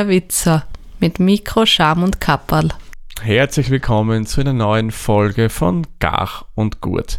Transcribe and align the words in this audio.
der 0.00 0.08
Witzer 0.08 0.64
mit 0.98 1.20
Mikro, 1.20 1.66
Scham 1.66 2.02
und 2.02 2.22
Kapperl. 2.22 2.70
Herzlich 3.20 3.68
willkommen 3.68 4.24
zu 4.24 4.40
einer 4.40 4.54
neuen 4.54 4.92
Folge 4.92 5.50
von 5.50 5.86
Gach 5.98 6.46
und 6.54 6.80
Gut. 6.80 7.18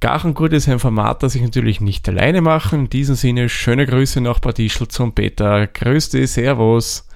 Gach 0.00 0.24
und 0.24 0.34
Gut 0.34 0.52
ist 0.52 0.68
ein 0.68 0.78
Format, 0.78 1.22
das 1.22 1.34
ich 1.34 1.40
natürlich 1.40 1.80
nicht 1.80 2.06
alleine 2.06 2.42
mache. 2.42 2.76
In 2.76 2.90
diesem 2.90 3.14
Sinne 3.14 3.48
schöne 3.48 3.86
Grüße 3.86 4.20
nach 4.20 4.40
Bad 4.40 4.58
Ischl 4.58 4.88
zum 4.88 5.14
Peter. 5.14 5.66
Grüß 5.68 6.10
dich, 6.10 6.30
Servus. 6.30 7.08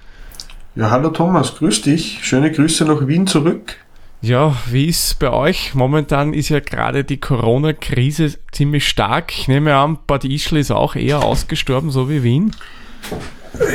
Ja, 0.75 0.89
hallo 0.89 1.09
Thomas, 1.09 1.57
grüß 1.57 1.83
dich. 1.83 2.17
Schöne 2.23 2.51
Grüße 2.51 2.83
nach 2.83 3.05
Wien 3.05 3.27
zurück. 3.27 3.75
Ja, 4.21 4.55
wie 4.71 4.87
ist 4.87 5.19
bei 5.19 5.29
euch? 5.29 5.75
Momentan 5.75 6.33
ist 6.33 6.49
ja 6.49 6.59
gerade 6.59 7.03
die 7.03 7.19
Corona-Krise 7.19 8.33
ziemlich 8.51 8.87
stark. 8.87 9.31
Ich 9.37 9.47
nehme 9.47 9.75
an, 9.75 9.99
Bad 10.07 10.25
Ischl 10.25 10.57
ist 10.57 10.71
auch 10.71 10.95
eher 10.95 11.21
ausgestorben, 11.21 11.91
so 11.91 12.09
wie 12.09 12.23
Wien. 12.23 12.55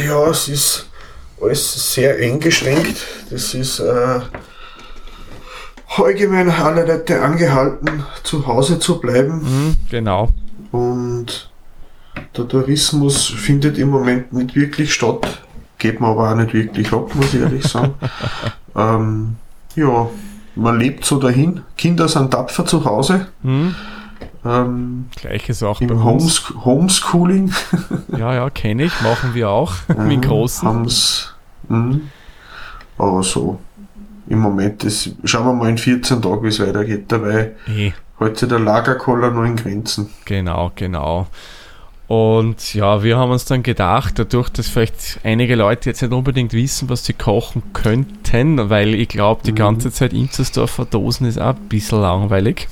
Ja, 0.04 0.28
es 0.28 0.48
ist 0.48 0.87
alles 1.40 1.94
sehr 1.94 2.16
eingeschränkt. 2.16 2.96
Das 3.30 3.54
ist 3.54 3.80
äh, 3.80 4.20
allgemein 5.96 6.50
alle 6.50 6.86
Leute 6.86 7.22
angehalten, 7.22 8.04
zu 8.22 8.46
Hause 8.46 8.78
zu 8.78 9.00
bleiben. 9.00 9.42
Mhm, 9.42 9.76
genau. 9.90 10.28
Und 10.72 11.50
der 12.36 12.48
Tourismus 12.48 13.26
findet 13.26 13.78
im 13.78 13.90
Moment 13.90 14.32
nicht 14.32 14.54
wirklich 14.54 14.92
statt. 14.92 15.42
Geht 15.78 16.00
mir 16.00 16.08
aber 16.08 16.30
auch 16.30 16.34
nicht 16.34 16.54
wirklich 16.54 16.92
ab, 16.92 17.14
muss 17.14 17.34
ich 17.34 17.40
ehrlich 17.40 17.64
sagen. 17.64 17.94
ähm, 18.76 19.36
ja, 19.76 20.08
man 20.56 20.78
lebt 20.78 21.04
so 21.04 21.18
dahin. 21.18 21.62
Kinder 21.76 22.08
sind 22.08 22.32
tapfer 22.32 22.66
zu 22.66 22.84
Hause. 22.84 23.28
Mhm. 23.42 23.74
Ähm, 24.48 25.06
Gleiches 25.16 25.62
auch 25.62 25.78
bei 25.80 25.84
Im 25.86 25.90
uns. 25.92 26.04
Homes 26.04 26.64
Homeschooling. 26.64 27.52
Ja, 28.16 28.34
ja, 28.34 28.50
kenne 28.50 28.84
ich, 28.84 29.00
machen 29.02 29.34
wir 29.34 29.50
auch 29.50 29.72
mit 29.98 30.22
Großen. 30.22 30.66
Haben's, 30.66 31.34
mhm. 31.68 32.02
Aber 32.96 33.22
so, 33.22 33.58
im 34.28 34.38
Moment, 34.40 34.84
das, 34.84 35.10
schauen 35.24 35.46
wir 35.46 35.52
mal 35.52 35.68
in 35.70 35.78
14 35.78 36.20
Tagen, 36.22 36.42
wie 36.42 36.48
es 36.48 36.60
weitergeht. 36.60 37.04
Dabei 37.12 37.52
hält 38.18 38.38
sich 38.38 38.48
der 38.48 38.58
Lagerkoller 38.58 39.30
nur 39.30 39.44
in 39.44 39.56
Grenzen. 39.56 40.08
Genau, 40.24 40.72
genau. 40.74 41.26
Und 42.08 42.72
ja, 42.72 43.02
wir 43.02 43.18
haben 43.18 43.30
uns 43.32 43.44
dann 43.44 43.62
gedacht, 43.62 44.18
dadurch, 44.18 44.48
dass 44.48 44.66
vielleicht 44.68 45.20
einige 45.24 45.54
Leute 45.56 45.90
jetzt 45.90 46.00
nicht 46.00 46.12
unbedingt 46.14 46.54
wissen, 46.54 46.88
was 46.88 47.04
sie 47.04 47.12
kochen 47.12 47.62
könnten, 47.74 48.70
weil 48.70 48.94
ich 48.94 49.08
glaube, 49.08 49.42
die 49.44 49.52
Mhm. 49.52 49.56
ganze 49.56 49.92
Zeit 49.92 50.14
Inzersdorfer 50.14 50.86
Dosen 50.86 51.26
ist 51.26 51.38
auch 51.38 51.54
ein 51.54 51.68
bisschen 51.68 52.00
langweilig. 52.00 52.66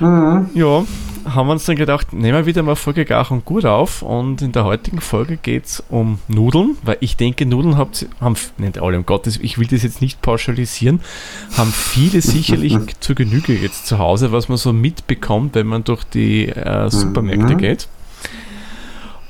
Mhm. 0.00 0.48
Ja, 0.54 0.84
haben 1.24 1.48
wir 1.48 1.52
uns 1.52 1.64
dann 1.66 1.76
gedacht, 1.76 2.12
nehmen 2.12 2.38
wir 2.38 2.46
wieder 2.46 2.62
mal 2.62 2.76
Folge 2.76 3.04
Gach 3.04 3.30
und 3.30 3.44
Gut 3.44 3.64
auf 3.66 4.02
und 4.02 4.40
in 4.40 4.52
der 4.52 4.64
heutigen 4.64 5.00
Folge 5.00 5.36
geht 5.36 5.66
es 5.66 5.82
um 5.90 6.18
Nudeln, 6.28 6.76
weil 6.82 6.96
ich 7.00 7.16
denke, 7.16 7.44
Nudeln 7.44 7.76
habt, 7.76 8.06
haben, 8.20 8.36
nicht 8.56 8.78
alle, 8.78 8.96
um 8.96 9.04
Gottes, 9.04 9.38
ich 9.42 9.58
will 9.58 9.66
das 9.66 9.82
jetzt 9.82 10.00
nicht 10.00 10.22
pauschalisieren, 10.22 11.00
haben 11.56 11.72
viele 11.72 12.22
sicherlich 12.22 12.76
zur 13.00 13.14
Genüge 13.16 13.54
jetzt 13.54 13.86
zu 13.86 13.98
Hause, 13.98 14.32
was 14.32 14.48
man 14.48 14.56
so 14.58 14.72
mitbekommt, 14.72 15.54
wenn 15.54 15.66
man 15.66 15.84
durch 15.84 16.04
die 16.04 16.48
äh, 16.48 16.88
Supermärkte 16.88 17.54
Mhm. 17.54 17.58
geht. 17.58 17.88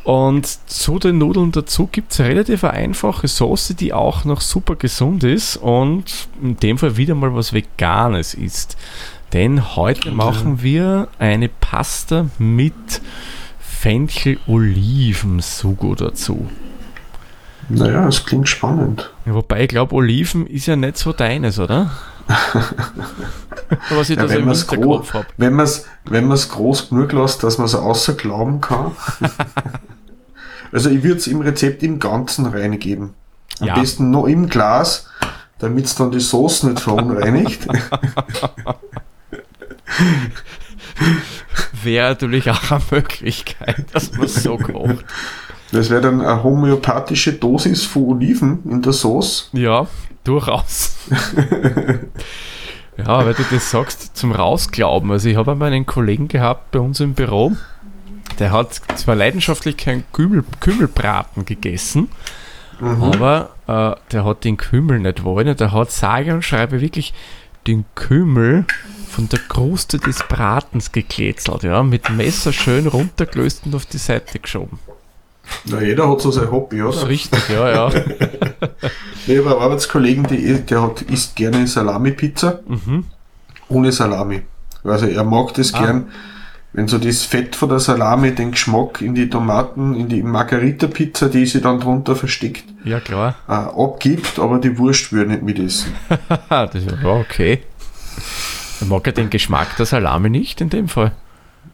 Und 0.05 0.46
zu 0.70 0.98
den 0.98 1.18
Nudeln 1.18 1.52
dazu 1.52 1.86
gibt 1.86 2.12
es 2.12 2.20
relativ 2.20 2.64
einfache 2.64 3.29
Soße, 3.29 3.74
die 3.74 3.92
auch 3.92 4.24
noch 4.24 4.40
super 4.40 4.74
gesund 4.74 5.23
ist 5.23 5.58
und 5.58 6.29
in 6.40 6.56
dem 6.56 6.79
Fall 6.79 6.96
wieder 6.96 7.14
mal 7.14 7.35
was 7.35 7.52
Veganes 7.52 8.33
ist. 8.33 8.79
Denn 9.33 9.77
heute 9.77 10.11
machen 10.11 10.61
wir 10.62 11.08
eine 11.18 11.48
Pasta 11.48 12.27
mit 12.39 12.74
Fenchel-Oliven-Sugo 13.61 15.94
dazu. 15.94 16.48
Naja, 17.68 18.08
es 18.08 18.24
klingt 18.24 18.48
spannend. 18.48 19.12
Ja, 19.27 19.34
Wobei 19.34 19.64
ich 19.64 19.68
glaube, 19.68 19.94
Oliven 19.94 20.46
ist 20.46 20.64
ja 20.67 20.77
nicht 20.77 20.96
so 20.96 21.12
deines, 21.12 21.58
oder? 21.58 21.90
was 23.90 24.08
ich 24.11 24.17
Ja, 24.17 24.22
da 24.22 24.28
so 24.28 24.34
wenn 24.34 24.40
im 24.40 24.46
man 24.46 24.55
es 24.55 24.67
habe. 24.68 25.27
wenn 25.36 25.52
man's, 25.52 25.84
wenn 26.06 26.24
man's 26.27 26.48
groß 26.48 26.88
genug 26.90 27.12
lässt, 27.12 27.42
dass 27.42 27.58
man 27.58 27.67
es 27.67 27.74
außer 27.74 28.14
glauben 28.14 28.61
kann. 28.62 28.92
also 30.72 30.88
ich 30.90 31.02
würde 31.02 31.18
es 31.18 31.27
im 31.27 31.40
Rezept 31.42 31.83
im 31.83 31.98
Ganzen 31.98 32.46
reingeben. 32.46 33.12
Am 33.61 33.67
Ja. 33.67 33.74
besten 33.78 34.11
noch 34.11 34.24
im 34.27 34.48
Glas, 34.48 35.06
damit 35.58 35.84
es 35.86 35.94
dann 35.94 36.11
die 36.11 36.20
Soße 36.20 36.68
nicht 36.70 36.80
verunreinigt. 36.80 37.67
Wäre 41.82 42.10
natürlich 42.10 42.50
auch 42.50 42.70
eine 42.70 42.82
Möglichkeit, 42.90 43.86
dass 43.92 44.12
man 44.12 44.28
so 44.28 44.56
kocht. 44.56 45.04
Das 45.72 45.90
wäre 45.90 46.00
dann 46.00 46.20
eine 46.20 46.42
homöopathische 46.42 47.34
Dosis 47.34 47.84
von 47.84 48.04
Oliven 48.04 48.60
in 48.70 48.82
der 48.82 48.92
Sauce. 48.92 49.50
Ja, 49.52 49.86
durchaus. 50.24 50.96
ja, 52.96 53.24
weil 53.24 53.34
du 53.34 53.44
das 53.50 53.70
sagst, 53.70 54.16
zum 54.16 54.32
Rausglauben. 54.32 55.10
Also 55.10 55.28
ich 55.28 55.36
habe 55.36 55.52
einmal 55.52 55.72
einen 55.72 55.86
Kollegen 55.86 56.28
gehabt 56.28 56.70
bei 56.70 56.78
uns 56.78 57.00
im 57.00 57.14
Büro, 57.14 57.52
der 58.38 58.52
hat 58.52 58.74
zwar 58.96 59.14
leidenschaftlich 59.14 59.76
keinen 59.76 60.05
Kümmel, 60.12 60.44
Kümmelbraten 60.60 61.44
gegessen, 61.44 62.08
aber 62.80 63.50
äh, 63.66 63.94
der 64.12 64.24
hat 64.24 64.44
den 64.44 64.56
Kümmel 64.56 65.00
nicht 65.00 65.24
wollen. 65.24 65.48
und 65.48 65.60
Der 65.60 65.72
hat 65.72 65.90
sage 65.90 66.32
und 66.34 66.44
schreibe 66.44 66.80
wirklich 66.80 67.12
den 67.66 67.84
Kümmel 67.94 68.64
von 69.08 69.29
der 69.29 69.41
Kruste 69.41 69.98
des 69.98 70.19
Bratens 70.29 70.92
gekletzelt, 70.92 71.63
ja, 71.64 71.83
mit 71.83 72.11
Messer 72.11 72.52
schön 72.52 72.86
runtergelöst 72.86 73.63
und 73.67 73.74
auf 73.74 73.86
die 73.86 73.98
Seite 73.98 74.39
geschoben. 74.39 74.79
Na, 75.64 75.80
jeder 75.80 76.08
hat 76.11 76.20
so 76.20 76.30
sein 76.30 76.51
Hobby, 76.51 76.79
Das 76.79 76.96
ist 76.96 77.02
oder? 77.02 77.11
richtig, 77.11 77.48
ja, 77.48 77.70
ja. 77.70 77.91
Ich 79.27 79.39
habe 79.39 79.51
einen 79.51 79.61
Arbeitskollegen, 79.63 80.27
die, 80.27 80.61
der 80.61 80.83
hat, 80.83 81.02
isst 81.02 81.36
gerne 81.36 81.67
Salami-Pizza 81.67 82.61
Mhm. 82.67 83.05
ohne 83.68 83.92
Salami. 83.92 84.42
Also 84.85 85.07
er 85.07 85.24
mag 85.24 85.52
das 85.55 85.73
Ah. 85.74 85.80
gern, 85.85 86.08
wenn 86.74 86.86
so 86.86 86.98
das 86.98 87.24
Fett 87.24 87.57
von 87.57 87.70
der 87.70 87.79
Salami 87.80 88.35
den 88.35 88.51
Geschmack 88.52 89.01
in 89.01 89.14
die 89.14 89.29
Tomaten, 89.30 89.95
in 89.95 90.08
die 90.08 90.23
Margarita-Pizza, 90.23 91.29
die 91.30 91.47
sie 91.47 91.61
dann 91.63 91.80
drunter 91.80 92.14
versteckt, 92.14 92.64
Ja, 92.85 93.01
klar. 93.01 93.35
äh, 93.48 93.52
abgibt, 93.52 94.39
aber 94.39 94.58
die 94.58 94.79
Wurst 94.79 95.13
würde 95.13 95.30
nicht 95.30 95.42
mitessen. 95.42 95.92
Das 96.51 96.74
ist 96.74 96.91
ja 96.91 97.08
okay. 97.08 97.61
Mag 98.86 99.06
ja 99.06 99.12
den 99.12 99.30
Geschmack 99.30 99.77
der 99.77 99.86
Salami 99.86 100.30
nicht 100.30 100.61
in 100.61 100.70
dem 100.70 100.89
Fall. 100.89 101.12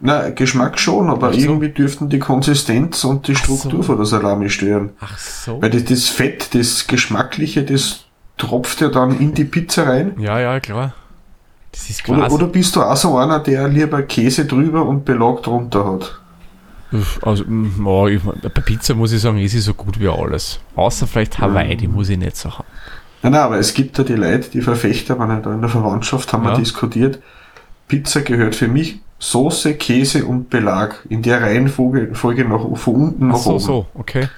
Na, 0.01 0.31
Geschmack 0.31 0.79
schon, 0.79 1.09
aber 1.09 1.33
so. 1.33 1.39
irgendwie 1.39 1.69
dürften 1.69 2.09
die 2.09 2.19
Konsistenz 2.19 3.05
und 3.05 3.29
die 3.29 3.37
Struktur 3.37 3.71
so. 3.71 3.83
von 3.83 3.97
der 3.97 4.07
Salami 4.07 4.51
stören. 4.51 4.91
Ach 5.01 5.19
so. 5.19 5.63
Weil 5.63 5.71
das, 5.71 5.85
das 5.85 6.09
Fett, 6.09 6.55
das 6.55 6.87
Geschmackliche, 6.87 7.63
das 7.63 8.05
tropft 8.37 8.81
ja 8.81 8.89
dann 8.89 9.19
in 9.19 9.35
die 9.35 9.45
Pizza 9.45 9.85
rein. 9.85 10.15
Ja, 10.19 10.41
ja, 10.41 10.61
klar. 10.61 10.95
Das 11.73 11.91
ist 11.91 12.09
Oder, 12.09 12.21
quasi. 12.21 12.35
oder 12.35 12.47
bist 12.47 12.77
du 12.77 12.83
auch 12.83 12.97
so 12.97 13.17
einer, 13.17 13.41
der 13.41 13.69
lieber 13.69 14.03
Käse 14.03 14.45
drüber 14.45 14.85
und 14.87 15.05
Belag 15.05 15.43
drunter 15.43 15.85
hat? 15.93 16.21
also, 17.23 17.45
ja, 17.45 18.07
ich, 18.07 18.23
bei 18.23 18.61
Pizza 18.61 18.95
muss 18.95 19.13
ich 19.13 19.21
sagen, 19.21 19.39
ist 19.39 19.53
sie 19.53 19.61
so 19.61 19.75
gut 19.75 19.99
wie 19.99 20.09
alles. 20.09 20.61
Außer 20.77 21.07
vielleicht 21.07 21.41
Hawaii, 21.41 21.77
die 21.77 21.89
muss 21.89 22.09
ich 22.09 22.19
nicht 22.19 22.37
so 22.37 22.51
haben. 22.51 22.69
Nein, 23.25 23.33
nein, 23.33 23.41
aber 23.41 23.59
es 23.59 23.73
gibt 23.75 23.97
ja 23.99 24.05
die 24.05 24.13
Leute, 24.15 24.51
die 24.51 24.61
Verfechter, 24.61 25.17
ja 25.19 25.41
da 25.41 25.53
in 25.55 25.61
der 25.63 25.71
Verwandtschaft, 25.71 26.33
haben 26.33 26.45
Ja. 26.45 26.51
wir 26.53 26.59
diskutiert. 26.59 27.19
Pizza 27.89 28.21
gehört 28.21 28.55
für 28.55 28.69
mich 28.69 29.01
Soße, 29.19 29.75
Käse 29.75 30.27
und 30.27 30.51
Belag 30.51 31.05
in 31.09 31.23
der 31.23 31.41
Reihenfolge 31.41 32.15
Folge 32.15 32.45
nach, 32.45 32.61
von 32.77 32.95
unten 32.95 33.29
nach 33.29 33.37
Ach 33.37 33.41
so, 33.41 33.51
oben. 33.53 33.61
so, 33.61 33.87
okay. 33.95 34.29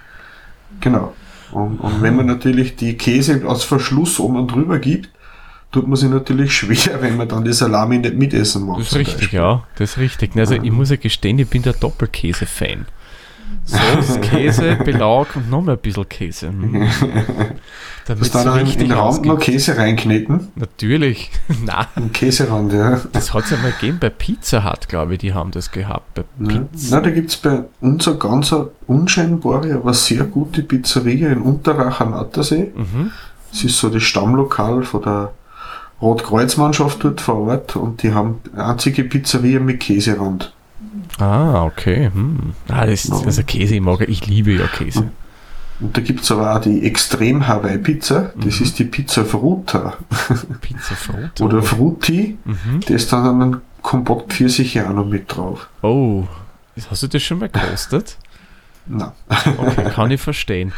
Genau. 0.80 1.12
Und, 1.50 1.78
und 1.80 2.02
wenn 2.02 2.14
man 2.14 2.26
natürlich 2.26 2.76
die 2.76 2.96
Käse 2.96 3.42
als 3.48 3.64
Verschluss 3.64 4.20
oben 4.20 4.36
und 4.36 4.48
drüber 4.52 4.78
gibt, 4.78 5.08
tut 5.72 5.88
man 5.88 5.96
sich 5.96 6.08
natürlich 6.10 6.52
schwer, 6.56 7.02
wenn 7.02 7.16
man 7.16 7.28
dann 7.28 7.44
die 7.44 7.52
Salami 7.52 7.98
nicht 7.98 8.14
mitessen 8.14 8.66
mag. 8.66 8.78
Das 8.78 8.88
ist 8.88 8.96
richtig, 8.96 9.16
Beispiel. 9.18 9.38
ja. 9.38 9.64
Das 9.76 9.90
ist 9.92 9.98
richtig. 9.98 10.36
Also, 10.36 10.54
ich 10.54 10.70
muss 10.70 10.90
ja 10.90 10.96
gestehen, 10.96 11.38
ich 11.40 11.48
bin 11.48 11.62
der 11.62 11.72
Doppelkäse-Fan. 11.72 12.86
Soße, 13.64 14.20
Käse, 14.22 14.76
Belag 14.76 15.34
und 15.36 15.50
noch 15.50 15.62
mal 15.62 15.72
ein 15.72 15.78
bisschen 15.78 16.08
Käse. 16.08 16.50
Mm. 16.56 16.86
Damit 18.06 18.22
Hast 18.22 18.34
du 18.34 18.38
so 18.38 18.44
dann 18.44 18.66
in, 18.66 18.78
den 18.78 18.92
Rand 18.92 19.24
noch. 19.24 19.38
Käse 19.40 19.76
reinkneten? 19.76 20.48
Natürlich. 20.54 21.30
Na, 21.64 21.88
Ein 21.96 22.12
Käserand, 22.12 22.72
ja. 22.72 23.00
das 23.12 23.34
hat 23.34 23.44
es 23.44 23.50
ja 23.50 23.56
mal 23.56 23.72
gegeben 23.72 23.98
bei 24.00 24.10
Pizza 24.10 24.64
Hut, 24.64 24.88
glaube 24.88 25.14
ich, 25.14 25.18
die 25.18 25.34
haben 25.34 25.50
das 25.50 25.72
gehabt. 25.72 26.14
Bei. 26.14 26.22
Pizza. 26.46 26.96
Na, 26.96 27.00
da 27.00 27.10
gibt's 27.10 27.36
bei 27.36 27.64
uns 27.80 28.06
eine 28.06 28.16
ganz 28.18 28.54
unscheinbare, 28.86 29.74
aber 29.74 29.92
sehr 29.92 30.22
gute 30.22 30.62
Pizzeria 30.62 31.30
in 31.30 31.40
Unterrach 31.42 32.00
am 32.00 32.14
Attersee. 32.14 32.70
Mhm. 32.76 33.10
Es 33.52 33.64
ist 33.64 33.78
so 33.78 33.88
das 33.88 34.04
Stammlokal 34.04 34.84
von 34.84 35.02
der 35.02 35.32
Rotkreuzmannschaft 36.00 37.02
dort 37.02 37.20
vor 37.20 37.48
Ort 37.48 37.74
und 37.74 38.02
die 38.04 38.12
haben 38.12 38.40
eine 38.52 38.66
einzige 38.66 39.02
Pizzeria 39.02 39.58
mit 39.58 39.80
Käserand. 39.80 40.52
Ah, 41.18 41.64
okay. 41.64 42.10
Hm. 42.12 42.52
Ah, 42.68 42.86
das, 42.86 43.04
Ja. 43.08 43.16
also 43.24 43.42
Käse, 43.42 43.74
ich 43.76 43.80
mag, 43.80 44.00
ich 44.08 44.26
liebe 44.26 44.52
ja 44.52 44.66
Käse. 44.66 45.10
Und 45.80 45.96
da 45.96 46.00
gibt's 46.00 46.30
aber 46.30 46.56
auch 46.56 46.60
die 46.60 46.84
Extrem 46.86 47.46
Hawaii 47.46 47.78
Pizza, 47.78 48.32
das 48.42 48.60
ist 48.60 48.78
die 48.78 48.84
Pizza 48.84 49.24
Fruta 49.24 49.94
Pizza 50.62 50.94
Frut. 50.94 51.40
oder 51.40 51.62
Frutti, 51.62 52.38
Mhm. 52.44 52.80
da 52.86 52.94
ist 52.94 53.12
dann 53.12 53.42
ein 53.42 53.56
Kompott 53.82 54.32
Pfirsiche 54.32 54.88
auch 54.88 54.94
noch 54.94 55.04
mit 55.06 55.34
drauf. 55.34 55.68
Oh, 55.82 56.24
hast 56.90 57.02
du 57.02 57.06
das 57.08 57.22
schon 57.22 57.38
mal 57.40 57.48
gekostet? 57.50 58.16
Na, 58.86 59.12
Okay, 59.58 59.90
kann 59.94 60.10
ich 60.10 60.20
verstehen. 60.20 60.72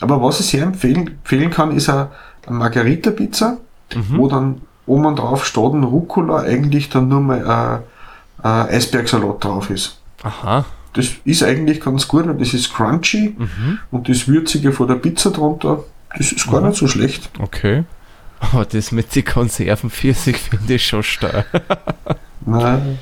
Aber 0.00 0.20
was 0.22 0.40
ich 0.40 0.46
sehr 0.46 0.62
empfehlen, 0.64 1.06
empfehlen 1.08 1.50
kann, 1.50 1.70
ist 1.76 1.88
eine, 1.88 2.08
eine 2.46 2.56
Margarita-Pizza, 2.58 3.58
Mhm. 3.94 4.18
wo 4.18 4.28
dann 4.28 4.60
oben 4.86 5.14
drauf 5.14 5.44
statt 5.46 5.62
Rucola 5.74 6.40
eigentlich 6.40 6.88
dann 6.88 7.08
nur 7.08 7.20
mal 7.20 7.46
ein, 7.46 7.80
ein 8.44 8.68
Eisbergsalat 8.68 9.42
drauf 9.42 9.70
ist. 9.70 9.98
Aha. 10.22 10.64
Das 10.92 11.08
ist 11.24 11.42
eigentlich 11.42 11.80
ganz 11.80 12.06
gut, 12.06 12.26
weil 12.26 12.36
das 12.36 12.54
ist 12.54 12.72
crunchy 12.72 13.34
Mhm. 13.36 13.78
und 13.90 14.08
das 14.08 14.28
Würzige 14.28 14.70
von 14.72 14.86
der 14.86 14.94
Pizza 14.96 15.30
drunter, 15.30 15.82
das 16.16 16.30
ist 16.30 16.48
gar 16.50 16.60
nicht 16.60 16.76
so 16.76 16.86
schlecht. 16.86 17.30
Okay. 17.40 17.84
Aber 18.38 18.64
das 18.64 18.92
mit 18.92 19.14
den 19.16 19.24
Konserven 19.24 19.90
Pfirsich 19.90 20.36
finde 20.36 20.74
ich 20.74 20.86
schon 20.86 21.02
stark. 21.02 21.46
Nein, 22.46 22.98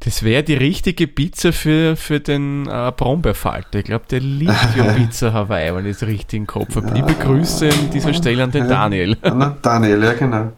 Das 0.00 0.22
wäre 0.22 0.42
die 0.42 0.54
richtige 0.54 1.06
Pizza 1.08 1.52
für, 1.52 1.96
für 1.96 2.20
den 2.20 2.66
äh, 2.66 2.92
Brombeerfalter. 2.96 3.78
Ich 3.80 3.84
glaube, 3.86 4.04
der 4.10 4.20
liebt 4.20 4.52
ja 4.76 4.84
Pizza 4.96 5.32
Hawaii, 5.32 5.74
wenn 5.74 5.86
ich 5.86 5.96
es 5.96 6.06
richtig 6.06 6.38
im 6.38 6.46
Kopf 6.46 6.76
habe. 6.76 6.90
Liebe 6.94 7.14
Grüße 7.14 7.68
an 7.70 7.90
dieser 7.92 8.14
Stelle 8.14 8.44
an 8.44 8.50
den. 8.50 8.68
Daniel. 8.68 9.16
Na, 9.22 9.56
Daniel, 9.62 10.02
ja 10.04 10.12
genau. 10.14 10.52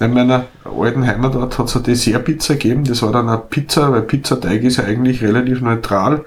In 0.00 0.12
meiner 0.12 0.46
alten 0.64 1.06
Heimatort 1.06 1.58
hat 1.58 1.66
es 1.66 1.76
eine 1.76 1.84
Dessertpizza 1.84 2.54
gegeben, 2.54 2.84
das 2.84 3.02
war 3.02 3.12
dann 3.12 3.28
eine 3.28 3.38
Pizza, 3.38 3.92
weil 3.92 4.02
Pizzateig 4.02 4.62
ist 4.64 4.78
ja 4.78 4.84
eigentlich 4.84 5.22
relativ 5.22 5.60
neutral. 5.60 6.24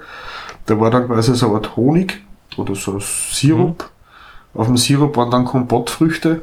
Da 0.66 0.80
war 0.80 0.90
dann 0.90 1.06
quasi 1.06 1.34
so 1.34 1.46
eine 1.46 1.56
Art 1.56 1.76
Honig 1.76 2.22
oder 2.56 2.74
so 2.74 2.98
Sirup. 2.98 3.90
Auf 4.54 4.66
dem 4.66 4.76
Sirup 4.76 5.16
waren 5.16 5.30
dann 5.30 5.44
Kompottfrüchte 5.44 6.42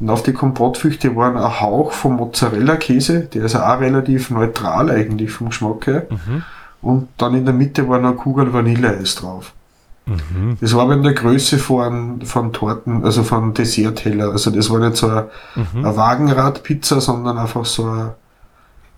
und 0.00 0.10
auf 0.10 0.22
die 0.22 0.32
Kompottfrüchte 0.32 1.16
waren 1.16 1.36
ein 1.36 1.60
Hauch 1.60 1.92
vom 1.92 2.16
Mozzarella-Käse, 2.16 3.20
der 3.20 3.44
ist 3.44 3.56
auch 3.56 3.80
relativ 3.80 4.30
neutral 4.30 4.90
eigentlich 4.90 5.30
vom 5.30 5.48
Geschmack 5.48 5.86
her. 5.86 6.06
Mhm. 6.10 6.42
Und 6.82 7.08
dann 7.18 7.34
in 7.34 7.44
der 7.44 7.54
Mitte 7.54 7.88
war 7.88 7.98
noch 7.98 8.10
eine 8.10 8.16
Kugel 8.16 8.52
Vanilleeis 8.52 9.14
drauf. 9.16 9.52
Mhm. 10.06 10.56
Das 10.60 10.74
war 10.74 10.82
aber 10.82 10.94
in 10.94 11.02
der 11.02 11.12
Größe 11.12 11.58
von, 11.58 12.22
von 12.22 12.52
Torten, 12.52 13.04
also 13.04 13.22
von 13.22 13.54
Dessertteller. 13.54 14.30
Also 14.32 14.50
das 14.50 14.68
war 14.70 14.80
nicht 14.80 14.96
so 14.96 15.08
eine, 15.08 15.28
Mhm. 15.54 15.84
eine 15.84 15.96
Wagenradpizza, 15.96 17.00
sondern 17.00 17.38
einfach 17.38 17.64
so 17.64 17.84
ein 17.84 18.10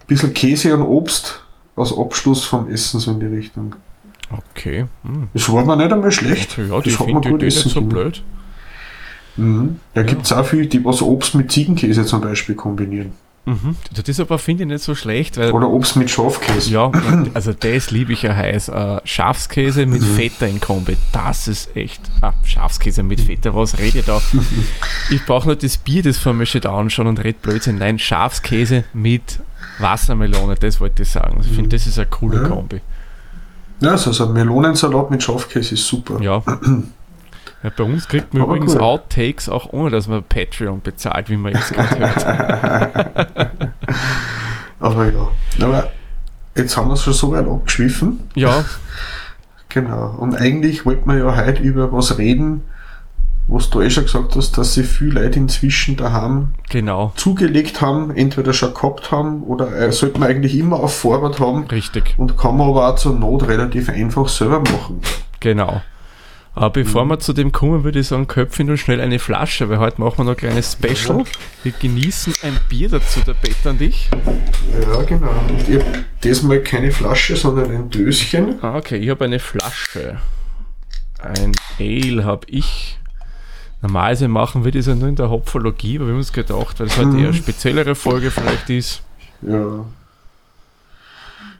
bisschen 0.07 0.33
Käse 0.33 0.75
und 0.75 0.83
Obst 0.83 1.45
als 1.77 1.97
Abschluss 1.97 2.45
vom 2.45 2.69
Essen 2.71 3.01
so 3.01 3.11
in 3.11 3.21
die 3.21 3.27
Richtung. 3.27 3.75
Okay. 4.31 4.87
Hm. 5.05 5.29
Das 5.35 5.53
war 5.53 5.65
mir 5.65 5.77
nicht 5.77 5.93
einmal 5.93 6.11
schlecht. 6.13 6.57
Ja, 6.57 6.81
die 6.81 6.91
das 6.91 6.99
hat 7.01 7.09
man 7.09 7.21
die 7.23 7.29
gut 7.31 7.43
nicht 7.43 7.57
essen 7.57 7.69
so 7.69 7.81
können. 7.81 7.89
blöd. 7.91 8.23
Mhm. 9.37 9.81
Da 9.95 10.03
gibt's 10.03 10.33
auch 10.33 10.45
viele, 10.47 10.67
die 10.67 10.83
was 10.85 11.03
Obst 11.03 11.35
mit 11.35 11.51
Ziegenkäse 11.53 12.05
zum 12.07 12.21
Beispiel 12.23 12.55
kombinieren. 12.55 13.13
Mhm. 13.45 13.75
Das 13.95 14.09
ist 14.09 14.21
aber, 14.21 14.39
finde 14.39 14.63
ich, 14.63 14.69
nicht 14.69 14.85
so 14.85 14.95
schlecht, 14.95 15.37
Oder 15.37 15.69
Obst 15.69 15.97
mit 15.97 16.11
Schafkäse. 16.11 16.71
Ja, 16.71 16.93
also 17.35 17.53
das 17.53 17.91
liebe 17.91 18.13
ich 18.13 18.23
ja 18.23 18.37
heiß. 18.37 18.69
Äh, 18.69 19.01
Schafskäse 19.05 19.85
mit 19.87 20.03
Feta 20.05 20.47
in 20.47 20.61
Kombi, 20.61 20.97
das 21.11 21.49
ist 21.49 21.77
echt. 21.77 22.01
Ah, 22.21 22.33
Schafskäse 22.45 23.03
mit 23.03 23.21
Feta, 23.21 23.53
was 23.55 23.79
rede 23.79 23.99
ich 23.99 24.05
da? 24.05 24.21
Ich 25.11 25.25
brauche 25.27 25.47
nur 25.49 25.57
das 25.57 25.77
Bier, 25.77 26.03
das 26.03 26.19
vor 26.19 26.33
mir 26.35 26.47
steht 26.47 26.67
anschauen 26.67 27.09
und 27.09 27.23
red 27.25 27.43
Blödsinn. 27.43 27.79
Nein, 27.79 27.99
Schafskäse 27.99 28.85
mit 28.93 29.41
Wassermelone, 29.79 30.55
das 30.55 30.81
wollte 30.81 31.03
ich 31.03 31.11
sagen. 31.11 31.41
Ich 31.41 31.49
finde, 31.55 31.71
das 31.77 31.87
ist 31.87 31.99
eine 31.99 32.07
coole 32.07 32.43
Ja. 32.43 32.49
Kombi. 32.49 32.81
Ja, 33.81 33.91
also 33.91 34.13
so 34.13 34.27
ein 34.27 34.33
Melonensalat 34.35 35.11
mit 35.11 35.23
Schafkäse 35.23 35.75
ist 35.75 35.87
super. 35.87 36.21
Ja. 36.23 36.43
ja 37.63 37.71
bei 37.77 37.85
uns 37.85 38.09
kriegt 38.09 38.35
man 38.35 38.43
Aber 38.43 38.55
übrigens 38.55 38.75
cool. 38.75 38.81
Outtakes 38.81 39.49
auch 39.49 39.73
ohne, 39.73 39.91
dass 39.91 40.09
man 40.09 40.23
Patreon 40.23 40.81
bezahlt, 40.83 41.31
wie 41.31 41.37
man 41.37 41.53
jetzt 41.53 41.73
gerade 41.73 41.99
hört. 41.99 42.27
Aber 44.81 45.07
ja. 45.07 45.29
Aber 45.61 45.91
jetzt 46.57 46.77
haben 46.77 46.89
wir 46.89 46.95
es 46.95 47.03
schon 47.03 47.13
so 47.13 47.31
weit 47.33 47.47
abgeschwiffen. 47.47 48.21
Ja, 48.35 48.65
Genau. 49.73 50.15
Und 50.19 50.35
eigentlich 50.35 50.85
wollten 50.85 51.09
wir 51.11 51.19
ja 51.19 51.35
heute 51.35 51.63
über 51.63 51.93
was 51.93 52.19
reden, 52.19 52.63
was 53.49 53.71
du 53.71 53.81
eh 53.81 53.91
schon 53.91 54.05
gesagt 54.05 54.37
hast, 54.37 54.57
dass 54.59 54.75
sich 54.75 54.87
viele 54.87 55.23
Leute 55.23 55.39
inzwischen 55.39 55.97
daheim 55.97 56.55
genau. 56.69 57.13
zugelegt 57.17 57.81
haben, 57.81 58.15
entweder 58.15 58.53
schon 58.53 58.75
gehabt 58.75 59.11
haben 59.11 59.43
oder 59.43 59.75
äh, 59.75 59.91
sollte 59.91 60.21
man 60.21 60.29
eigentlich 60.29 60.57
immer 60.57 60.77
auf 60.77 60.95
Vorrat 60.97 61.41
haben 61.41 61.65
Richtig. 61.65 62.15
und 62.19 62.37
kann 62.37 62.57
man 62.57 62.69
aber 62.69 62.89
auch 62.89 62.97
zur 62.97 63.15
Not 63.15 63.49
relativ 63.49 63.89
einfach 63.89 64.29
selber 64.29 64.61
machen. 64.61 65.01
Genau. 65.41 65.81
Aber 66.55 66.69
Mhm. 66.69 66.73
bevor 66.85 67.05
wir 67.07 67.19
zu 67.19 67.33
dem 67.33 67.51
kommen, 67.51 67.83
würde 67.85 68.01
ich 68.01 68.09
sagen, 68.09 68.27
köpfe 68.27 68.63
nur 68.65 68.77
schnell 68.77 69.01
eine 69.01 69.19
Flasche, 69.19 69.71
weil 69.71 69.79
heute 69.79 70.01
machen 70.01 70.19
wir 70.19 70.25
noch 70.25 70.31
ein 70.33 70.37
kleines 70.37 70.73
Special. 70.73 71.25
Wir 71.63 71.73
genießen 71.73 72.35
ein 72.43 72.59
Bier 72.69 72.91
dazu, 72.91 73.21
der 73.27 73.33
Peter 73.35 73.71
und 73.71 73.81
ich. 73.81 74.11
Ja, 74.81 75.03
genau. 75.03 75.31
Und 75.49 75.67
ich 75.69 75.77
hab 75.77 76.21
diesmal 76.23 76.61
keine 76.61 76.93
Flasche, 76.93 77.37
sondern 77.37 77.71
ein 77.71 77.89
Döschen. 77.91 78.63
Ah, 78.63 78.77
okay, 78.77 78.97
ich 78.97 79.09
habe 79.09 79.25
eine 79.25 79.39
Flasche. 79.39 80.19
Ein 81.21 81.53
Ale 81.81 82.25
habe 82.25 82.47
ich. 82.49 82.99
Normalerweise 83.81 84.29
machen 84.29 84.65
wir 84.65 84.73
das 84.73 84.87
ja 84.87 84.95
nur 84.95 85.09
in 85.09 85.17
der 85.17 85.31
Hopfologie, 85.31 85.97
aber 85.97 86.07
wir 86.07 86.13
haben 86.13 86.19
uns 86.19 86.33
gedacht, 86.33 86.79
weil 86.79 86.87
es 86.87 86.97
heute 86.99 87.09
Mhm. 87.09 87.19
eher 87.19 87.25
eine 87.29 87.35
speziellere 87.35 87.95
Folge 87.95 88.31
vielleicht 88.31 88.69
ist. 88.71 89.03
Ja. 89.41 89.85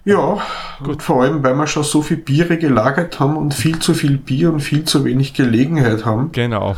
Ja, 0.05 0.39
gut. 0.83 1.03
vor 1.03 1.23
allem, 1.23 1.45
weil 1.45 1.55
wir 1.55 1.67
schon 1.67 1.85
so 1.85 2.01
viel 2.03 2.17
Biere 2.17 2.57
gelagert 2.59 3.21
haben 3.21 3.37
und 3.37 3.53
viel 3.55 3.79
zu 3.79 3.95
viel 3.95 4.19
Bier 4.19 4.53
und 4.53 4.59
viel 4.61 4.85
zu 4.85 5.05
wenig 5.05 5.33
Gelegenheit 5.35 6.05
haben. 6.05 6.33
Genau. 6.33 6.77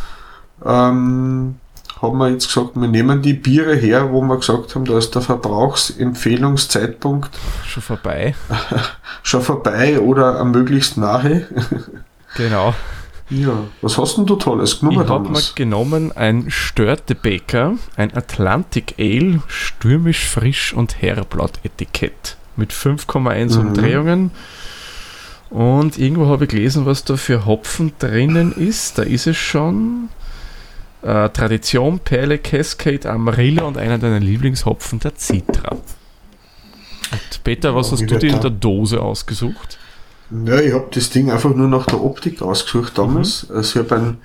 ähm, 0.65 1.55
haben 2.03 2.19
wir 2.19 2.29
jetzt 2.29 2.49
gesagt, 2.49 2.73
wir 2.75 2.89
nehmen 2.89 3.23
die 3.23 3.33
Biere 3.33 3.75
her, 3.75 4.13
wo 4.13 4.21
wir 4.21 4.37
gesagt 4.37 4.75
haben, 4.75 4.85
da 4.85 4.99
ist 4.99 5.15
der 5.15 5.23
Verbrauchsempfehlungszeitpunkt 5.23 7.31
Schon 7.67 7.83
vorbei. 7.83 8.35
schon 9.23 9.41
vorbei 9.41 9.99
oder 10.01 10.39
am 10.39 10.51
möglichst 10.51 10.99
nahe. 10.99 11.47
Genau. 12.37 12.75
ja, 13.31 13.53
was 13.81 13.97
hast 13.97 14.17
denn 14.17 14.27
du 14.27 14.35
Tolles 14.35 14.73
Ich 14.73 14.81
genommen 14.81 15.09
habe 15.09 15.29
mal 15.29 15.43
genommen 15.55 16.11
ein 16.11 16.51
Störtebeker, 16.51 17.75
ein 17.95 18.13
Atlantic 18.13 18.97
Ale, 18.99 19.41
stürmisch 19.47 20.29
frisch 20.29 20.75
und 20.75 21.01
herrblatt 21.01 21.61
Etikett 21.63 22.37
mit 22.57 22.73
5,1 22.73 23.55
Mhm. 23.59 23.69
Umdrehungen. 23.69 24.31
Und 25.51 25.99
irgendwo 25.99 26.27
habe 26.27 26.45
ich 26.45 26.51
gelesen, 26.51 26.85
was 26.87 27.05
da 27.05 27.17
für 27.17 27.47
Hopfen 27.47 27.93
drinnen 27.99 28.53
ist. 28.53 28.99
Da 28.99 29.03
ist 29.03 29.27
es 29.27 29.37
schon. 29.37 30.09
Äh, 31.03 31.29
Tradition, 31.31 31.99
Perle, 31.99 32.39
Cascade, 32.39 33.09
Amarillo 33.11 33.67
und 33.69 33.77
einer 33.77 33.99
deiner 33.99 34.21
Lieblingshopfen, 34.21 35.01
der 35.01 35.13
Citra. 35.17 35.73
Und 35.73 37.45
Peter, 37.45 37.75
was 37.75 37.89
Ja, 37.89 37.93
hast 37.93 38.11
du 38.11 38.19
dir 38.19 38.35
in 38.35 38.41
der 38.41 38.51
Dose 38.51 39.01
ausgesucht? 39.03 39.79
Ja, 40.47 40.59
ich 40.59 40.73
habe 40.73 40.87
das 40.91 41.11
Ding 41.11 41.31
einfach 41.31 41.55
nur 41.55 41.69
nach 41.69 41.87
der 41.87 42.03
Optik 42.03 42.41
ausgesucht 42.43 42.97
damals. 42.97 43.49
Mhm. 43.49 43.57
Also 43.57 43.81
ich 43.81 43.91
habe 43.91 44.01
ein, 44.01 44.17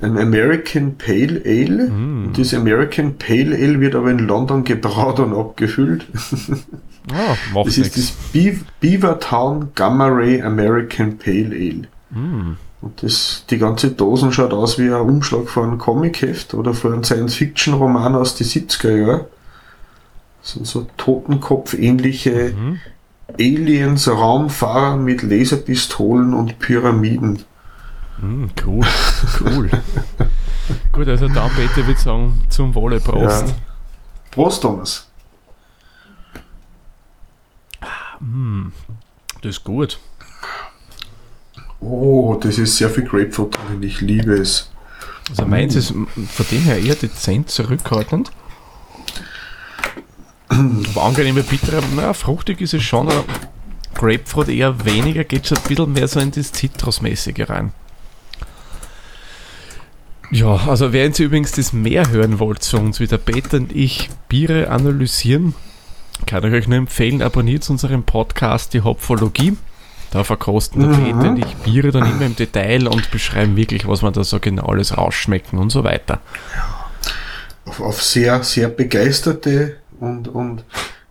ein 0.00 0.16
American 0.16 0.96
Pale 0.96 1.42
Ale. 1.44 1.90
Mm. 1.90 2.32
Das 2.36 2.54
American 2.54 3.18
Pale 3.18 3.54
Ale 3.56 3.80
wird 3.80 3.94
aber 3.94 4.10
in 4.10 4.20
London 4.20 4.64
gebraut 4.64 5.18
und 5.20 5.34
abgefüllt. 5.34 6.06
Macht 7.52 7.66
Das 7.66 7.78
ist 7.78 7.96
das 7.96 7.96
nichts. 7.96 8.16
Beav 8.32 8.64
Beavertown 8.80 9.70
Gamma 9.74 10.06
Ray 10.08 10.42
American 10.42 11.18
Pale 11.18 11.54
Ale. 11.54 11.88
Mm. 12.10 12.56
Und 12.80 13.02
das, 13.02 13.44
die 13.50 13.58
ganze 13.58 13.90
Dosen 13.90 14.32
schaut 14.32 14.52
aus 14.52 14.78
wie 14.78 14.84
ein 14.84 15.00
Umschlag 15.00 15.48
von 15.48 15.64
einem 15.64 15.78
Comicheft 15.78 16.54
oder 16.54 16.74
von 16.74 16.92
einem 16.92 17.04
Science-Fiction-Roman 17.04 18.14
aus 18.14 18.36
die 18.36 18.44
70er 18.44 18.96
Jahren. 18.96 19.20
Das 20.42 20.52
sind 20.52 20.66
so 20.66 20.86
Totenkopf-ähnliche 20.96 22.54
Mhm. 22.56 22.78
Aliens, 23.38 24.08
Raumfahrer 24.08 24.96
mit 24.96 25.22
Laserpistolen 25.22 26.32
und 26.34 26.58
Pyramiden. 26.58 27.40
Mm, 28.20 28.46
cool, 28.64 28.86
cool. 29.40 29.70
Gut, 30.92 31.08
also 31.08 31.28
dann 31.28 31.50
Peter 31.50 31.86
würde 31.86 32.00
sagen, 32.00 32.42
zum 32.48 32.74
Wohle 32.74 33.00
Prost. 33.00 33.48
Ja. 33.48 33.54
Prost, 34.30 34.62
Thomas. 34.62 35.08
Das 39.42 39.56
ist 39.56 39.64
gut. 39.64 39.98
Oh, 41.80 42.36
das 42.40 42.58
ist 42.58 42.76
sehr 42.76 42.90
viel 42.90 43.04
Grapefruit 43.04 43.56
drin. 43.56 43.82
Ich 43.82 44.00
liebe 44.00 44.34
es. 44.34 44.70
Also 45.30 45.46
meins 45.46 45.76
ist 45.76 45.90
von 45.90 46.46
dem 46.50 46.62
her 46.62 46.78
eher 46.78 46.96
dezent 46.96 47.50
zurückhaltend. 47.50 48.32
Aber 50.48 51.02
angenehme 51.02 51.42
bittere, 51.42 51.82
na, 51.94 52.12
fruchtig 52.14 52.60
ist 52.60 52.74
es 52.74 52.82
schon, 52.82 53.08
aber 53.08 53.24
Grapefruit 53.94 54.48
eher 54.48 54.84
weniger, 54.84 55.24
geht 55.24 55.46
schon 55.46 55.58
ein 55.58 55.64
bisschen 55.64 55.92
mehr 55.92 56.08
so 56.08 56.18
in 56.20 56.30
das 56.30 56.52
Zitrusmäßige 56.52 57.48
rein. 57.48 57.72
Ja, 60.30 60.56
also 60.68 60.92
wer 60.92 61.04
jetzt 61.04 61.18
übrigens 61.20 61.52
das 61.52 61.72
mehr 61.72 62.10
hören 62.10 62.38
wollt 62.38 62.62
zu 62.62 62.78
uns, 62.78 63.00
wie 63.00 63.06
der 63.06 63.16
Peter 63.18 63.56
und 63.56 63.74
ich 63.74 64.10
Biere 64.28 64.70
analysieren, 64.70 65.54
kann 66.26 66.44
ich 66.44 66.52
euch 66.52 66.68
nur 66.68 66.76
empfehlen, 66.78 67.22
abonniert 67.22 67.68
unseren 67.70 68.02
Podcast, 68.02 68.74
die 68.74 68.82
Hopfologie. 68.82 69.56
Da 70.10 70.24
verkosten 70.24 70.80
der 70.80 70.90
Mhm. 70.90 71.04
Peter 71.04 71.30
und 71.30 71.38
ich 71.38 71.56
Biere 71.56 71.90
dann 71.92 72.10
immer 72.10 72.26
im 72.26 72.36
Detail 72.36 72.88
und 72.88 73.10
beschreiben 73.10 73.56
wirklich, 73.56 73.86
was 73.86 74.02
man 74.02 74.12
da 74.12 74.24
so 74.24 74.38
genau 74.40 74.66
alles 74.66 74.96
rausschmecken 74.96 75.58
und 75.58 75.70
so 75.70 75.84
weiter. 75.84 76.20
Auf, 77.66 77.80
auf 77.80 78.02
sehr, 78.02 78.42
sehr 78.42 78.68
begeisterte 78.68 79.76
und, 80.00 80.28
und 80.28 80.64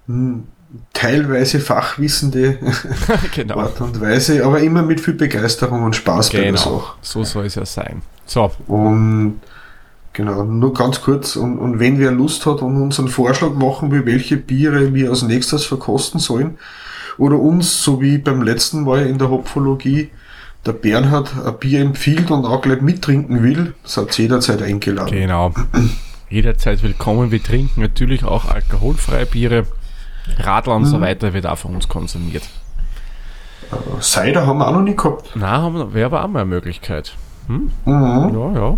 hm, 0.07 0.47
teilweise 0.93 1.59
fachwissende 1.59 2.57
genau. 3.35 3.59
Art 3.59 3.79
und 3.81 3.99
Weise, 4.01 4.45
aber 4.45 4.59
immer 4.61 4.81
mit 4.83 4.99
viel 4.99 5.13
Begeisterung 5.13 5.83
und 5.83 5.95
Spaß 5.95 6.31
bei 6.31 6.39
der 6.39 6.47
Genau. 6.47 6.57
Sache. 6.59 6.93
So 7.01 7.23
soll 7.23 7.45
es 7.45 7.55
ja 7.55 7.65
sein. 7.65 8.01
So, 8.25 8.51
Und 8.67 9.39
genau, 10.13 10.43
nur 10.43 10.73
ganz 10.73 11.01
kurz, 11.01 11.35
und, 11.37 11.57
und 11.59 11.79
wenn 11.79 11.99
wer 11.99 12.11
Lust 12.11 12.45
hat 12.45 12.61
und 12.61 12.81
uns 12.81 12.99
einen 12.99 13.07
Vorschlag 13.07 13.53
machen 13.53 13.91
will, 13.91 14.05
welche 14.05 14.35
Biere 14.37 14.93
wir 14.93 15.09
als 15.11 15.21
nächstes 15.23 15.65
verkosten 15.65 16.19
sollen, 16.19 16.57
oder 17.17 17.39
uns, 17.39 17.81
so 17.81 18.01
wie 18.01 18.17
beim 18.17 18.41
letzten 18.41 18.83
Mal 18.83 19.07
in 19.07 19.17
der 19.17 19.29
Hopfologie, 19.29 20.09
der 20.65 20.73
Bernhard 20.73 21.31
ein 21.45 21.57
Bier 21.57 21.79
empfiehlt 21.81 22.29
und 22.29 22.45
auch 22.45 22.61
gleich 22.61 22.81
mittrinken 22.81 23.41
will, 23.41 23.73
seid 23.85 24.17
jederzeit 24.17 24.61
eingeladen. 24.61 25.11
genau. 25.11 25.53
Jederzeit 26.29 26.83
willkommen. 26.83 27.31
Wir 27.31 27.41
trinken 27.41 27.79
natürlich 27.81 28.25
auch 28.25 28.45
alkoholfreie 28.45 29.25
Biere. 29.25 29.65
Radler 30.39 30.75
und 30.75 30.85
so 30.85 31.01
weiter 31.01 31.33
wird 31.33 31.45
auch 31.47 31.57
von 31.57 31.75
uns 31.75 31.87
konsumiert. 31.87 32.43
Cider 34.01 34.45
haben 34.45 34.59
wir 34.59 34.67
auch 34.67 34.73
noch 34.73 34.81
nie 34.81 34.95
gehabt. 34.95 35.29
Wir- 35.35 35.93
wäre 35.93 36.05
aber 36.07 36.23
auch 36.23 36.27
mal 36.27 36.41
eine 36.41 36.49
Möglichkeit. 36.49 37.13
Hm? 37.47 37.71
Mhm. 37.85 38.33
Ja, 38.33 38.51
ja. 38.53 38.77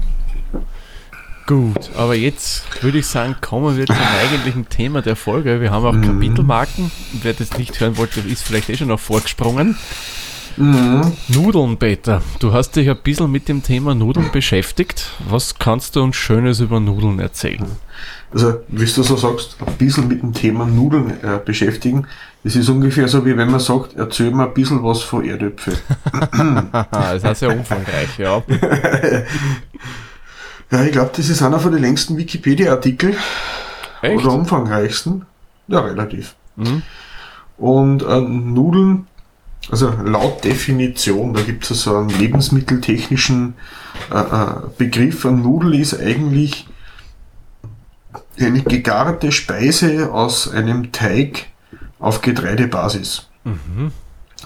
Gut, 1.48 1.90
aber 1.98 2.14
jetzt 2.14 2.64
würde 2.84 3.00
ich 3.00 3.08
sagen, 3.08 3.36
kommen 3.42 3.76
wir 3.76 3.88
zum 3.88 3.96
eigentlichen 4.22 4.70
Thema 4.70 5.02
der 5.02 5.16
Folge. 5.16 5.60
Wir 5.62 5.72
haben 5.72 5.84
auch 5.86 6.00
Kapitelmarken. 6.00 6.92
Wer 7.24 7.34
das 7.34 7.58
nicht 7.58 7.80
hören 7.80 7.98
wollte, 7.98 8.20
ist 8.20 8.44
vielleicht 8.44 8.70
eh 8.70 8.78
schon 8.78 8.90
noch 8.90 9.00
vorgesprungen. 9.00 9.76
Mhm. 10.58 11.14
Nudeln, 11.30 11.78
Peter. 11.78 12.22
Du 12.40 12.54
hast 12.54 12.76
dich 12.76 12.88
ein 12.90 12.98
bisschen 13.02 13.32
mit 13.32 13.48
dem 13.48 13.64
Thema 13.64 13.96
Nudeln 13.96 14.30
beschäftigt. 14.32 15.10
Was 15.28 15.58
kannst 15.58 15.96
du 15.96 16.04
uns 16.04 16.16
Schönes 16.18 16.60
über 16.60 16.80
Nudeln 16.80 17.20
erzählen? 17.20 17.66
Also, 18.32 18.62
wie 18.68 18.86
du 18.86 19.04
so 19.04 19.16
sagst, 19.16 19.58
ein 19.66 19.74
bisschen 19.78 20.08
mit 20.08 20.22
dem 20.22 20.34
Thema 20.34 20.66
Nudeln 20.66 21.12
äh, 21.24 21.40
beschäftigen. 21.44 22.08
Das 22.44 22.56
ist 22.56 22.70
ungefähr 22.70 23.08
so, 23.08 23.26
wie 23.26 23.36
wenn 23.36 23.50
man 23.50 23.60
sagt, 23.60 23.96
erzähl 23.96 24.32
mir 24.32 24.48
ein 24.48 24.54
bisschen 24.54 24.84
was 24.84 25.02
von 25.02 25.26
Erdöpfel. 25.26 25.78
Haha, 26.14 26.88
das 26.92 27.24
heißt 27.24 27.42
ja 27.42 27.50
umfangreich, 27.50 28.18
ja. 28.18 28.42
Ja, 30.72 30.84
ich 30.84 30.92
glaube, 30.92 31.12
das 31.16 31.30
ist 31.30 31.42
einer 31.42 31.60
von 31.60 31.72
den 31.72 31.82
längsten 31.82 32.18
Wikipedia-Artikel 32.18 33.16
Echt? 34.02 34.18
oder 34.18 34.34
umfangreichsten. 34.34 35.26
Ja, 35.68 35.80
relativ. 35.80 36.36
Mhm. 36.56 36.84
Und 37.58 38.04
äh, 38.04 38.22
Nudeln, 38.22 39.08
also 39.72 39.92
laut 40.04 40.44
Definition, 40.44 41.34
da 41.34 41.42
gibt 41.42 41.70
es 41.70 41.82
so 41.82 41.98
einen 41.98 42.10
lebensmitteltechnischen 42.10 43.56
äh, 44.14 44.20
äh, 44.20 44.56
Begriff, 44.78 45.26
ein 45.26 45.42
Nudel 45.42 45.76
ist 45.76 46.00
eigentlich 46.00 46.68
eine 48.42 48.62
gegarte 48.62 49.32
Speise 49.32 50.12
aus 50.12 50.50
einem 50.50 50.92
Teig 50.92 51.48
auf 52.00 52.22
Getreidebasis. 52.22 53.30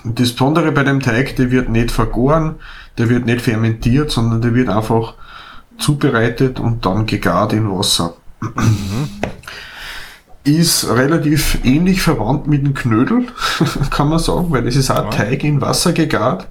Und 0.03 0.19
das 0.19 0.31
Besondere 0.31 0.71
bei 0.71 0.83
dem 0.83 0.99
Teig, 0.99 1.35
der 1.35 1.51
wird 1.51 1.69
nicht 1.69 1.91
vergoren, 1.91 2.55
der 2.97 3.09
wird 3.09 3.25
nicht 3.25 3.41
fermentiert, 3.41 4.11
sondern 4.11 4.41
der 4.41 4.53
wird 4.55 4.69
einfach 4.69 5.15
zubereitet 5.77 6.59
und 6.59 6.85
dann 6.85 7.05
gegart 7.05 7.53
in 7.53 7.69
Wasser. 7.69 8.15
Ist 10.43 10.89
relativ 10.89 11.59
ähnlich 11.63 12.01
verwandt 12.01 12.47
mit 12.47 12.65
dem 12.65 12.73
Knödel, 12.73 13.27
kann 13.89 14.09
man 14.09 14.19
sagen, 14.19 14.47
weil 14.49 14.63
das 14.63 14.75
ist 14.75 14.91
auch 14.91 15.09
Teig 15.09 15.43
in 15.43 15.61
Wasser 15.61 15.93
gegart. 15.93 16.47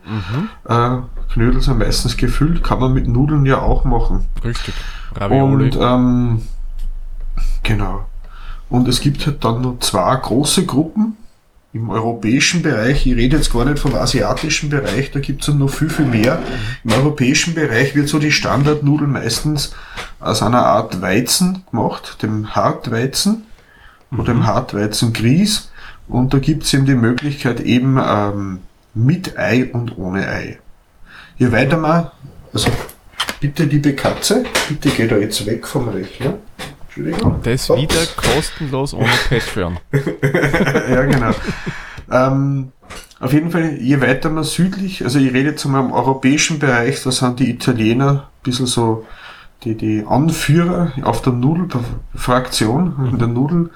Äh, 0.66 0.96
Knödel 1.32 1.60
sind 1.60 1.78
meistens 1.78 2.16
gefüllt, 2.16 2.64
kann 2.64 2.80
man 2.80 2.94
mit 2.94 3.06
Nudeln 3.06 3.44
ja 3.44 3.60
auch 3.60 3.84
machen. 3.84 4.24
Richtig. 4.42 4.74
Ravioli. 5.14 5.64
Und 5.64 5.78
ähm, 5.78 6.42
genau. 7.62 8.06
Und 8.68 8.88
es 8.88 9.00
gibt 9.00 9.26
halt 9.26 9.44
dann 9.44 9.60
noch 9.60 9.80
zwei 9.80 10.16
große 10.16 10.64
Gruppen 10.64 11.16
im 11.72 11.88
europäischen 11.88 12.62
Bereich. 12.62 13.06
Ich 13.06 13.16
rede 13.16 13.36
jetzt 13.36 13.52
gar 13.52 13.64
nicht 13.64 13.78
vom 13.78 13.94
asiatischen 13.94 14.68
Bereich, 14.68 15.10
da 15.10 15.20
gibt 15.20 15.42
es 15.46 15.54
noch 15.54 15.68
viel, 15.70 15.88
viel 15.88 16.04
mehr. 16.04 16.38
Im 16.84 16.92
europäischen 16.92 17.54
Bereich 17.54 17.94
wird 17.94 18.08
so 18.08 18.18
die 18.18 18.32
Standardnudel 18.32 19.06
meistens 19.06 19.74
aus 20.20 20.42
einer 20.42 20.66
Art 20.66 21.00
Weizen 21.00 21.64
gemacht, 21.70 22.22
dem 22.22 22.54
Hartweizen 22.54 23.44
oder 24.10 24.24
dem 24.24 24.46
Hartweizengrieß. 24.46 25.70
Und 26.08 26.34
da 26.34 26.38
gibt 26.38 26.64
es 26.64 26.74
eben 26.74 26.84
die 26.84 26.94
Möglichkeit 26.94 27.60
eben 27.60 27.98
ähm, 28.02 28.58
mit 28.94 29.38
Ei 29.38 29.70
und 29.72 29.96
ohne 29.96 30.28
Ei. 30.28 30.58
Je 31.38 31.52
weiter 31.52 31.78
man, 31.78 32.10
also 32.52 32.70
bitte 33.40 33.64
liebe 33.64 33.94
Katze, 33.94 34.44
bitte 34.68 34.90
geh 34.90 35.08
da 35.08 35.16
jetzt 35.16 35.46
weg 35.46 35.66
vom 35.66 35.88
Rechner. 35.88 36.34
Entschuldigung. 36.96 37.40
das 37.42 37.66
So. 37.66 37.76
wieder 37.76 38.06
kostenlos 38.16 38.94
ohne 38.94 39.08
Patreon. 39.28 39.78
ja, 39.92 41.02
genau. 41.04 41.30
ähm, 42.10 42.72
auf 43.20 43.32
jeden 43.32 43.50
Fall, 43.50 43.78
je 43.80 44.00
weiter 44.00 44.30
man 44.30 44.44
südlich, 44.44 45.04
also 45.04 45.18
ich 45.18 45.32
rede 45.32 45.50
jetzt 45.50 45.64
mal 45.64 45.80
im 45.80 45.92
europäischen 45.92 46.58
Bereich, 46.58 47.02
da 47.02 47.10
sind 47.12 47.40
die 47.40 47.50
Italiener 47.50 48.10
ein 48.10 48.42
bisschen 48.42 48.66
so 48.66 49.06
die, 49.64 49.76
die 49.76 50.04
Anführer 50.06 50.92
auf 51.02 51.22
der 51.22 51.32
Nudelfraktion, 51.32 53.10
in 53.12 53.18
der 53.18 53.28
Nudel. 53.28 53.70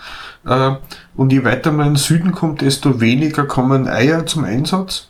Äh, 0.44 0.72
und 1.14 1.32
je 1.32 1.44
weiter 1.44 1.72
man 1.72 1.86
in 1.86 1.92
den 1.92 1.98
Süden 1.98 2.32
kommt, 2.32 2.60
desto 2.60 3.00
weniger 3.00 3.44
kommen 3.44 3.88
Eier 3.88 4.26
zum 4.26 4.44
Einsatz. 4.44 5.08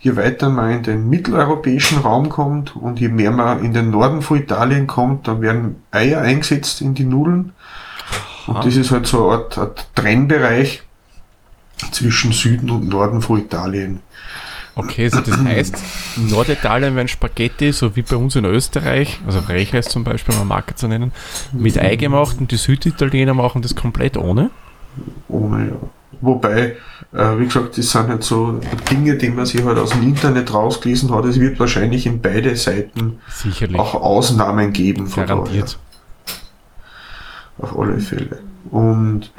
Je 0.00 0.16
weiter 0.16 0.48
man 0.48 0.70
in 0.70 0.82
den 0.84 1.10
mitteleuropäischen 1.10 1.98
Raum 1.98 2.28
kommt 2.28 2.76
und 2.76 3.00
je 3.00 3.08
mehr 3.08 3.32
man 3.32 3.64
in 3.64 3.72
den 3.72 3.90
Norden 3.90 4.22
von 4.22 4.38
Italien 4.38 4.86
kommt, 4.86 5.26
dann 5.26 5.40
werden 5.40 5.82
Eier 5.90 6.20
eingesetzt 6.20 6.80
in 6.80 6.94
die 6.94 7.04
Nudeln. 7.04 7.52
Und 8.46 8.64
das 8.64 8.76
ist 8.76 8.90
halt 8.90 9.06
so 9.06 9.28
eine 9.28 9.42
Art, 9.42 9.58
Art 9.58 9.86
Trennbereich 9.94 10.82
zwischen 11.90 12.32
Süden 12.32 12.70
und 12.70 12.88
Norden 12.88 13.20
von 13.20 13.38
Italien. 13.40 14.00
Okay, 14.74 15.04
also 15.06 15.20
das 15.20 15.36
heißt, 15.36 15.76
in 16.16 16.28
Norditalien 16.28 16.94
werden 16.94 17.08
Spaghetti, 17.08 17.72
so 17.72 17.96
wie 17.96 18.02
bei 18.02 18.14
uns 18.14 18.36
in 18.36 18.44
Österreich, 18.44 19.18
also 19.26 19.40
Reichreis 19.40 19.88
zum 19.88 20.04
Beispiel, 20.04 20.34
um 20.34 20.42
eine 20.42 20.48
Marke 20.48 20.76
zu 20.76 20.86
nennen, 20.86 21.10
mit 21.52 21.76
Ei 21.76 21.96
gemacht 21.96 22.36
und 22.38 22.52
die 22.52 22.56
Süditaliener 22.56 23.34
machen 23.34 23.60
das 23.60 23.74
komplett 23.74 24.16
ohne. 24.16 24.50
Ohne, 25.26 25.68
ja. 25.68 25.76
Wobei, 26.20 26.76
äh, 27.12 27.38
wie 27.38 27.44
gesagt, 27.44 27.76
das 27.78 27.90
sind 27.90 28.08
halt 28.08 28.24
so 28.24 28.60
Dinge, 28.90 29.16
die 29.16 29.28
man 29.30 29.46
sich 29.46 29.62
halt 29.62 29.78
aus 29.78 29.90
dem 29.90 30.02
Internet 30.02 30.52
rausgelesen 30.52 31.14
hat. 31.14 31.24
Es 31.26 31.38
wird 31.38 31.60
wahrscheinlich 31.60 32.06
in 32.06 32.20
beide 32.20 32.56
Seiten 32.56 33.18
Sicherlich. 33.28 33.78
auch 33.78 33.94
Ausnahmen 33.94 34.72
geben. 34.72 35.06
Von 35.06 35.26
Garantiert. 35.26 35.78
daher. 37.58 37.70
Auf 37.70 37.78
alle 37.78 37.98
Fälle. 38.00 38.38
Und 38.70 39.30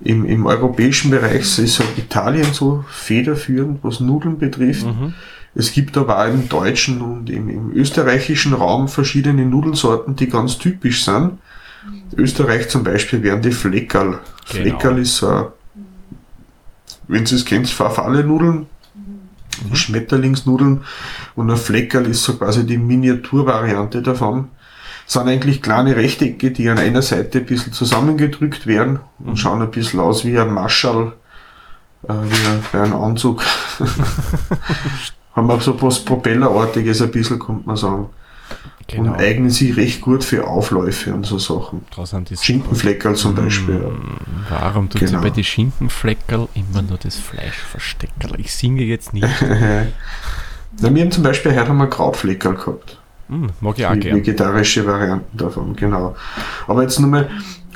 im, 0.00 0.24
im 0.24 0.46
europäischen 0.46 1.10
Bereich 1.10 1.58
ist 1.58 1.78
halt 1.80 1.96
Italien 1.98 2.52
so 2.52 2.84
federführend, 2.88 3.80
was 3.82 4.00
Nudeln 4.00 4.38
betrifft. 4.38 4.86
Mhm. 4.86 5.14
Es 5.54 5.72
gibt 5.72 5.96
aber 5.96 6.18
auch 6.22 6.28
im 6.28 6.48
deutschen 6.48 7.00
und 7.00 7.30
im, 7.30 7.48
im 7.48 7.72
österreichischen 7.72 8.54
Raum 8.54 8.88
verschiedene 8.88 9.44
Nudelsorten, 9.44 10.14
die 10.14 10.28
ganz 10.28 10.58
typisch 10.58 11.04
sind. 11.04 11.38
Österreich 12.16 12.68
zum 12.68 12.84
Beispiel 12.84 13.22
wären 13.22 13.42
die 13.42 13.50
Fleckerl. 13.50 14.10
Genau. 14.10 14.20
Fleckerl 14.44 14.98
ist 14.98 15.16
so, 15.16 15.28
ein- 15.28 15.46
wenn 17.08 17.26
Sie 17.26 17.34
es 17.34 17.44
kennt, 17.44 17.68
Farfalle-Nudeln, 17.68 18.66
Schmetterlingsnudeln 19.72 20.84
und 21.34 21.50
ein 21.50 21.56
Fleckerl 21.56 22.06
ist 22.06 22.22
so 22.22 22.36
quasi 22.36 22.64
die 22.64 22.78
Miniaturvariante 22.78 24.02
davon. 24.02 24.48
Sind 25.06 25.26
eigentlich 25.26 25.62
kleine 25.62 25.96
Rechtecke, 25.96 26.50
die 26.50 26.68
an 26.68 26.78
einer 26.78 27.00
Seite 27.00 27.38
ein 27.38 27.46
bisschen 27.46 27.72
zusammengedrückt 27.72 28.66
werden 28.66 29.00
und 29.18 29.38
schauen 29.38 29.62
ein 29.62 29.70
bisschen 29.70 30.00
aus 30.00 30.24
wie 30.24 30.38
ein 30.38 30.52
Maschall, 30.52 31.14
äh, 32.02 32.12
wie 32.12 32.46
ein, 32.46 32.62
bei 32.70 32.82
einem 32.82 32.94
Anzug. 32.94 33.42
Haben 35.34 35.50
auch 35.50 35.62
so 35.62 35.80
was 35.80 36.04
Propellerartiges 36.04 37.00
ein 37.00 37.10
bisschen, 37.10 37.38
könnte 37.38 37.66
man 37.66 37.76
sagen. 37.76 38.10
Genau. 38.90 39.12
Und 39.12 39.18
eignen 39.20 39.50
sich 39.50 39.76
recht 39.76 40.00
gut 40.00 40.24
für 40.24 40.46
Aufläufe 40.46 41.12
und 41.12 41.26
so 41.26 41.38
Sachen. 41.38 41.82
Schinkenfleckerl 42.40 43.16
zum 43.16 43.34
Beispiel. 43.34 43.82
Warum 44.48 44.88
tut 44.88 45.00
Genau. 45.02 45.10
sie 45.20 45.28
bei 45.28 45.30
den 45.30 45.44
Schinkenfleckerl 45.44 46.48
immer 46.54 46.80
nur 46.80 46.96
das 46.96 47.16
Fleischversteckerl? 47.16 48.40
Ich 48.40 48.54
singe 48.54 48.82
jetzt 48.84 49.12
nicht. 49.12 49.26
Na, 50.80 50.94
wir 50.94 51.02
haben 51.02 51.10
zum 51.10 51.22
Beispiel 51.22 51.54
heute 51.58 51.72
wir 51.74 51.86
Krautfleckerl 51.86 52.54
gehabt. 52.54 52.98
Hm, 53.28 53.50
mag 53.60 53.78
ich 53.78 53.86
auch 53.86 53.92
Die 53.92 54.00
gern. 54.00 54.16
vegetarische 54.16 54.86
Varianten 54.86 55.36
davon, 55.36 55.76
genau. 55.76 56.16
Aber 56.66 56.82
jetzt 56.82 56.98
nur 56.98 57.10
mal, 57.10 57.28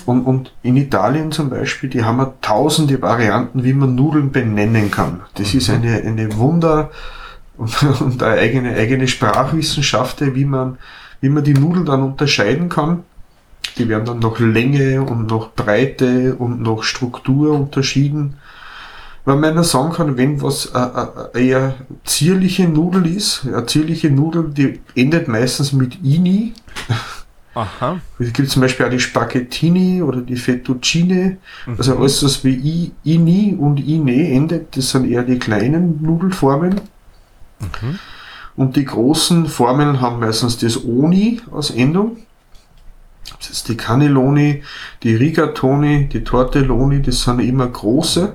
und, 0.07 0.23
und 0.23 0.52
in 0.62 0.76
Italien 0.76 1.31
zum 1.31 1.50
Beispiel, 1.50 1.91
die 1.91 2.05
haben 2.05 2.19
ja 2.19 2.33
tausende 2.41 3.00
Varianten, 3.02 3.64
wie 3.64 3.75
man 3.75 3.95
Nudeln 3.95 4.33
benennen 4.33 4.91
kann. 4.91 5.21
Das 5.35 5.52
ist 5.52 5.69
eine, 5.69 5.97
eine 5.97 6.35
Wunder 6.38 6.91
und, 7.62 7.83
und 8.00 8.23
eine 8.23 8.40
eigene, 8.40 8.75
eigene 8.75 9.09
Sprachwissenschaft, 9.09 10.21
wie 10.21 10.45
man, 10.45 10.78
wie 11.21 11.28
man 11.28 11.45
die 11.45 11.54
Nudeln 11.54 11.87
dann 11.87 12.02
unterscheiden 12.02 12.69
kann. 12.69 13.04
Die 13.78 13.88
werden 13.88 14.04
dann 14.04 14.19
nach 14.19 14.38
Länge 14.38 15.02
und 15.02 15.31
nach 15.31 15.50
Breite 15.54 16.35
und 16.35 16.61
nach 16.61 16.83
Struktur 16.83 17.52
unterschieden. 17.52 18.35
Weil 19.25 19.37
man 19.37 19.54
ja 19.54 19.62
sagen 19.62 19.92
kann, 19.92 20.16
wenn 20.16 20.42
was 20.42 20.66
äh, 20.66 21.38
äh, 21.38 21.49
eher 21.49 21.75
zierliche 22.04 22.69
Nudel 22.69 23.07
ist, 23.07 23.47
eine 23.47 23.64
zierliche 23.66 24.11
Nudel, 24.11 24.50
die 24.50 24.81
endet 24.97 25.28
meistens 25.28 25.73
mit 25.73 26.02
Ini. 26.02 26.54
Aha. 27.54 28.00
Es 28.19 28.33
gibt 28.33 28.50
zum 28.50 28.62
Beispiel 28.62 28.87
auch 28.87 28.90
die 28.90 28.99
Spaghettini 28.99 30.02
oder 30.02 30.23
die 30.23 30.37
Fettuccine. 30.37 31.37
Also 31.78 31.95
Mhm. 31.95 32.00
alles, 32.00 32.25
was 32.25 32.45
wie 32.45 32.54
I, 32.54 32.92
Ini 33.04 33.57
und 33.59 33.78
Ine 33.78 34.33
endet, 34.33 34.76
das 34.76 34.90
sind 34.90 35.09
eher 35.09 35.23
die 35.23 35.38
kleinen 35.38 36.02
Nudelformen. 36.02 36.81
Mhm. 37.62 37.99
Und 38.54 38.76
die 38.76 38.85
großen 38.85 39.47
Formeln 39.47 40.00
haben 40.00 40.21
meistens 40.21 40.59
das 40.59 40.85
Oni 40.85 41.40
als 41.50 41.71
Endung. 41.71 42.19
Das 43.38 43.50
ist 43.50 43.69
die 43.69 43.76
Cannelloni, 43.76 44.62
die 45.02 45.14
Rigatoni, 45.14 46.09
die 46.09 46.23
Tortelloni, 46.23 47.02
das 47.02 47.23
sind 47.23 47.40
immer 47.40 47.66
große 47.66 48.35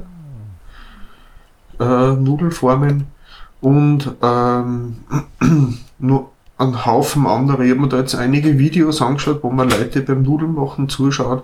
äh, 1.80 1.84
Nudelformen. 1.84 3.06
Und 3.62 4.12
ähm, 4.22 4.98
nur 6.00 6.32
ein 6.58 6.86
Haufen 6.86 7.28
andere. 7.28 7.66
Ich 7.66 7.72
habe 7.72 7.82
mir 7.82 7.90
da 7.90 7.98
jetzt 7.98 8.16
einige 8.16 8.58
Videos 8.58 9.02
angeschaut, 9.02 9.44
wo 9.44 9.52
man 9.52 9.70
Leute 9.70 10.02
beim 10.02 10.24
Nudeln 10.24 10.56
machen 10.56 10.90
zuschaut. 10.90 11.44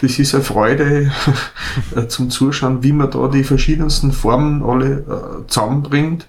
Das 0.00 0.18
ist 0.18 0.34
eine 0.34 0.42
Freude 0.42 1.12
äh, 1.94 2.08
zum 2.08 2.30
Zuschauen, 2.30 2.82
wie 2.82 2.92
man 2.92 3.10
da 3.10 3.28
die 3.28 3.44
verschiedensten 3.44 4.12
Formen 4.12 4.62
alle 4.62 4.98
äh, 4.98 5.46
zusammenbringt. 5.46 6.26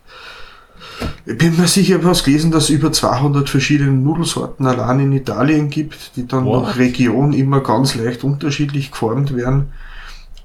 Ich 1.25 1.37
bin 1.37 1.57
mir 1.57 1.67
sicher, 1.67 1.95
ich 1.95 2.01
habe 2.01 2.09
was 2.09 2.23
gelesen, 2.23 2.51
dass 2.51 2.65
es 2.65 2.69
über 2.71 2.91
200 2.91 3.49
verschiedene 3.49 3.91
Nudelsorten 3.91 4.65
allein 4.65 4.99
in 4.99 5.11
Italien 5.13 5.69
gibt, 5.69 6.15
die 6.15 6.27
dann 6.27 6.45
What? 6.45 6.63
nach 6.63 6.77
Region 6.77 7.33
immer 7.33 7.61
ganz 7.61 7.95
leicht 7.95 8.23
unterschiedlich 8.23 8.91
geformt 8.91 9.35
werden. 9.35 9.71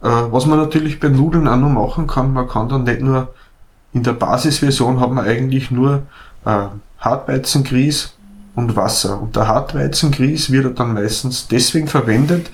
Äh, 0.02 0.08
was 0.08 0.46
man 0.46 0.58
natürlich 0.58 1.00
bei 1.00 1.08
Nudeln 1.08 1.48
auch 1.48 1.56
noch 1.56 1.70
machen 1.70 2.06
kann, 2.06 2.32
man 2.32 2.48
kann 2.48 2.68
dann 2.68 2.84
nicht 2.84 3.00
nur 3.00 3.34
in 3.96 4.02
der 4.02 4.12
Basisversion 4.12 5.00
hat 5.00 5.10
man 5.10 5.24
eigentlich 5.24 5.70
nur 5.70 6.02
äh, 6.44 6.66
Hartweizengrieß 6.98 8.12
und 8.54 8.76
Wasser. 8.76 9.20
Und 9.22 9.36
der 9.36 9.48
Hartweizengrieß 9.48 10.50
wird 10.50 10.78
dann 10.78 10.92
meistens 10.92 11.48
deswegen 11.48 11.88
verwendet, 11.88 12.50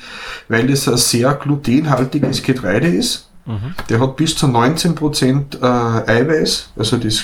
weil 0.48 0.70
es 0.70 0.88
ein 0.88 0.96
sehr 0.96 1.34
glutenhaltiges 1.34 2.44
Getreide 2.44 2.86
ist. 2.86 3.28
Mhm. 3.46 3.74
Der 3.88 3.98
hat 3.98 4.16
bis 4.16 4.36
zu 4.36 4.46
19% 4.46 5.60
äh, 5.60 6.10
Eiweiß, 6.10 6.70
also 6.76 6.96
das 6.96 7.22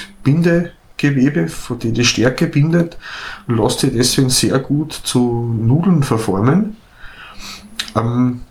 Bindegewebe, 0.99 1.49
von 1.49 1.79
dem 1.79 1.95
die 1.95 2.05
Stärke 2.05 2.47
bindet, 2.47 2.97
und 3.47 3.57
lässt 3.57 3.81
sich 3.81 3.93
deswegen 3.93 4.31
sehr 4.31 4.59
gut 4.59 4.93
zu 4.93 5.55
Nudeln 5.59 6.03
verformen. 6.03 6.77
Ähm, 7.97 8.43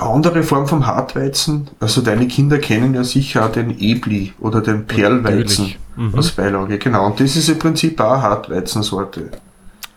andere 0.00 0.42
Form 0.42 0.66
vom 0.66 0.86
Hartweizen, 0.86 1.68
also 1.78 2.00
deine 2.00 2.26
Kinder 2.26 2.58
kennen 2.58 2.94
ja 2.94 3.04
sicher 3.04 3.46
auch 3.46 3.52
den 3.52 3.78
Ebli 3.78 4.32
oder 4.40 4.60
den 4.60 4.86
Perlweizen. 4.86 5.74
Mhm. 5.96 6.14
als 6.14 6.32
Beilage, 6.32 6.78
genau. 6.78 7.06
Und 7.06 7.20
das 7.20 7.36
ist 7.36 7.48
im 7.48 7.58
Prinzip 7.58 7.98
auch 8.00 8.12
eine 8.12 8.22
Hartweizensorte. 8.22 9.30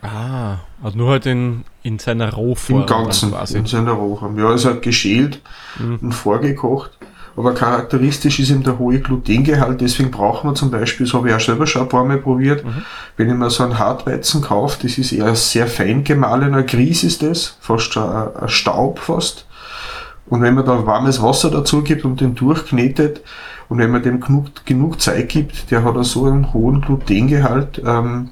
Ah, 0.02 0.58
also 0.82 0.98
nur 0.98 1.10
halt 1.10 1.26
in, 1.26 1.66
in 1.84 2.00
seiner 2.00 2.32
Rohform. 2.34 2.82
Im 2.82 2.86
Ganzen, 2.86 3.32
quasi. 3.32 3.58
in 3.58 3.66
seiner 3.66 3.92
Rohform. 3.92 4.38
Ja, 4.40 4.54
ist 4.54 4.66
halt 4.66 4.82
geschält 4.82 5.42
Mhm. 5.78 6.00
und 6.02 6.12
vorgekocht. 6.14 6.92
Aber 7.40 7.54
charakteristisch 7.54 8.38
ist 8.42 8.50
eben 8.52 8.64
der 8.64 8.78
hohe 8.80 9.00
Glutengehalt, 9.00 9.80
deswegen 9.80 10.12
brauchen 10.12 10.50
wir 10.50 10.56
zum 10.56 10.72
Beispiel, 10.72 11.06
das 11.06 11.14
habe 11.14 11.30
ich 11.30 11.34
auch 11.36 11.40
selber 11.40 11.66
schon 11.68 11.84
ein 11.84 11.88
paar 11.88 12.04
Mal 12.04 12.18
probiert, 12.18 12.66
Mhm. 12.66 12.84
wenn 13.16 13.30
ich 13.30 13.36
mir 13.38 13.50
so 13.50 13.64
einen 13.64 13.80
Hartweizen 13.80 14.42
kaufe, 14.42 14.80
das 14.84 14.98
ist 14.98 15.14
eher 15.14 15.34
sehr 15.36 15.68
fein 15.68 16.04
gemahlener 16.04 16.64
Grieß 16.64 17.06
ist 17.06 17.24
das, 17.24 17.56
fast 17.62 17.96
ein, 17.96 18.36
ein 18.36 18.50
Staub 18.50 19.00
fast. 19.00 19.46
Und 20.28 20.42
wenn 20.42 20.54
man 20.54 20.66
da 20.66 20.86
warmes 20.86 21.22
Wasser 21.24 21.50
dazu 21.50 21.82
gibt 21.82 22.04
und 22.04 22.20
den 22.20 22.36
durchknetet 22.36 23.22
und 23.70 23.78
wenn 23.78 23.90
man 23.90 24.04
dem 24.04 24.20
genug, 24.20 24.66
genug 24.66 25.00
Zeit 25.00 25.30
gibt, 25.30 25.72
der 25.72 25.86
hat 25.86 25.96
auch 25.96 26.04
so 26.04 26.26
einen 26.26 26.52
hohen 26.52 26.82
Glutengehalt, 26.82 27.82
ähm, 27.86 28.32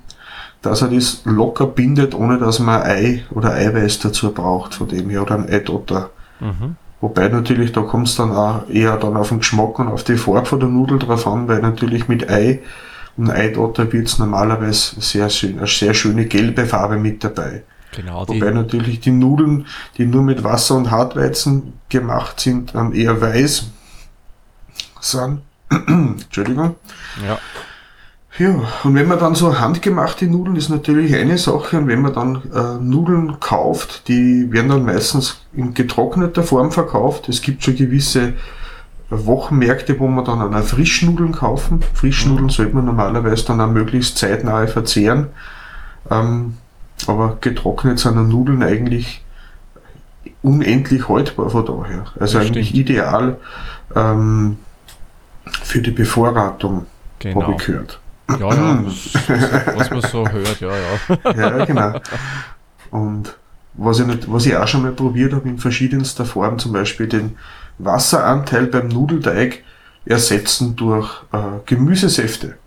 dass 0.62 0.82
er 0.82 0.90
das 0.90 1.22
locker 1.24 1.66
bindet, 1.66 2.14
ohne 2.14 2.40
dass 2.40 2.60
man 2.60 2.82
Ei 2.82 3.24
oder 3.32 3.54
Eiweiß 3.54 4.00
dazu 4.00 4.34
braucht, 4.34 4.74
von 4.76 4.90
dem 4.90 5.10
her, 5.10 5.22
oder 5.22 5.36
ein 5.36 5.48
Eidotter. 5.50 6.10
Mhm. 6.42 6.76
Wobei 7.00 7.28
natürlich, 7.28 7.72
da 7.72 7.82
kommt 7.82 8.08
es 8.08 8.16
dann 8.16 8.32
auch 8.32 8.68
eher 8.70 8.98
dann 8.98 9.18
auf 9.18 9.30
den 9.30 9.40
Geschmack 9.40 9.78
und 9.80 9.88
auf 9.88 10.04
die 10.04 10.18
Farbe 10.18 10.46
von 10.46 10.60
der 10.60 10.70
Nudel 10.70 10.98
drauf 10.98 11.28
an, 11.28 11.48
weil 11.48 11.62
natürlich 11.62 12.08
mit 12.08 12.30
Ei 12.30 12.62
und 13.18 13.30
Eidotter 13.30 13.92
wird 13.92 14.08
es 14.08 14.18
normalerweise 14.18 15.00
sehr 15.00 15.30
schön, 15.30 15.58
eine 15.60 15.68
sehr 15.68 15.94
schöne 15.94 16.26
gelbe 16.26 16.66
Farbe 16.66 16.98
mit 16.98 17.24
dabei. 17.24 17.64
Genau, 17.96 18.28
Wobei 18.28 18.52
natürlich 18.52 19.00
die 19.00 19.12
Nudeln, 19.12 19.66
die 19.98 20.06
nur 20.06 20.24
mit 20.24 20.44
Wasser 20.44 20.76
und 20.76 20.92
Hartweizen 20.92 21.74
gemacht 21.90 22.40
sind, 22.40 22.76
dann 22.76 22.94
eher 22.94 23.22
weiß 23.22 23.68
sind. 25.00 25.42
Entschuldigung. 25.70 26.76
ja. 27.26 27.40
Ja, 28.40 28.54
und 28.84 28.94
wenn 28.94 29.08
man 29.08 29.18
dann 29.20 29.34
so 29.34 29.58
handgemachte 29.60 30.26
Nudeln 30.28 30.56
ist 30.58 30.70
natürlich 30.70 31.16
eine 31.16 31.38
Sache 31.40 31.78
und 31.80 31.88
wenn 31.88 32.02
man 32.02 32.14
dann 32.14 32.42
äh, 32.54 32.84
Nudeln 32.84 33.40
kauft, 33.40 34.08
die 34.08 34.52
werden 34.52 34.70
dann 34.70 34.86
meistens 34.86 35.42
in 35.54 35.74
getrockneter 35.74 36.44
Form 36.44 36.72
verkauft. 36.72 37.30
Es 37.30 37.42
gibt 37.42 37.64
schon 37.64 37.76
gewisse 37.76 38.34
Wochenmärkte, 39.10 40.00
wo 40.00 40.08
man 40.08 40.24
dann 40.26 40.54
auch 40.54 40.64
Frischnudeln 40.64 41.32
kaufen. 41.32 41.82
Frischnudeln 41.96 42.50
sollte 42.50 42.76
man 42.76 42.86
normalerweise 42.86 43.46
dann 43.46 43.60
auch 43.62 43.72
möglichst 43.72 44.18
zeitnah 44.20 44.68
verzehren. 44.68 45.28
Ähm, 46.12 46.58
aber 47.08 47.38
getrocknet 47.42 47.98
sind 48.00 48.16
dann 48.18 48.30
Nudeln 48.30 48.62
eigentlich 48.62 49.24
unendlich 50.44 51.10
haltbar 51.10 51.50
von 51.50 51.66
daher. 51.66 52.06
Also 52.20 52.38
Das 52.38 52.48
eigentlich 52.48 52.70
stimmt. 52.70 52.90
ideal 52.90 53.38
ähm, 53.96 54.58
für 55.64 55.82
die 55.82 55.92
Bevorratung, 55.92 56.74
habe 56.76 56.86
Genau. 57.34 57.52
ich 57.58 57.66
gehört. 57.66 58.00
Ja, 58.40 58.54
ja, 58.54 58.84
was 59.76 59.90
man 59.90 60.02
so 60.02 60.28
hört, 60.28 60.60
ja, 60.60 60.70
ja. 60.70 61.34
Ja, 61.34 61.66
genau. 61.66 61.94
Und 62.92 63.38
was 63.74 64.00
ich, 64.00 64.06
nicht, 64.08 64.32
was 64.32 64.46
ich 64.46 64.56
auch 64.56 64.68
schon 64.68 64.82
mal 64.82 64.92
probiert 64.92 65.34
habe 65.34 65.48
in 65.48 65.58
verschiedenster 65.60 66.26
Form, 66.26 66.58
zum 66.60 66.74
Beispiel 66.74 67.08
den 67.08 67.38
Wasseranteil 67.78 68.68
beim 68.68 68.88
Nudelteig 68.90 69.64
ersetzen 70.06 70.76
durch 70.76 71.10
äh, 71.32 71.38
Gemüsesäfte. 71.66 72.58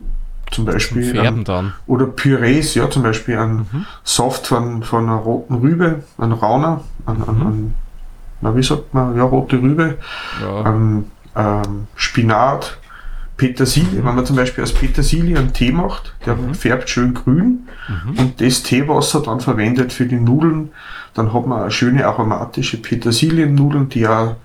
Zum 0.50 0.64
Beispiel 0.64 1.04
Färben 1.04 1.38
an, 1.40 1.44
dann. 1.44 1.72
oder 1.86 2.06
Pürees, 2.06 2.74
ja, 2.74 2.90
zum 2.90 3.02
Beispiel 3.02 3.38
ein 3.38 3.66
Mhm. 3.70 3.86
Soft 4.02 4.46
von, 4.48 4.82
von 4.82 5.04
einer 5.04 5.16
roten 5.16 5.54
Rübe, 5.54 6.02
ein 6.18 6.32
Rauner, 6.32 6.80
ein, 7.06 7.22
ein, 7.22 7.34
Mhm. 7.38 7.46
ein, 7.46 7.74
na, 8.40 8.56
wie 8.56 8.62
sagt 8.62 8.92
man, 8.94 9.16
ja, 9.16 9.22
rote 9.24 9.56
Rübe, 9.62 9.98
Ja. 10.42 10.66
ähm, 10.66 11.06
ähm, 11.36 11.86
Spinat, 11.94 12.78
Petersilie, 13.40 14.04
wenn 14.04 14.14
man 14.14 14.26
zum 14.26 14.36
Beispiel 14.36 14.62
aus 14.62 14.74
Petersilie 14.74 15.38
einen 15.38 15.54
Tee 15.54 15.72
macht, 15.72 16.14
der 16.26 16.36
Mhm. 16.36 16.54
färbt 16.54 16.90
schön 16.90 17.14
grün 17.14 17.66
Mhm. 17.88 18.18
und 18.18 18.40
das 18.42 18.62
Teewasser 18.62 19.22
dann 19.22 19.40
verwendet 19.40 19.94
für 19.94 20.04
die 20.04 20.16
Nudeln, 20.20 20.72
dann 21.14 21.32
hat 21.32 21.46
man 21.46 21.62
eine 21.62 21.70
schöne 21.70 22.06
aromatische 22.06 22.76
Petersiliennudeln, 22.76 23.88
die 23.88 24.06
auch 24.06 24.36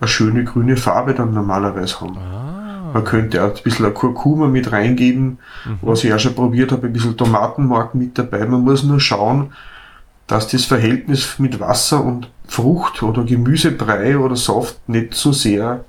eine 0.00 0.08
schöne 0.08 0.42
grüne 0.42 0.76
Farbe 0.76 1.14
dann 1.14 1.32
normalerweise 1.32 2.00
haben. 2.00 2.16
Ah. 2.18 2.90
Man 2.92 3.04
könnte 3.04 3.44
auch 3.44 3.54
ein 3.56 3.62
bisschen 3.62 3.94
Kurkuma 3.94 4.48
mit 4.48 4.72
reingeben, 4.72 5.38
Mhm. 5.64 5.78
was 5.82 6.02
ich 6.02 6.12
auch 6.12 6.18
schon 6.18 6.34
probiert 6.34 6.72
habe, 6.72 6.88
ein 6.88 6.92
bisschen 6.92 7.16
Tomatenmark 7.16 7.94
mit 7.94 8.18
dabei. 8.18 8.44
Man 8.46 8.62
muss 8.62 8.82
nur 8.82 8.98
schauen, 8.98 9.52
dass 10.26 10.48
das 10.48 10.64
Verhältnis 10.64 11.38
mit 11.38 11.60
Wasser 11.60 12.04
und 12.04 12.28
Frucht 12.48 13.04
oder 13.04 13.22
Gemüsebrei 13.22 14.18
oder 14.18 14.34
Saft 14.34 14.88
nicht 14.88 15.14
so 15.14 15.30
sehr 15.32 15.84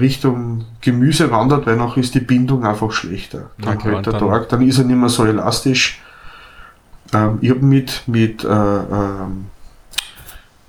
Richtung 0.00 0.64
Gemüse 0.80 1.30
wandert, 1.30 1.66
weil 1.66 1.76
noch 1.76 1.96
ist 1.96 2.14
die 2.14 2.20
Bindung 2.20 2.64
einfach 2.64 2.92
schlechter. 2.92 3.50
Dann 3.58 3.78
hält 3.80 4.06
der 4.06 4.14
dann- 4.14 4.28
Tag, 4.28 4.48
dann 4.50 4.62
ist 4.62 4.78
er 4.78 4.84
nicht 4.84 4.96
mehr 4.96 5.08
so 5.08 5.24
elastisch. 5.24 6.00
Ähm, 7.12 7.38
ich 7.40 7.50
habe 7.50 7.64
mit, 7.64 8.02
mit 8.06 8.44
äh, 8.44 8.48
ähm, 8.48 9.46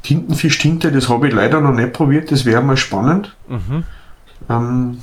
Tintenfischtinte, 0.03 0.91
das 0.91 1.09
habe 1.09 1.27
ich 1.27 1.33
leider 1.33 1.59
noch 1.61 1.73
nicht 1.73 1.93
probiert, 1.93 2.31
das 2.31 2.45
wäre 2.45 2.61
mal 2.61 2.77
spannend. 2.77 3.35
Mhm. 3.47 3.83
Ähm, 4.49 4.97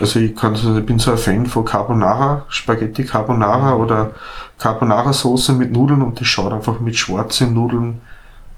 also 0.00 0.20
ich, 0.20 0.36
kann, 0.36 0.54
so- 0.54 0.76
ich 0.78 0.86
bin 0.86 0.98
so 0.98 1.10
ein 1.12 1.18
Fan 1.18 1.46
von 1.46 1.64
Carbonara, 1.64 2.44
Spaghetti 2.48 3.04
Carbonara 3.04 3.74
oder 3.74 4.12
Carbonara 4.58 5.12
Soße 5.12 5.52
mit 5.52 5.72
Nudeln 5.72 6.02
und 6.02 6.20
das 6.20 6.26
schaut 6.28 6.52
einfach 6.52 6.80
mit 6.80 6.96
schwarzen 6.96 7.54
Nudeln 7.54 8.00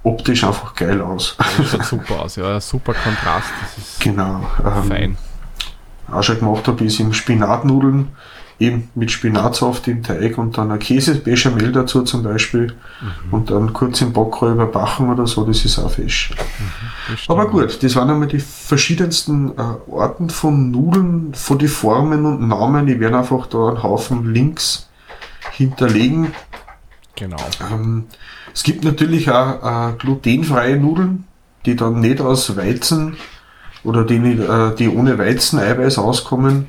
optisch 0.09 0.45
einfach 0.45 0.75
geil 0.75 1.01
aus. 1.01 1.37
Das 1.59 1.71
schaut 1.71 1.85
super 1.85 2.23
aus, 2.23 2.37
ja. 2.37 2.61
Super 2.61 2.95
Kontrast, 2.95 3.49
das 3.63 3.79
ist 3.85 4.01
genau. 4.01 4.41
Ähm, 4.65 4.85
fein. 4.89 5.19
Auch 6.11 6.23
schon 6.23 6.39
gemacht 6.39 6.67
habe 6.67 6.85
ich 6.85 6.99
im 7.01 7.13
Spinatnudeln, 7.13 8.09
eben 8.59 8.91
mit 8.95 9.11
Spinatsaft 9.11 9.87
im 9.89 10.03
Teig 10.03 10.39
und 10.39 10.57
dann 10.57 10.73
ein 10.73 10.79
Käsebechamel 10.79 11.71
dazu 11.73 12.03
zum 12.03 12.23
Beispiel 12.23 12.75
Mhm. 13.01 13.33
und 13.33 13.51
dann 13.51 13.73
kurz 13.73 14.01
im 14.01 14.13
Backofen 14.13 14.55
überbacken 14.55 15.11
oder 15.11 15.27
so, 15.27 15.45
das 15.45 15.65
ist 15.65 15.79
auch 15.79 15.91
fesch. 15.91 16.31
Stimmt. 17.17 17.31
Aber 17.31 17.49
gut, 17.49 17.83
das 17.83 17.95
waren 17.95 18.11
einmal 18.11 18.27
die 18.29 18.41
verschiedensten 18.41 19.53
äh, 19.57 19.95
Arten 19.97 20.31
von 20.31 20.71
Nudeln, 20.71 21.35
von 21.35 21.59
die 21.59 21.69
Formen 21.69 22.25
und 22.27 22.49
Namen. 22.49 22.89
Ich 22.89 22.99
werde 22.99 23.19
einfach 23.19 23.47
da 23.47 23.69
einen 23.69 23.83
Haufen 23.83 24.33
Links 24.35 24.89
hinterlegen. 25.53 26.33
Genau. 27.19 27.37
Ähm, 27.69 28.05
es 28.55 28.63
gibt 28.63 28.85
natürlich 28.85 29.29
auch 29.31 29.91
äh, 29.91 29.93
glutenfreie 29.99 30.77
Nudeln, 30.77 31.25
die 31.67 31.75
dann 31.75 32.01
nicht 32.01 32.21
aus 32.21 32.57
Weizen 32.57 33.17
oder 33.83 34.05
die, 34.05 34.17
äh, 34.17 34.75
die 34.77 34.89
ohne 34.89 35.19
Weizeneiweiß 35.19 35.99
auskommen. 35.99 36.69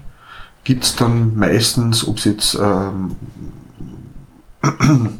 Gibt 0.64 0.86
es 0.86 0.96
dann 0.96 1.38
meistens, 1.38 2.08
ob 2.08 2.18
es 2.18 2.26
jetzt 2.26 2.56
ähm, 2.56 3.16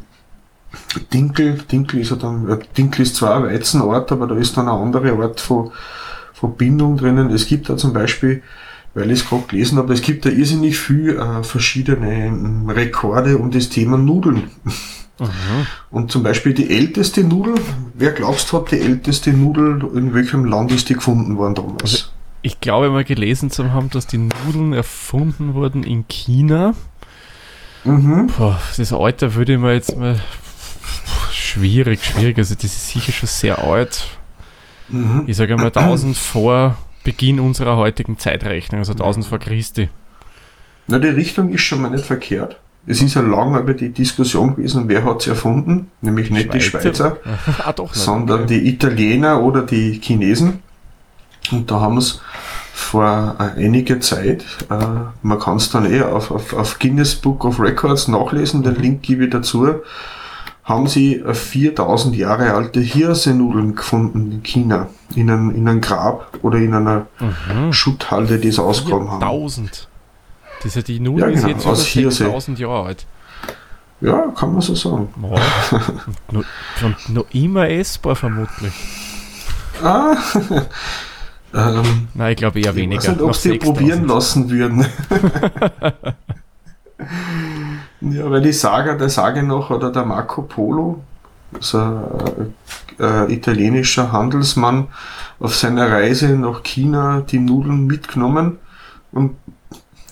Dinkel, 1.12 1.58
Dinkel 1.70 2.00
ist 2.00 2.10
ja 2.10 2.16
dann, 2.16 2.48
äh, 2.48 2.58
Dinkel 2.76 3.02
ist 3.02 3.14
zwar 3.14 3.36
ein 3.36 3.44
Weizenort, 3.44 4.10
aber 4.10 4.26
da 4.26 4.34
ist 4.34 4.56
dann 4.56 4.68
eine 4.68 4.78
andere 4.78 5.12
Art 5.12 5.40
von, 5.40 5.70
von 6.32 6.56
Bindung 6.56 6.96
drinnen. 6.96 7.30
Es 7.30 7.46
gibt 7.46 7.68
da 7.68 7.76
zum 7.76 7.92
Beispiel, 7.92 8.42
weil 8.94 9.12
ich 9.12 9.20
es 9.20 9.28
gerade 9.28 9.44
gelesen 9.46 9.78
habe, 9.78 9.94
es 9.94 10.02
gibt 10.02 10.24
da 10.26 10.28
irrsinnig 10.28 10.76
viel 10.76 11.16
äh, 11.16 11.44
verschiedene 11.44 12.26
ähm, 12.26 12.68
Rekorde 12.68 13.38
um 13.38 13.52
das 13.52 13.68
Thema 13.68 13.96
Nudeln. 13.96 14.50
Mhm. 15.20 15.66
Und 15.90 16.10
zum 16.10 16.22
Beispiel 16.22 16.54
die 16.54 16.70
älteste 16.70 17.22
Nudel, 17.22 17.54
wer 17.94 18.12
glaubst 18.12 18.50
du 18.50 18.58
hat 18.58 18.70
die 18.70 18.80
älteste 18.80 19.32
Nudel, 19.32 19.82
in 19.94 20.14
welchem 20.14 20.44
Land 20.44 20.72
ist 20.72 20.88
die 20.88 20.94
gefunden 20.94 21.36
worden 21.36 21.54
damals? 21.54 21.82
Also 21.82 22.04
ich 22.42 22.60
glaube 22.60 22.90
mal 22.90 23.04
gelesen 23.04 23.50
zu 23.50 23.72
haben, 23.72 23.90
dass 23.90 24.06
die 24.06 24.18
Nudeln 24.18 24.72
erfunden 24.72 25.54
wurden 25.54 25.82
in 25.82 26.08
China. 26.08 26.74
Mhm. 27.84 28.28
Boah, 28.28 28.60
das 28.76 28.92
Alter 28.92 29.34
würde 29.34 29.54
ich 29.54 29.58
mir 29.58 29.74
jetzt 29.74 29.96
mal 29.96 30.18
schwierig, 31.32 32.04
schwierig. 32.04 32.38
Also 32.38 32.54
das 32.54 32.64
ist 32.64 32.88
sicher 32.88 33.12
schon 33.12 33.28
sehr 33.28 33.62
alt. 33.62 34.04
Mhm. 34.88 35.24
Ich 35.26 35.36
sage 35.36 35.56
mal 35.56 35.66
1000 35.66 36.16
vor 36.16 36.78
Beginn 37.04 37.40
unserer 37.40 37.76
heutigen 37.76 38.18
Zeitrechnung, 38.18 38.80
also 38.80 38.92
1000 38.92 39.26
vor 39.26 39.38
Christi. 39.38 39.88
Na, 40.86 40.98
die 40.98 41.08
Richtung 41.08 41.50
ist 41.50 41.62
schon 41.62 41.82
mal 41.82 41.90
nicht 41.90 42.04
verkehrt. 42.04 42.58
Es 42.86 43.02
ist 43.02 43.14
ja 43.14 43.20
lange 43.20 43.58
über 43.58 43.74
die 43.74 43.90
Diskussion 43.90 44.56
gewesen, 44.56 44.88
wer 44.88 45.04
hat 45.04 45.20
es 45.20 45.26
erfunden, 45.28 45.90
nämlich 46.00 46.30
nicht 46.30 46.52
Schweizer. 46.52 46.58
die 46.58 46.64
Schweizer, 46.64 47.16
ah, 47.64 47.72
doch, 47.72 47.94
sondern 47.94 48.46
die 48.46 48.68
Italiener 48.68 49.42
oder 49.42 49.62
die 49.62 50.00
Chinesen. 50.02 50.60
Und 51.52 51.70
da 51.70 51.80
haben 51.80 51.98
es 51.98 52.20
vor 52.72 53.36
äh, 53.38 53.64
einiger 53.64 54.00
Zeit, 54.00 54.44
äh, 54.70 54.74
man 55.22 55.38
kann 55.38 55.56
es 55.56 55.70
dann 55.70 55.90
eh 55.90 56.02
auf, 56.02 56.30
auf, 56.30 56.54
auf 56.54 56.78
Guinness 56.78 57.14
Book 57.14 57.44
of 57.44 57.60
Records 57.60 58.08
nachlesen, 58.08 58.62
den 58.62 58.74
mhm. 58.74 58.80
Link 58.80 59.02
gebe 59.02 59.24
ich 59.24 59.30
dazu, 59.30 59.68
haben 60.64 60.86
sie 60.86 61.22
4000 61.30 62.16
Jahre 62.16 62.54
alte 62.54 62.80
Hirsenudeln 62.80 63.74
gefunden 63.74 64.32
in 64.32 64.42
China, 64.42 64.88
in 65.14 65.30
einem, 65.30 65.54
in 65.54 65.68
einem 65.68 65.80
Grab 65.80 66.38
oder 66.42 66.58
in 66.58 66.74
einer 66.74 67.06
mhm. 67.18 67.72
Schutthalde, 67.72 68.38
die 68.38 68.48
es 68.48 68.58
ausgekommen 68.58 69.10
haben. 69.10 69.22
1000? 69.22 69.89
Das 70.62 70.66
ist 70.66 70.76
ja 70.76 70.82
die 70.82 71.00
Nudel 71.00 71.34
ja, 71.34 71.40
genau, 71.40 71.40
ist 71.40 71.48
jetzt 71.48 71.66
aus 71.66 71.94
über 71.94 72.10
6000 72.10 72.58
Jahre 72.58 72.86
alt. 72.86 73.06
Ja, 74.00 74.32
kann 74.36 74.52
man 74.52 74.62
so 74.62 74.74
sagen. 74.74 75.08
Oh, 75.22 75.38
noch, 76.30 77.08
noch 77.08 77.26
immer 77.32 77.68
essbar 77.68 78.16
vermutlich. 78.16 78.72
Ah, 79.82 80.16
ähm, 81.54 82.08
Nein, 82.14 82.32
ich 82.32 82.36
glaube 82.36 82.60
eher 82.60 82.74
weniger. 82.74 83.02
Ich 83.02 83.08
weiß 83.08 83.16
nicht, 83.16 83.22
ob 83.22 83.34
sie 83.34 83.58
probieren 83.58 84.06
lassen 84.06 84.50
würden. 84.50 84.86
ja, 88.00 88.30
weil 88.30 88.42
die 88.42 88.52
Saga, 88.52 88.94
der 88.94 89.08
Sage 89.08 89.42
noch, 89.42 89.70
oder 89.70 89.90
der 89.90 90.04
Marco 90.04 90.42
Polo, 90.42 91.02
also 91.54 91.78
ein 91.78 92.54
äh, 92.98 93.32
italienischer 93.32 94.12
Handelsmann, 94.12 94.88
auf 95.38 95.54
seiner 95.54 95.90
Reise 95.90 96.28
nach 96.36 96.62
China 96.62 97.22
die 97.22 97.38
Nudeln 97.38 97.86
mitgenommen 97.86 98.58
und 99.12 99.36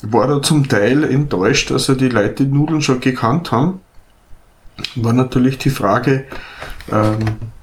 war 0.03 0.27
da 0.29 0.43
zum 0.43 0.69
Teil 0.69 1.05
enttäuscht, 1.05 1.71
dass 1.71 1.89
er 1.89 1.97
die 1.97 2.09
Leute 2.09 2.45
die 2.45 2.53
Nudeln 2.53 2.83
schon 2.83 3.01
gekannt 3.01 3.53
haben. 3.53 3.81
War 4.95 5.13
natürlich 5.13 5.59
die 5.59 5.71
Frage, 5.71 6.25
ähm, 6.91 7.19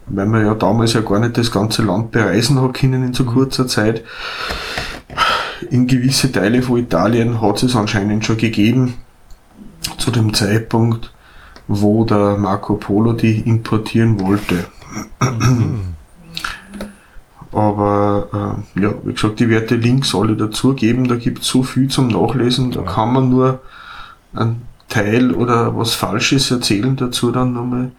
weil 0.07 0.25
man 0.25 0.45
ja 0.45 0.53
damals 0.53 0.93
ja 0.93 1.01
gar 1.01 1.19
nicht 1.19 1.37
das 1.37 1.51
ganze 1.51 1.81
Land 1.81 2.11
bereisen 2.11 2.61
hat 2.61 2.73
können 2.73 3.05
in 3.05 3.13
so 3.13 3.23
mhm. 3.23 3.27
kurzer 3.27 3.67
Zeit. 3.67 4.03
In 5.69 5.87
gewisse 5.87 6.31
Teile 6.31 6.61
von 6.61 6.77
Italien 6.77 7.41
hat 7.41 7.63
es 7.63 7.75
anscheinend 7.75 8.25
schon 8.25 8.37
gegeben, 8.37 8.95
zu 9.97 10.11
dem 10.11 10.33
Zeitpunkt, 10.33 11.13
wo 11.67 12.03
der 12.03 12.37
Marco 12.37 12.75
Polo 12.75 13.13
die 13.13 13.39
importieren 13.39 14.19
wollte. 14.19 14.65
Mhm. 15.21 15.95
Aber 17.55 18.59
äh, 18.75 18.81
ja, 18.81 18.93
wie 19.03 19.13
gesagt, 19.13 19.39
die 19.39 19.49
werde 19.49 19.75
Links 19.75 20.13
alle 20.13 20.35
dazugeben, 20.35 21.07
da 21.07 21.15
gibt 21.15 21.43
es 21.43 21.47
so 21.47 21.63
viel 21.63 21.87
zum 21.87 22.09
Nachlesen, 22.09 22.71
da 22.71 22.81
kann 22.81 23.13
man 23.13 23.29
nur 23.29 23.61
ein 24.33 24.61
Teil 24.89 25.33
oder 25.33 25.77
was 25.77 25.93
Falsches 25.93 26.51
erzählen 26.51 26.97
dazu 26.97 27.31
dann 27.31 27.53
nochmal. 27.53 27.91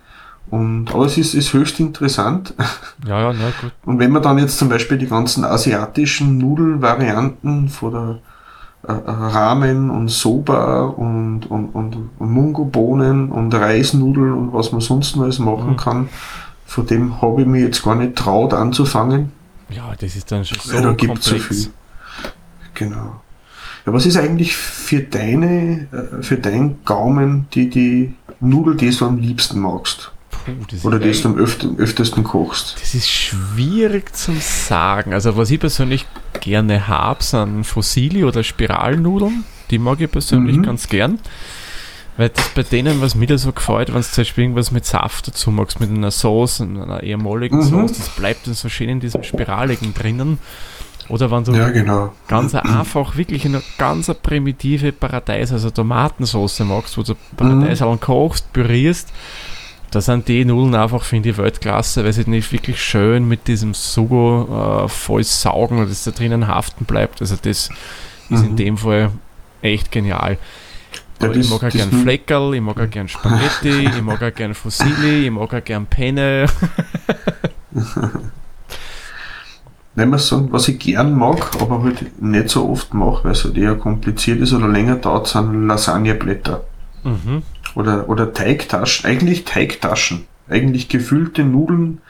Und, 0.50 0.92
aber 0.94 1.06
es 1.06 1.16
ist, 1.16 1.34
ist 1.34 1.54
höchst 1.54 1.80
interessant. 1.80 2.54
Ja, 3.06 3.20
ja, 3.20 3.32
na 3.32 3.46
gut. 3.60 3.72
Und 3.84 3.98
wenn 3.98 4.12
man 4.12 4.22
dann 4.22 4.38
jetzt 4.38 4.58
zum 4.58 4.68
Beispiel 4.68 4.98
die 4.98 5.08
ganzen 5.08 5.44
asiatischen 5.44 6.38
Nudelvarianten 6.38 7.68
von 7.68 7.92
der 7.92 8.18
äh, 8.86 8.92
äh, 8.92 9.10
Ramen 9.10 9.90
und 9.90 10.08
Soba 10.10 10.82
und, 10.82 11.50
und, 11.50 11.68
und, 11.74 11.96
und 12.18 12.30
Mungo-Bohnen 12.30 13.30
und 13.30 13.54
Reisnudeln 13.54 14.32
und 14.32 14.52
was 14.52 14.70
man 14.70 14.80
sonst 14.80 15.16
noch 15.16 15.24
alles 15.24 15.38
machen 15.38 15.70
mhm. 15.70 15.76
kann, 15.76 16.08
von 16.66 16.86
dem 16.86 17.22
habe 17.22 17.42
ich 17.42 17.46
mir 17.48 17.62
jetzt 17.62 17.82
gar 17.82 17.94
nicht 17.94 18.16
traut 18.16 18.52
anzufangen. 18.54 19.32
Ja, 19.70 19.94
das 19.98 20.16
ist 20.16 20.30
dann 20.30 20.44
schon 20.44 20.58
so 20.60 20.74
ja, 20.74 20.80
da 20.80 20.94
komplex. 20.94 21.24
So 21.24 21.38
viel. 21.38 21.66
Genau. 22.74 23.20
Ja, 23.86 23.92
was 23.92 24.06
ist 24.06 24.16
eigentlich 24.16 24.56
für 24.56 25.00
deine, 25.00 25.86
äh, 25.92 26.22
für 26.22 26.36
deinen 26.36 26.84
Gaumen 26.84 27.46
die, 27.54 27.70
die 27.70 28.14
Nudel, 28.40 28.76
die 28.76 28.90
du 28.90 29.06
am 29.06 29.18
liebsten 29.18 29.60
magst? 29.60 30.12
Puh, 30.30 30.86
Oder 30.86 30.98
das 30.98 31.22
du 31.22 31.28
am 31.28 31.36
öfter, 31.36 31.70
öftesten 31.76 32.24
kochst? 32.24 32.76
Das 32.80 32.94
ist 32.94 33.08
schwierig 33.08 34.14
zu 34.14 34.32
sagen. 34.40 35.12
Also 35.12 35.36
was 35.36 35.50
ich 35.50 35.60
persönlich 35.60 36.06
gerne 36.40 36.88
habe, 36.88 37.22
sind 37.22 37.64
Fossili 37.64 38.24
oder 38.24 38.42
Spiralnudeln. 38.42 39.44
Die 39.70 39.78
mag 39.78 40.00
ich 40.00 40.10
persönlich 40.10 40.58
mhm. 40.58 40.62
ganz 40.62 40.88
gern. 40.88 41.18
Weil 42.16 42.30
das 42.30 42.48
bei 42.50 42.62
denen, 42.62 43.00
was 43.02 43.14
mir 43.14 43.26
da 43.26 43.36
so 43.36 43.52
gefällt, 43.52 43.88
wenn 43.88 44.00
du 44.00 44.02
zum 44.02 44.22
Beispiel 44.22 44.44
irgendwas 44.44 44.70
mit 44.70 44.86
Saft 44.86 45.28
dazu 45.28 45.50
magst, 45.50 45.80
mit 45.80 45.90
einer 45.90 46.10
Sauce, 46.10 46.62
einer 46.62 47.02
eher 47.02 47.18
molligen 47.18 47.58
mhm. 47.58 47.62
Sauce, 47.62 47.92
das 47.92 48.08
bleibt 48.10 48.46
dann 48.46 48.54
so 48.54 48.68
schön 48.68 48.88
in 48.88 49.00
diesem 49.00 49.22
Spiraligen 49.22 49.92
drinnen. 49.92 50.38
Oder 51.08 51.30
wenn 51.30 51.44
du 51.44 51.52
ja, 51.52 51.70
genau. 51.70 52.12
ganz 52.26 52.54
einfach, 52.54 53.16
wirklich 53.16 53.44
eine 53.44 53.62
ganz 53.78 54.12
primitive 54.22 54.92
Paradeis, 54.92 55.52
also 55.52 55.70
Tomatensauce 55.70 56.60
magst, 56.60 56.98
wo 56.98 57.02
du 57.02 57.14
Paradeis 57.36 57.80
mhm. 57.80 58.00
kochst, 58.00 58.52
pürierst, 58.52 59.12
da 59.92 60.00
sind 60.00 60.26
die 60.26 60.44
Nudeln 60.44 60.74
einfach, 60.74 61.04
finde 61.04 61.30
ich, 61.30 61.38
Weltklasse, 61.38 62.04
weil 62.04 62.12
sie 62.12 62.28
nicht 62.28 62.50
wirklich 62.50 62.82
schön 62.82 63.28
mit 63.28 63.46
diesem 63.46 63.72
Sugo 63.72 64.84
äh, 64.84 64.88
voll 64.88 65.22
saugen, 65.22 65.86
dass 65.88 66.04
da 66.04 66.10
drinnen 66.10 66.48
haften 66.48 66.86
bleibt. 66.86 67.20
Also 67.20 67.36
das 67.36 67.68
ist 67.68 67.70
in 68.28 68.52
mhm. 68.52 68.56
dem 68.56 68.76
Fall 68.76 69.12
echt 69.62 69.92
genial. 69.92 70.38
Ja, 71.20 71.30
ich 71.32 71.48
mag 71.48 71.64
auch 71.64 71.70
gern 71.70 71.90
Fleckerl, 71.90 72.54
ich 72.54 72.60
mag 72.60 72.78
auch 72.78 72.90
gern 72.90 73.08
Spaghetti, 73.08 73.84
ich 73.96 74.02
mag 74.02 74.22
auch 74.22 74.34
gern 74.34 74.54
Fossili, 74.54 75.24
ich 75.26 75.30
mag 75.30 75.52
auch 75.52 75.64
gern 75.64 75.86
Penne. 75.86 76.46
Wenn 79.94 80.10
man 80.10 80.18
sagen, 80.18 80.48
was 80.50 80.68
ich 80.68 80.78
gern 80.78 81.14
mag, 81.14 81.56
aber 81.58 81.82
halt 81.82 82.20
nicht 82.20 82.50
so 82.50 82.68
oft 82.68 82.92
mache, 82.92 83.24
weil 83.24 83.32
es 83.32 83.44
halt 83.44 83.56
eher 83.56 83.76
kompliziert 83.76 84.40
ist 84.40 84.52
oder 84.52 84.68
länger 84.68 84.96
dauert, 84.96 85.26
sind 85.26 85.66
Lasagneblätter. 85.66 86.64
Mhm. 87.02 87.42
Oder, 87.74 88.06
oder 88.10 88.34
Teigtaschen, 88.34 89.06
eigentlich 89.06 89.46
Teigtaschen, 89.46 90.26
eigentlich 90.48 90.90
gefüllte 90.90 91.44
Nudeln, 91.44 92.02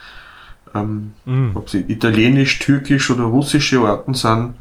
ähm, 0.74 1.12
mhm. 1.24 1.52
ob 1.54 1.70
sie 1.70 1.84
italienisch, 1.86 2.58
türkisch 2.58 3.08
oder 3.10 3.22
russische 3.24 3.78
Arten 3.80 4.14
sind, 4.14 4.54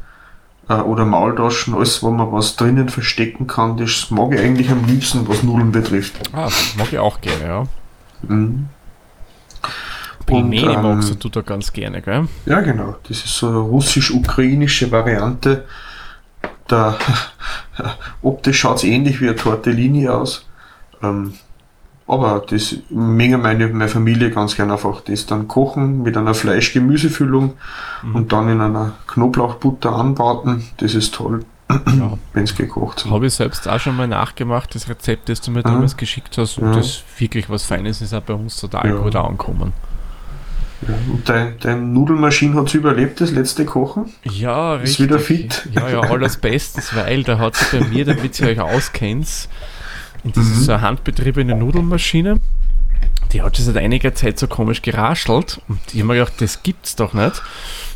äh, 0.68 0.74
oder 0.74 1.04
Maultaschen, 1.04 1.74
alles, 1.74 2.02
wo 2.02 2.10
man 2.10 2.32
was 2.32 2.56
drinnen 2.56 2.88
verstecken 2.88 3.46
kann, 3.46 3.76
das 3.76 4.10
mag 4.10 4.32
ich 4.32 4.40
eigentlich 4.40 4.70
am 4.70 4.84
liebsten, 4.84 5.28
was 5.28 5.42
Nudeln 5.42 5.72
betrifft. 5.72 6.14
Ah, 6.32 6.44
das 6.44 6.74
mag 6.76 6.92
ich 6.92 6.98
auch 6.98 7.20
gerne, 7.20 7.44
ja. 7.44 7.66
Mhm. 8.22 8.68
Pelmeni 10.26 10.74
ähm, 10.74 10.82
magst 10.82 11.22
du 11.22 11.28
da 11.28 11.40
ganz 11.40 11.72
gerne, 11.72 12.02
gell? 12.02 12.28
Ja, 12.46 12.60
genau. 12.60 12.96
Das 13.08 13.18
ist 13.18 13.36
so 13.36 13.48
eine 13.48 13.58
russisch-ukrainische 13.58 14.90
Variante. 14.90 15.64
Da, 16.66 16.98
optisch 18.22 18.58
schaut 18.58 18.78
es 18.78 18.84
ähnlich 18.84 19.20
wie 19.20 19.28
eine 19.28 19.36
Tortellini 19.36 20.08
aus. 20.08 20.46
Ähm, 21.00 21.34
aber 22.08 22.44
das 22.48 22.76
mengen 22.88 23.42
meine, 23.42 23.66
meine 23.68 23.88
Familie 23.88 24.30
ganz 24.30 24.54
gerne 24.54 24.74
einfach 24.74 25.00
das 25.00 25.26
dann 25.26 25.48
kochen 25.48 26.02
mit 26.02 26.16
einer 26.16 26.34
Fleisch-Gemüsefüllung 26.34 27.54
mhm. 28.02 28.14
und 28.14 28.32
dann 28.32 28.48
in 28.48 28.60
einer 28.60 28.92
Knoblauchbutter 29.08 29.92
anbraten. 29.92 30.64
Das 30.76 30.94
ist 30.94 31.14
toll, 31.14 31.44
ja. 31.68 32.16
wenn 32.32 32.44
es 32.44 32.54
gekocht 32.54 33.04
ist. 33.04 33.10
Habe 33.10 33.26
ich 33.26 33.34
selbst 33.34 33.68
auch 33.68 33.80
schon 33.80 33.96
mal 33.96 34.06
nachgemacht, 34.06 34.74
das 34.76 34.88
Rezept, 34.88 35.28
das 35.28 35.40
du 35.40 35.50
mir 35.50 35.62
damals 35.62 35.94
mhm. 35.94 35.98
geschickt 35.98 36.38
hast. 36.38 36.58
Und 36.58 36.68
ja. 36.68 36.76
das 36.76 37.02
wirklich 37.18 37.50
was 37.50 37.64
Feines 37.64 38.00
ist 38.00 38.14
auch 38.14 38.22
bei 38.22 38.34
uns 38.34 38.56
total 38.56 38.88
ja. 38.88 38.96
gut 38.96 39.16
angekommen. 39.16 39.72
Ja, 40.86 40.94
und 41.10 41.28
dein, 41.28 41.54
dein 41.58 41.92
Nudelmaschine 41.92 42.54
hat 42.54 42.68
es 42.68 42.74
überlebt, 42.74 43.20
das 43.20 43.32
letzte 43.32 43.64
Kochen? 43.64 44.12
Ja, 44.22 44.74
richtig. 44.74 45.00
Ist 45.00 45.04
wieder 45.06 45.18
fit? 45.18 45.68
Ja, 45.72 45.88
ja, 45.88 46.00
alles 46.00 46.36
bestens, 46.36 46.94
weil 46.94 47.24
da 47.24 47.38
hat 47.38 47.56
sich 47.56 47.80
bei 47.80 47.86
mir, 47.86 48.04
damit 48.04 48.38
ihr 48.38 48.48
euch 48.48 48.60
auskennt, 48.60 49.48
und 50.26 50.36
das 50.36 50.44
mhm. 50.44 50.52
ist 50.52 50.64
so 50.64 50.72
eine 50.72 50.82
handbetriebene 50.82 51.54
Nudelmaschine 51.54 52.40
die 53.32 53.42
hat 53.42 53.56
schon 53.56 53.66
seit 53.66 53.76
einiger 53.76 54.14
Zeit 54.14 54.38
so 54.38 54.46
komisch 54.46 54.82
geraschelt 54.82 55.60
und 55.68 55.80
ich 55.92 56.00
habe 56.00 56.04
mir 56.08 56.14
gedacht, 56.14 56.34
das 56.38 56.62
gibt's 56.62 56.96
doch 56.96 57.12
nicht. 57.12 57.42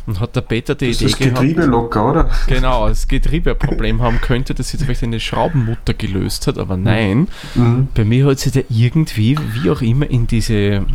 Und 0.07 0.19
hat 0.19 0.35
der 0.35 0.41
Peter 0.41 0.73
die 0.73 0.87
Das 0.89 0.97
Idee 0.97 1.05
ist 1.05 1.19
das 1.19 1.27
Getriebe 1.27 1.53
gehabt, 1.53 1.71
locker, 1.71 2.09
oder? 2.09 2.29
genau, 2.47 2.89
das 2.89 3.07
Getriebe 3.07 3.51
ein 3.51 3.57
Problem 3.57 4.01
haben 4.01 4.19
könnte, 4.19 4.55
dass 4.55 4.69
sie 4.69 4.79
vielleicht 4.79 5.03
eine 5.03 5.19
Schraubenmutter 5.19 5.93
gelöst 5.93 6.47
hat, 6.47 6.57
aber 6.57 6.75
nein, 6.75 7.27
Mhm. 7.53 7.87
bei 7.93 8.03
mir 8.03 8.25
hat 8.25 8.39
sie 8.39 8.51
da 8.51 8.61
irgendwie, 8.69 9.37
wie 9.53 9.69
auch 9.69 9.81
immer, 9.81 10.09
in 10.09 10.25
diese 10.25 10.85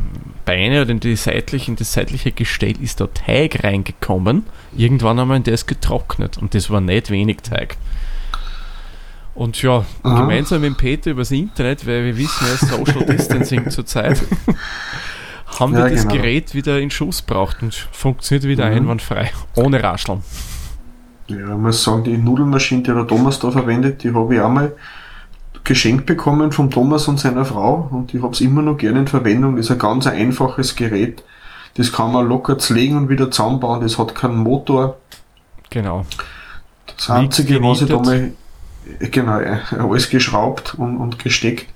Beine 0.44 0.83
oder 0.83 0.90
in, 0.90 1.01
die 1.01 1.14
seitliche, 1.14 1.70
in 1.70 1.77
das 1.77 1.92
seitliche 1.92 2.33
Gestell 2.33 2.75
ist 2.81 3.01
da 3.01 3.07
Teig 3.07 3.62
reingekommen. 3.62 4.44
Irgendwann 4.77 5.20
einmal, 5.20 5.40
der 5.40 5.55
ist 5.55 5.66
getrocknet 5.66 6.37
und 6.37 6.55
das 6.55 6.68
war 6.68 6.81
nicht 6.81 7.11
wenig 7.11 7.38
Teig. 7.38 7.77
Und 9.37 9.61
ja, 9.62 9.85
Aha. 10.03 10.20
gemeinsam 10.20 10.62
mit 10.62 10.77
Peter 10.79 11.11
übers 11.11 11.31
Internet, 11.31 11.87
weil 11.87 12.05
wir 12.07 12.16
wissen 12.16 12.46
ja 12.46 12.57
Social 12.57 13.05
Distancing 13.07 13.70
zurzeit, 13.70 14.22
haben 15.61 15.72
wir 15.75 15.81
Ja, 15.81 15.88
das 15.90 16.03
genau. 16.03 16.14
Gerät 16.14 16.55
wieder 16.55 16.81
in 16.81 16.90
Schuss 16.90 17.20
braucht 17.22 17.62
und 17.62 17.75
funktioniert 17.92 18.44
wieder 18.44 18.66
Mhm. 18.70 18.77
einwandfrei, 18.77 19.31
ohne 19.55 19.83
Rascheln. 19.83 20.22
Ja, 21.29 21.37
ich 21.53 21.59
muss 21.59 21.83
sagen, 21.83 22.05
die 22.05 22.16
Nudelmaschine, 22.16 22.83
die 22.83 22.92
der 22.92 23.07
Thomas 23.07 23.38
da 23.38 23.51
verwendet, 23.51 24.03
die 24.05 24.14
habe 24.14 24.35
ich 24.35 24.40
einmal 24.40 24.72
geschenkt 25.64 26.07
bekommen 26.07 26.53
vom 26.53 26.70
Thomas 26.70 27.09
und 27.09 27.18
seiner 27.18 27.44
Frau 27.44 27.88
und 27.90 28.14
ich 28.14 28.22
habe 28.22 28.33
es 28.33 28.40
immer 28.40 28.62
noch 28.62 28.77
gerne 28.79 29.01
in 29.01 29.07
Verwendung. 29.09 29.57
Das 29.57 29.66
ist 29.66 29.72
ein 29.72 29.79
ganz 29.79 30.07
einfaches 30.07 30.77
Gerät. 30.77 31.25
Das 31.75 31.92
kann 31.92 32.12
man 32.12 32.27
locker 32.29 32.57
zlegen 32.59 32.96
und 32.96 33.09
wieder 33.09 33.31
zusammenbauen. 33.31 33.81
Das 33.83 33.99
hat 33.99 34.14
keinen 34.14 34.37
Motor. 34.38 34.96
Genau. 35.70 36.07
Das 36.96 37.11
Einzige, 37.11 37.61
was 37.62 37.83
ich 37.83 37.88
da 37.88 37.99
mal, 37.99 38.33
genau, 39.11 39.40
alles 39.79 40.09
geschraubt 40.11 40.75
und, 40.77 40.96
und 40.96 41.18
gesteckt. 41.18 41.66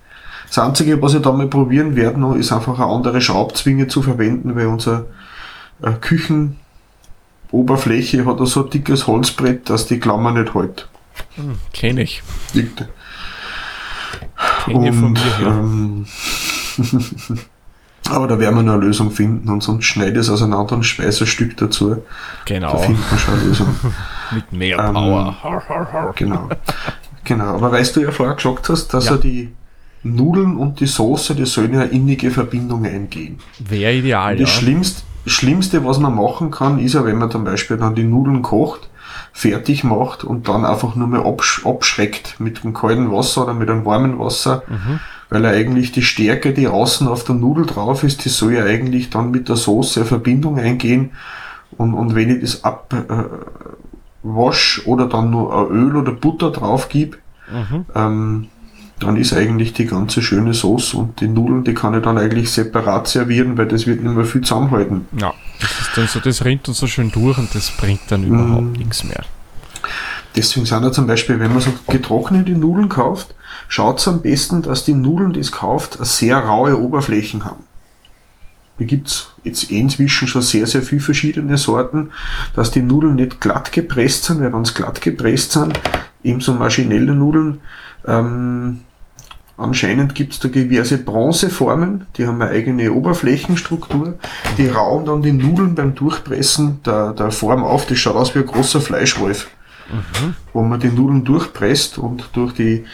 Das 0.48 0.58
Einzige, 0.58 1.00
was 1.00 1.14
ich 1.14 1.22
da 1.22 1.32
mal 1.32 1.46
probieren 1.46 1.94
werde 1.96 2.18
noch, 2.18 2.34
ist 2.34 2.52
einfach 2.52 2.78
eine 2.78 2.90
andere 2.90 3.20
Schraubzwinge 3.20 3.86
zu 3.88 4.02
verwenden, 4.02 4.56
weil 4.56 4.66
unser 4.66 5.06
äh, 5.82 5.92
Küchenoberfläche 5.92 8.26
hat 8.26 8.38
so 8.48 8.64
ein 8.64 8.70
dickes 8.70 9.06
Holzbrett, 9.06 9.70
dass 9.70 9.86
die 9.86 10.00
Klammer 10.00 10.32
nicht 10.32 10.54
hält. 10.54 10.88
Hm, 11.36 11.58
Kenne 11.72 12.02
ich. 12.02 12.22
Kenne 12.52 12.88
ich 14.66 14.74
Und, 14.74 15.12
mir 15.12 15.38
her. 15.38 15.46
ähm, 15.48 16.06
aber 18.08 18.26
da 18.26 18.38
werden 18.38 18.56
wir 18.56 18.62
noch 18.62 18.74
eine 18.74 18.82
Lösung 18.84 19.10
finden 19.10 19.48
und 19.48 19.62
sonst 19.62 19.84
schneide 19.84 20.20
es 20.20 20.30
auseinander 20.30 20.74
und 20.74 20.84
speise 20.84 21.24
ein 21.24 21.26
Stück 21.26 21.56
dazu. 21.58 21.94
Da 21.94 22.00
Genau. 22.46 22.76
finden 22.78 23.02
wir 23.10 23.18
schon 23.18 23.34
eine 23.34 23.42
Lösung. 23.44 23.76
Mit 24.32 24.52
mehr 24.52 24.78
Ähm, 24.78 24.94
Power. 24.94 25.36
Har. 25.42 26.12
Genau. 26.16 26.48
Genau. 27.24 27.54
Aber 27.56 27.72
weißt 27.72 27.96
du 27.96 28.00
ja 28.00 28.10
vorher 28.10 28.36
gesagt 28.36 28.68
hast, 28.68 28.88
dass 28.88 29.06
Ja. 29.06 29.12
ja 29.12 29.18
die 29.18 29.52
Nudeln 30.02 30.56
und 30.56 30.80
die 30.80 30.86
Soße, 30.86 31.34
die 31.34 31.44
sollen 31.46 31.74
ja 31.74 31.80
eine 31.82 31.90
innige 31.90 32.30
Verbindung 32.30 32.84
eingehen. 32.86 33.38
Wäre 33.58 33.94
ideal, 33.94 34.32
Und 34.32 34.38
ja. 34.40 34.44
das 34.46 34.54
Schlimmste, 34.54 35.02
Schlimmste, 35.26 35.84
was 35.84 35.98
man 35.98 36.14
machen 36.14 36.50
kann, 36.50 36.78
ist 36.78 36.94
ja, 36.94 37.04
wenn 37.04 37.18
man 37.18 37.30
zum 37.30 37.44
Beispiel 37.44 37.76
dann 37.76 37.94
die 37.94 38.04
Nudeln 38.04 38.40
kocht, 38.42 38.88
fertig 39.32 39.84
macht 39.84 40.24
und 40.24 40.48
dann 40.48 40.64
einfach 40.64 40.94
nur 40.96 41.06
mehr 41.06 41.24
absch 41.26 41.64
abschreckt 41.66 42.40
mit 42.40 42.64
dem 42.64 42.72
kalten 42.72 43.12
Wasser 43.12 43.44
oder 43.44 43.54
mit 43.54 43.68
einem 43.68 43.84
warmen 43.84 44.18
Wasser, 44.18 44.62
Mhm. 44.66 44.98
weil 45.28 45.44
er 45.44 45.52
eigentlich 45.52 45.92
die 45.92 46.02
Stärke, 46.02 46.52
die 46.54 46.66
außen 46.66 47.06
auf 47.06 47.24
der 47.24 47.34
Nudel 47.34 47.66
drauf 47.66 48.02
ist, 48.02 48.24
die 48.24 48.28
soll 48.30 48.54
ja 48.54 48.64
eigentlich 48.64 49.10
dann 49.10 49.30
mit 49.30 49.48
der 49.50 49.56
Soße 49.56 50.04
Verbindung 50.06 50.58
eingehen 50.58 51.10
und, 51.76 51.92
und 51.94 52.14
wenn 52.14 52.30
ich 52.30 52.40
das 52.40 52.64
ab 52.64 52.92
äh, 52.94 53.89
wasch 54.22 54.82
oder 54.86 55.06
dann 55.06 55.30
nur 55.30 55.70
Öl 55.70 55.96
oder 55.96 56.12
Butter 56.12 56.50
drauf 56.50 56.88
gebe, 56.88 57.18
Mhm. 57.52 57.84
ähm, 57.94 58.46
dann 59.00 59.16
ist 59.16 59.32
eigentlich 59.32 59.72
die 59.72 59.86
ganze 59.86 60.20
schöne 60.22 60.52
Soße 60.54 60.96
und 60.96 61.20
die 61.20 61.26
Nudeln, 61.28 61.64
die 61.64 61.72
kann 61.74 61.94
ich 61.94 62.02
dann 62.02 62.18
eigentlich 62.18 62.50
separat 62.52 63.08
servieren, 63.08 63.56
weil 63.56 63.66
das 63.66 63.86
wird 63.86 64.02
nicht 64.02 64.14
mehr 64.14 64.24
viel 64.26 64.42
zusammenhalten. 64.42 65.06
Ja, 65.18 65.32
das 65.60 65.70
ist 65.80 65.90
dann 65.96 66.06
so, 66.06 66.20
das 66.20 66.44
rinnt 66.44 66.68
dann 66.68 66.74
so 66.74 66.86
schön 66.86 67.10
durch 67.10 67.38
und 67.38 67.54
das 67.54 67.70
bringt 67.70 68.02
dann 68.08 68.20
Mhm. 68.28 68.34
überhaupt 68.34 68.78
nichts 68.78 69.04
mehr. 69.04 69.24
Deswegen 70.36 70.66
sind 70.66 70.82
ja 70.84 70.92
zum 70.92 71.06
Beispiel, 71.06 71.40
wenn 71.40 71.52
man 71.52 71.60
so 71.60 71.72
getrocknete 71.88 72.52
Nudeln 72.52 72.88
kauft, 72.88 73.34
schaut 73.68 74.06
am 74.06 74.20
besten, 74.22 74.62
dass 74.62 74.84
die 74.84 74.94
Nudeln, 74.94 75.32
die 75.32 75.40
es 75.40 75.50
kauft, 75.50 75.98
sehr 76.04 76.38
raue 76.38 76.78
Oberflächen 76.78 77.44
haben. 77.44 77.64
Da 78.80 78.86
gibt's 78.86 79.28
jetzt 79.44 79.70
inzwischen 79.70 80.26
schon 80.26 80.42
sehr, 80.42 80.66
sehr 80.66 80.82
viele 80.82 81.00
verschiedene 81.00 81.56
Sorten, 81.56 82.10
dass 82.56 82.72
die 82.72 82.82
Nudeln 82.82 83.14
nicht 83.14 83.40
glatt 83.40 83.70
gepresst 83.70 84.24
sind, 84.24 84.40
weil 84.40 84.52
wenn 84.52 84.64
sie 84.64 84.74
glatt 84.74 85.00
gepresst 85.00 85.52
sind, 85.52 85.78
eben 86.24 86.40
so 86.40 86.52
maschinelle 86.54 87.14
Nudeln, 87.14 87.60
ähm, 88.06 88.80
anscheinend 89.56 90.16
gibt's 90.16 90.40
da 90.40 90.48
diverse 90.48 90.98
Bronzeformen, 90.98 92.06
die 92.16 92.26
haben 92.26 92.42
eine 92.42 92.50
eigene 92.50 92.92
Oberflächenstruktur, 92.92 94.18
die 94.58 94.66
rauen 94.66 95.04
dann 95.04 95.22
die 95.22 95.32
Nudeln 95.32 95.76
beim 95.76 95.94
Durchpressen 95.94 96.80
der, 96.84 97.12
der 97.12 97.30
Form 97.30 97.62
auf, 97.62 97.86
das 97.86 97.98
schaut 97.98 98.16
aus 98.16 98.34
wie 98.34 98.40
ein 98.40 98.46
großer 98.46 98.80
Fleischwolf 98.80 99.46
wo 100.52 100.62
man 100.62 100.80
die 100.80 100.88
Nudeln 100.88 101.24
durchpresst 101.24 101.98
und 101.98 102.30
durch 102.32 102.52
die, 102.54 102.84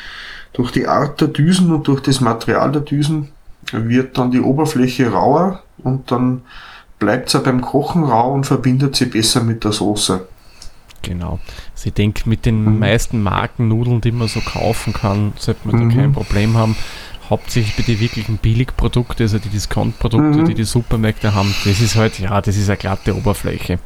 durch 0.53 0.73
die 0.73 0.87
Art 0.87 1.21
der 1.21 1.29
Düsen 1.29 1.73
und 1.73 1.89
durch 1.89 2.01
das 2.01 2.21
Material 2.21 2.73
der 2.73 2.83
Düsen 2.83 3.29
wird 3.73 4.17
dann 4.17 4.31
die 4.31 4.41
Oberfläche 4.41 5.11
rauer 5.11 5.63
und 5.79 6.11
dann 6.11 6.43
bleibt 6.99 7.31
sie 7.31 7.41
beim 7.41 7.61
Kochen 7.61 8.05
rau 8.05 8.33
und 8.33 8.45
verbindet 8.45 8.97
sie 8.97 9.07
besser 9.07 9.43
mit 9.43 9.65
der 9.65 9.73
Soße. 9.73 10.27
Genau. 11.03 11.39
Also 11.75 11.87
ich 11.89 11.93
denke, 11.95 12.29
mit 12.29 12.47
den 12.47 12.65
Mhm. 12.65 12.79
meisten 12.81 13.23
Markennudeln, 13.23 14.01
die 14.01 14.13
man 14.13 14.29
so 14.29 14.41
kaufen 14.41 14.93
kann, 14.93 15.33
sollte 15.37 15.69
man 15.69 15.77
Mhm. 15.85 15.91
da 15.91 15.97
kein 15.97 16.13
Problem 16.13 16.57
haben. 16.57 16.77
Hauptsächlich 17.29 17.77
bei 17.77 17.83
den 17.83 18.01
wirklichen 18.01 18.39
Billigprodukten, 18.39 19.25
also 19.25 19.39
die 19.39 19.49
Discount-Produkte, 19.49 20.39
Mhm. 20.41 20.45
die 20.47 20.55
die 20.55 20.65
Supermärkte 20.65 21.35
haben, 21.35 21.53
das 21.65 21.81
ist 21.81 21.97
halt, 21.97 22.19
ja, 22.19 22.41
das 22.41 22.57
ist 22.57 22.69
eine 22.69 22.77
glatte 22.79 23.17
Oberfläche. 23.17 23.79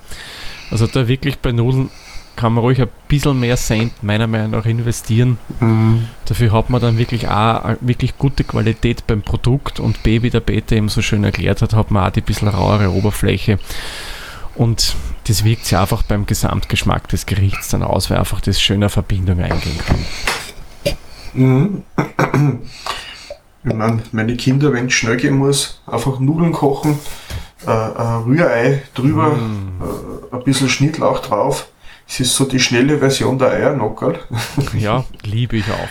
Also 0.70 0.87
da 0.87 1.09
wirklich 1.09 1.38
bei 1.38 1.50
Nudeln 1.53 1.90
kann 2.40 2.55
man 2.55 2.64
ruhig 2.64 2.81
ein 2.81 2.88
bisschen 3.09 3.38
mehr 3.38 3.57
Cent 3.57 4.03
meiner 4.03 4.26
Meinung 4.26 4.50
nach 4.53 4.64
investieren. 4.66 5.38
Mhm. 5.61 6.07
Dafür 6.24 6.53
hat 6.53 6.70
man 6.70 6.81
dann 6.81 6.98
wirklich 6.98 7.29
A, 7.29 7.59
eine 7.59 7.79
wirklich 7.81 8.16
gute 8.18 8.44
Qualität 8.44 9.07
beim 9.07 9.22
Produkt 9.22 9.79
und 9.81 10.03
B, 10.03 10.22
wie 10.22 10.31
der 10.31 10.40
Peter 10.40 10.76
eben 10.76 10.88
so 10.88 11.03
schön 11.03 11.24
erklärt 11.24 11.62
hat, 11.62 11.74
hat 11.74 11.90
man 11.90 12.07
auch 12.09 12.12
die 12.12 12.20
bisschen 12.20 12.48
rauere 12.48 12.90
Oberfläche. 12.90 13.59
Und 14.55 14.96
das 15.29 15.44
wirkt 15.44 15.66
sich 15.66 15.79
einfach 15.79 16.03
beim 16.03 16.26
Gesamtgeschmack 16.26 17.09
des 17.09 17.26
Gerichts 17.26 17.68
dann 17.68 17.83
aus, 17.83 18.11
weil 18.11 18.18
einfach 18.18 18.40
das 18.40 18.61
schöne 18.61 18.88
Verbindung 18.88 19.40
eingehen 19.40 19.79
kann. 19.87 19.98
Mhm. 21.33 21.83
Ich 23.62 23.74
mein, 23.74 24.03
meine 24.12 24.37
Kinder, 24.37 24.72
wenn 24.72 24.87
es 24.87 24.94
schnell 24.94 25.18
gehen 25.18 25.37
muss, 25.37 25.83
einfach 25.87 26.18
Nudeln 26.18 26.53
kochen, 26.53 26.98
äh, 27.66 27.70
ein 27.70 28.22
Rührei 28.22 28.83
drüber, 28.94 29.33
Mm. 29.35 29.83
äh, 30.33 30.37
ein 30.37 30.44
bisschen 30.44 30.70
Schnittlauch 30.70 31.18
drauf. 31.20 31.68
Es 32.12 32.18
ist 32.18 32.35
so 32.35 32.44
die 32.44 32.59
schnelle 32.59 32.99
Version 32.99 33.38
der 33.38 33.51
Eiernockerl. 33.53 34.18
Ja, 34.77 35.05
liebe 35.23 35.57
ich 35.59 35.70
auch. 35.70 35.88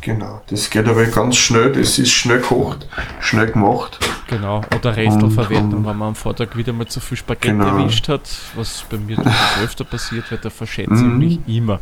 Genau, 0.00 0.40
das 0.46 0.70
geht 0.70 0.86
aber 0.86 1.04
ganz 1.06 1.34
schnell, 1.36 1.72
das 1.72 1.98
ist 1.98 2.12
schnell 2.12 2.38
gekocht, 2.38 2.86
schnell 3.18 3.50
gemacht. 3.50 3.98
Genau. 4.28 4.60
Oder 4.76 4.96
Restelverwertung, 4.96 5.84
wenn 5.84 5.96
man 5.98 6.08
am 6.10 6.14
Vortag 6.14 6.54
wieder 6.54 6.72
mal 6.72 6.86
zu 6.86 7.00
viel 7.00 7.16
Spaghetti 7.18 7.48
Genau. 7.48 7.76
erwischt 7.78 8.08
hat, 8.08 8.22
was 8.54 8.84
bei 8.88 8.98
mir 8.98 9.18
öfter 9.64 9.82
passiert, 9.82 10.30
weil 10.30 10.38
da 10.38 10.48
verschätze 10.50 10.94
ich 10.94 11.00
Mhm. 11.00 11.18
mich 11.18 11.38
immer. 11.48 11.80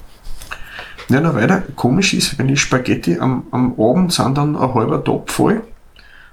Ja, 1.10 1.20
noch 1.20 1.34
weiter, 1.34 1.62
komisch 1.76 2.14
ist, 2.14 2.38
wenn 2.38 2.48
die 2.48 2.56
Spaghetti 2.56 3.18
am, 3.18 3.46
am 3.50 3.74
Abend 3.78 4.10
sind 4.10 4.38
dann 4.38 4.56
ein 4.56 4.74
halber 4.74 5.04
Topf 5.04 5.30
voll. 5.34 5.60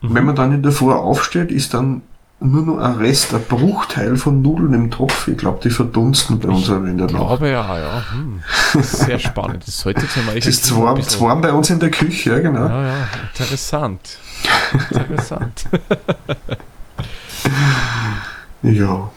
Und 0.01 0.13
wenn 0.15 0.23
man 0.25 0.35
dann 0.37 0.53
in 0.53 0.63
der 0.63 0.71
Früh 0.71 0.93
aufsteht, 0.93 1.51
ist 1.51 1.73
dann 1.73 2.03
nur 2.41 2.63
noch 2.63 2.77
ein 2.79 2.95
Rest, 2.95 3.33
ein 3.33 3.43
Bruchteil 3.43 4.17
von 4.17 4.41
Nudeln 4.41 4.73
im 4.73 4.91
Topf. 4.91 5.27
Ich 5.27 5.37
glaube, 5.37 5.59
die 5.63 5.69
verdunsten 5.69 6.39
bei 6.39 6.49
uns 6.49 6.67
in 6.69 6.97
der 6.97 7.07
Ich 7.07 7.13
Nacht. 7.13 7.25
glaube 7.27 7.49
ja, 7.49 7.77
ja. 7.79 8.03
Hm. 8.11 8.41
Das 8.73 8.91
sehr 8.91 9.19
spannend. 9.19 9.65
Das 9.67 9.79
sollte 9.79 10.07
zum 10.07 10.25
Das 10.25 10.33
Beispiel 10.33 10.49
ist 10.51 10.75
warm, 10.75 10.99
warm 11.19 11.41
bei 11.41 11.53
uns 11.53 11.69
in 11.69 11.79
der 11.79 11.91
Küche, 11.91 12.31
ja 12.31 12.39
genau. 12.39 12.67
Ja, 12.67 12.87
ja, 12.87 13.07
interessant. 13.31 14.17
Interessant. 14.91 15.65
Ja. 18.63 19.09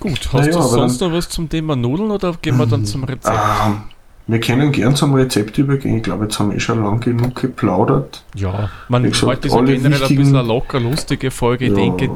Gut, 0.00 0.18
hast 0.32 0.32
Na 0.32 0.46
ja, 0.46 0.50
du 0.52 0.62
sonst 0.62 1.00
noch 1.00 1.12
was 1.12 1.28
zum 1.28 1.48
Thema 1.48 1.76
Nudeln 1.76 2.10
oder 2.10 2.32
gehen 2.40 2.56
wir 2.56 2.66
dann 2.66 2.84
zum 2.84 3.04
Rezept? 3.04 3.36
Ähm, 3.64 3.82
wir 4.30 4.40
können 4.40 4.72
gern 4.72 4.94
zum 4.96 5.14
Rezept 5.14 5.58
übergehen. 5.58 5.96
Ich 5.98 6.02
glaube, 6.02 6.24
jetzt 6.24 6.38
haben 6.38 6.50
wir 6.50 6.56
eh 6.56 6.60
schon 6.60 6.82
lang 6.82 7.00
genug 7.00 7.34
geplaudert. 7.36 8.22
Ja, 8.34 8.70
man 8.88 9.02
gesagt, 9.04 9.44
heute 9.50 9.72
ist 9.72 9.82
generell 9.82 9.84
ein 9.86 9.92
wichtigen- 10.00 10.20
bisschen 10.20 10.36
eine 10.36 10.46
locker 10.48 10.80
lustige 10.80 11.30
Folge. 11.30 11.64
Ich 11.66 11.70
Ja. 11.70 11.76
denke, 11.76 12.10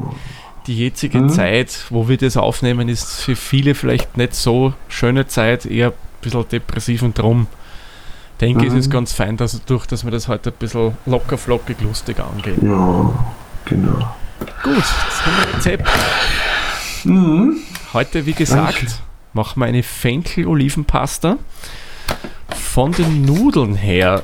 die 0.67 0.77
jetzige 0.77 1.19
Mhm. 1.19 1.29
Zeit, 1.29 1.85
wo 1.89 2.07
wir 2.07 2.17
das 2.17 2.37
aufnehmen, 2.37 2.89
ist 2.89 3.21
für 3.21 3.35
viele 3.35 3.75
vielleicht 3.75 4.17
nicht 4.17 4.33
so 4.35 4.73
schöne 4.87 5.27
Zeit, 5.27 5.65
eher 5.65 5.87
ein 5.89 5.93
bisschen 6.21 6.47
depressiv 6.49 7.01
und 7.03 7.17
drum 7.17 7.47
denke 8.41 8.65
ich, 8.65 8.71
Mhm. 8.71 8.77
es 8.79 8.85
ist 8.87 8.91
ganz 8.91 9.13
fein, 9.13 9.37
dass 9.37 9.63
durch, 9.65 9.85
dass 9.85 10.03
wir 10.03 10.11
das 10.11 10.27
heute 10.27 10.49
ein 10.51 10.55
bisschen 10.57 10.97
locker, 11.05 11.37
flockig, 11.37 11.77
lustig 11.81 12.17
angehen. 12.19 12.57
Ja, 12.67 13.13
genau. 13.65 14.15
Gut, 14.63 14.73
haben 14.75 15.37
wir 15.51 15.55
Rezept. 15.57 15.89
Mhm. 17.03 17.57
Heute, 17.93 18.25
wie 18.25 18.33
gesagt, 18.33 18.77
Danke. 18.81 18.91
machen 19.33 19.59
wir 19.59 19.65
eine 19.67 19.83
Fenchel-Olivenpasta. 19.83 21.37
Von 22.49 22.91
den 22.91 23.23
Nudeln 23.23 23.75
her 23.75 24.23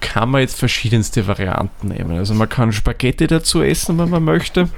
kann 0.00 0.30
man 0.30 0.42
jetzt 0.42 0.58
verschiedenste 0.58 1.26
Varianten 1.26 1.88
nehmen. 1.88 2.18
Also 2.18 2.34
man 2.34 2.48
kann 2.48 2.72
Spaghetti 2.72 3.26
dazu 3.26 3.62
essen, 3.62 3.98
wenn 3.98 4.10
man 4.10 4.24
möchte. 4.24 4.68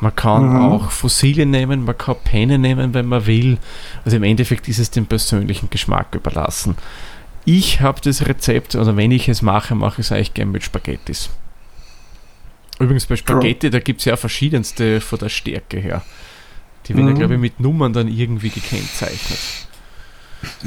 Man 0.00 0.16
kann 0.16 0.48
mhm. 0.48 0.56
auch 0.56 0.90
Fossilien 0.90 1.50
nehmen, 1.50 1.84
man 1.84 1.96
kann 1.96 2.16
Penne 2.24 2.58
nehmen, 2.58 2.94
wenn 2.94 3.06
man 3.06 3.26
will. 3.26 3.58
Also 4.04 4.16
im 4.16 4.22
Endeffekt 4.22 4.66
ist 4.68 4.78
es 4.78 4.90
dem 4.90 5.06
persönlichen 5.06 5.68
Geschmack 5.70 6.14
überlassen. 6.14 6.76
Ich 7.44 7.80
habe 7.80 8.00
das 8.00 8.26
Rezept, 8.26 8.76
oder 8.76 8.96
wenn 8.96 9.10
ich 9.10 9.28
es 9.28 9.42
mache, 9.42 9.74
mache 9.74 10.00
ich 10.00 10.06
es 10.06 10.12
eigentlich 10.12 10.34
gerne 10.34 10.52
mit 10.52 10.62
Spaghettis. 10.62 11.30
Übrigens 12.78 13.06
bei 13.06 13.16
Spaghetti, 13.16 13.70
da 13.70 13.78
gibt 13.78 14.00
es 14.00 14.06
ja 14.06 14.16
verschiedenste 14.16 15.00
von 15.00 15.18
der 15.18 15.28
Stärke 15.28 15.78
her. 15.78 16.02
Die 16.86 16.94
werden 16.94 17.06
mhm. 17.06 17.12
ja, 17.12 17.18
glaube 17.18 17.34
ich, 17.34 17.40
mit 17.40 17.60
Nummern 17.60 17.92
dann 17.92 18.08
irgendwie 18.08 18.50
gekennzeichnet. 18.50 19.38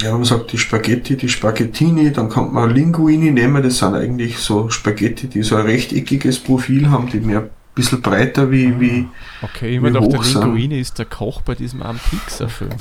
Ja, 0.02 0.12
man 0.12 0.24
sagt 0.24 0.52
die 0.52 0.58
Spaghetti, 0.58 1.16
die 1.16 1.28
Spaghettini, 1.28 2.12
dann 2.12 2.28
kann 2.28 2.52
man 2.52 2.70
Linguini 2.70 3.30
nehmen, 3.30 3.62
das 3.62 3.78
sind 3.78 3.94
eigentlich 3.94 4.38
so 4.38 4.70
Spaghetti, 4.70 5.28
die 5.28 5.42
so 5.42 5.56
ein 5.56 5.66
rechteckiges 5.66 6.38
Profil 6.38 6.90
haben, 6.90 7.08
die 7.08 7.20
mehr 7.20 7.40
ein 7.40 7.50
bisschen 7.74 8.00
breiter 8.00 8.50
wie, 8.50 8.66
ah, 8.66 8.80
wie 8.80 9.08
Okay, 9.42 9.76
ich 9.76 9.80
meine, 9.80 10.00
der 10.00 10.20
Linguini 10.20 10.80
ist 10.80 10.98
der 10.98 11.06
Koch 11.06 11.42
bei 11.42 11.54
diesem 11.54 11.82
armen 11.82 12.00
Pixar-Film. 12.10 12.72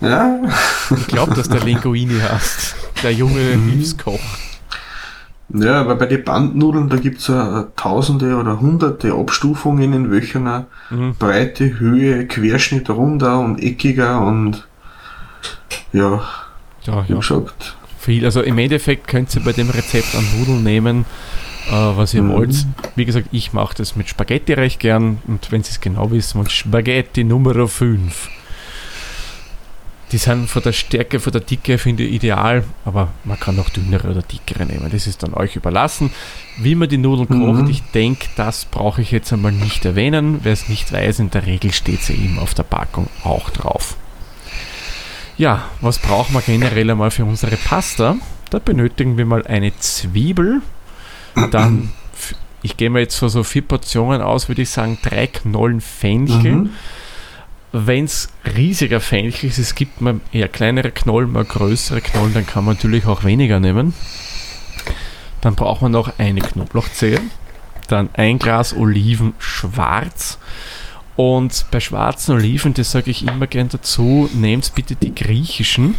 Ja. 0.00 0.40
Ich 0.90 1.06
glaube, 1.06 1.34
dass 1.34 1.48
der 1.48 1.60
Linguini 1.60 2.20
heißt. 2.20 2.76
Der 3.02 3.12
junge 3.12 3.56
mhm. 3.56 3.70
Hilfskoch. 3.70 4.20
Ja, 5.50 5.80
aber 5.80 5.94
bei 5.94 6.06
den 6.06 6.24
Bandnudeln, 6.24 6.88
da 6.88 6.96
gibt's 6.96 7.28
ja 7.28 7.68
tausende 7.76 8.36
oder 8.36 8.60
hunderte 8.60 9.12
Abstufungen, 9.12 9.92
in 9.92 10.10
welcher 10.10 10.66
mhm. 10.90 11.14
Breite, 11.18 11.78
Höhe, 11.78 12.26
Querschnitt 12.26 12.88
runter 12.90 13.38
und 13.40 13.62
eckiger 13.62 14.20
und 14.20 14.66
ja, 15.92 16.24
ja, 16.84 17.04
ja. 17.08 17.16
gesagt. 17.16 17.76
Viel, 17.98 18.24
also 18.24 18.42
im 18.42 18.58
Endeffekt 18.58 19.08
könnt 19.08 19.34
ihr 19.34 19.42
bei 19.42 19.52
dem 19.52 19.70
Rezept 19.70 20.14
an 20.14 20.26
Nudeln 20.38 20.62
nehmen, 20.62 21.06
äh, 21.68 21.72
was 21.72 22.12
ihr 22.12 22.22
mhm. 22.22 22.32
wollt. 22.32 22.66
Wie 22.96 23.04
gesagt, 23.04 23.28
ich 23.32 23.52
mache 23.52 23.74
das 23.76 23.96
mit 23.96 24.08
Spaghetti 24.08 24.52
recht 24.52 24.80
gern 24.80 25.18
und 25.26 25.50
wenn 25.50 25.62
Sie 25.62 25.70
es 25.70 25.80
genau 25.80 26.10
wissen, 26.10 26.48
Spaghetti 26.48 27.24
Nummer 27.24 27.66
5 27.66 28.28
die 30.14 30.18
sind 30.18 30.48
von 30.48 30.62
der 30.62 30.70
Stärke, 30.70 31.18
von 31.18 31.32
der 31.32 31.40
Dicke, 31.40 31.76
finde 31.76 32.04
ich 32.04 32.14
ideal, 32.14 32.62
aber 32.84 33.08
man 33.24 33.40
kann 33.40 33.58
auch 33.58 33.68
dünnere 33.68 34.10
oder 34.10 34.22
dickere 34.22 34.64
nehmen. 34.64 34.88
Das 34.92 35.08
ist 35.08 35.24
dann 35.24 35.34
euch 35.34 35.56
überlassen. 35.56 36.10
Wie 36.56 36.76
man 36.76 36.88
die 36.88 36.98
Nudeln 36.98 37.26
mhm. 37.28 37.56
kocht, 37.56 37.68
ich 37.68 37.82
denke, 37.90 38.28
das 38.36 38.64
brauche 38.64 39.02
ich 39.02 39.10
jetzt 39.10 39.32
einmal 39.32 39.50
nicht 39.50 39.84
erwähnen. 39.84 40.38
Wer 40.44 40.52
es 40.52 40.68
nicht 40.68 40.92
weiß, 40.92 41.18
in 41.18 41.30
der 41.30 41.46
Regel 41.46 41.72
steht 41.72 42.02
sie 42.02 42.14
eben 42.14 42.38
auf 42.38 42.54
der 42.54 42.62
Packung 42.62 43.08
auch 43.24 43.50
drauf. 43.50 43.96
Ja, 45.36 45.64
was 45.80 45.98
brauchen 45.98 46.34
wir 46.34 46.42
generell 46.42 46.90
einmal 46.90 47.10
für 47.10 47.24
unsere 47.24 47.56
Pasta? 47.56 48.16
Da 48.50 48.58
benötigen 48.58 49.16
wir 49.16 49.26
mal 49.26 49.46
eine 49.46 49.76
Zwiebel, 49.78 50.60
dann, 51.50 51.90
ich 52.62 52.76
gehe 52.76 52.88
mal 52.90 53.00
jetzt 53.00 53.16
für 53.16 53.28
so 53.28 53.42
vier 53.42 53.62
Portionen 53.62 54.22
aus, 54.22 54.48
würde 54.48 54.62
ich 54.62 54.70
sagen, 54.70 54.98
drei 55.02 55.26
Knollen 55.26 55.80
Fenchel. 55.80 56.52
Mhm 56.52 56.70
wenn 57.76 58.04
es 58.04 58.28
riesiger 58.56 59.00
Fenchel 59.00 59.50
ist, 59.50 59.58
es 59.58 59.74
gibt 59.74 60.00
mal 60.00 60.20
eher 60.30 60.46
kleinere 60.46 60.92
Knollen, 60.92 61.32
mal 61.32 61.44
größere 61.44 62.00
Knollen, 62.00 62.32
dann 62.32 62.46
kann 62.46 62.64
man 62.64 62.76
natürlich 62.76 63.04
auch 63.06 63.24
weniger 63.24 63.58
nehmen. 63.58 63.94
Dann 65.40 65.56
braucht 65.56 65.82
man 65.82 65.90
noch 65.90 66.16
eine 66.18 66.40
Knoblauchzehe, 66.40 67.20
dann 67.88 68.10
ein 68.12 68.38
Glas 68.38 68.76
Oliven 68.76 69.34
schwarz. 69.40 70.38
Und 71.16 71.66
bei 71.70 71.78
schwarzen 71.78 72.34
Oliven, 72.34 72.74
das 72.74 72.90
sage 72.90 73.10
ich 73.10 73.26
immer 73.26 73.46
gern 73.46 73.68
dazu, 73.68 74.28
nehmt 74.34 74.74
bitte 74.74 74.96
die 74.96 75.14
griechischen 75.14 75.94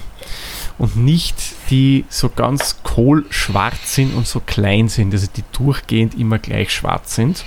und 0.77 0.97
nicht 0.97 1.35
die 1.69 2.03
so 2.09 2.29
ganz 2.29 2.83
kohlschwarz 2.83 3.95
sind 3.95 4.13
und 4.13 4.27
so 4.27 4.41
klein 4.41 4.89
sind, 4.89 5.13
also 5.13 5.27
die 5.33 5.43
durchgehend 5.53 6.15
immer 6.15 6.37
gleich 6.37 6.71
schwarz 6.71 7.15
sind 7.15 7.45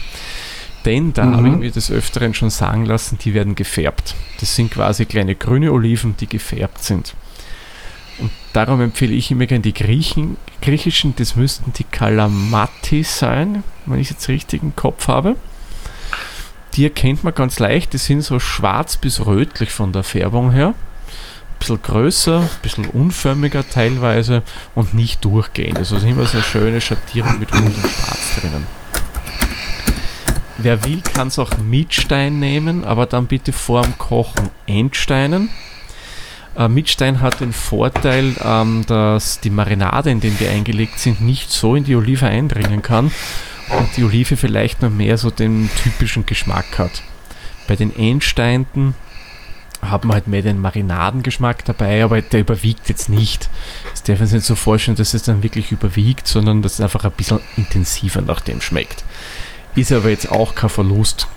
denn 0.85 1.13
da 1.13 1.27
mhm. 1.27 1.37
habe 1.37 1.49
ich 1.49 1.55
mir 1.57 1.71
des 1.71 1.91
Öfteren 1.91 2.35
schon 2.35 2.51
sagen 2.51 2.87
lassen, 2.87 3.19
die 3.19 3.35
werden 3.35 3.55
gefärbt. 3.55 4.15
Das 4.41 4.57
sind 4.57 4.71
quasi 4.71 5.05
kleine 5.05 5.35
grüne 5.35 5.73
Oliven, 5.73 6.17
die 6.19 6.27
gefärbt 6.27 6.83
sind. 6.83 7.15
Und 8.19 8.31
darum 8.53 8.81
empfehle 8.81 9.13
ich 9.13 9.31
immer 9.31 9.47
gerne 9.47 9.63
die 9.63 9.75
Griechen, 9.75 10.37
griechischen, 10.63 11.15
das 11.17 11.37
müssten 11.37 11.73
die 11.75 11.85
Kalamati 11.85 13.05
sein, 13.05 13.63
wenn 13.87 14.01
ich 14.01 14.11
jetzt 14.11 14.29
richtig 14.29 14.63
im 14.63 14.75
Kopf 14.75 15.09
habe. 15.09 15.37
Die 16.79 16.85
erkennt 16.85 17.25
man 17.25 17.35
ganz 17.35 17.59
leicht, 17.59 17.93
die 17.93 17.99
sind 17.99 18.23
so 18.23 18.39
schwarz 18.39 18.99
bis 18.99 19.27
rötlich 19.27 19.73
von 19.73 19.93
der 19.93 20.05
Färbung 20.05 20.53
her. 20.53 20.69
Ein 20.69 21.59
bisschen 21.59 21.83
größer, 21.83 22.39
ein 22.39 22.49
bisschen 22.63 22.87
unförmiger 22.87 23.69
teilweise 23.69 24.45
und 24.77 24.95
nicht 24.95 25.25
durchgehend. 25.25 25.77
Also 25.77 25.97
immer 25.97 26.25
so 26.25 26.37
eine 26.37 26.45
schöne 26.45 26.81
Schattierung 26.81 27.41
mit 27.41 27.53
rotem 27.53 27.73
Schwarz 27.73 28.37
drinnen. 28.41 28.65
Wer 30.59 30.85
will, 30.85 31.01
kann 31.01 31.29
es 31.29 31.41
auch 31.41 31.51
mit 31.59 31.95
Stein 31.95 32.39
nehmen, 32.39 32.85
aber 32.85 33.07
dann 33.07 33.27
bitte 33.27 33.53
vor 33.53 33.83
dem 33.83 33.99
Kochen 33.99 34.49
entsteinen. 34.67 35.51
Äh, 36.57 36.69
mit 36.69 36.89
Stein 36.89 37.21
hat 37.21 37.41
den 37.41 37.53
Vorteil, 37.53 38.37
ähm, 38.41 38.85
dass 38.87 39.41
die 39.41 39.51
Marinade, 39.51 40.13
in 40.13 40.21
denen 40.21 40.39
die 40.39 40.47
eingelegt 40.47 41.01
sind, 41.01 41.23
nicht 41.23 41.51
so 41.51 41.75
in 41.75 41.83
die 41.83 41.97
Olive 41.97 42.27
eindringen 42.27 42.83
kann 42.83 43.11
und 43.71 43.97
die 43.97 44.05
Olive 44.05 44.37
vielleicht 44.37 44.83
noch 44.83 44.91
mehr 44.91 45.19
so 45.19 45.31
den 45.31 45.71
typischen 45.83 46.27
Geschmack 46.27 46.79
hat. 46.79 47.03
Bei 47.67 47.77
den 47.77 47.95
Endsteinen 47.95 48.95
haben 49.83 50.09
wir 50.09 50.15
halt 50.15 50.27
mehr 50.27 50.43
den 50.43 50.61
Marinadengeschmack 50.61 51.65
dabei, 51.65 52.03
aber 52.03 52.21
der 52.21 52.41
überwiegt 52.41 52.89
jetzt 52.89 53.09
nicht. 53.09 53.49
Das 53.91 54.03
darf 54.03 54.19
man 54.19 54.27
sich 54.27 54.37
nicht 54.37 54.47
so 54.47 54.55
vorstellen, 54.55 54.97
dass 54.97 55.15
es 55.15 55.23
dann 55.23 55.43
wirklich 55.43 55.71
überwiegt, 55.71 56.27
sondern 56.27 56.63
dass 56.63 56.75
es 56.75 56.81
einfach 56.81 57.05
ein 57.05 57.13
bisschen 57.13 57.41
intensiver 57.57 58.21
nach 58.21 58.41
dem 58.41 58.61
schmeckt. 58.61 59.05
Ist 59.77 59.93
aber 59.93 60.11
jetzt 60.11 60.31
auch 60.31 60.55
kein 60.55 60.71
Verlust. 60.71 61.29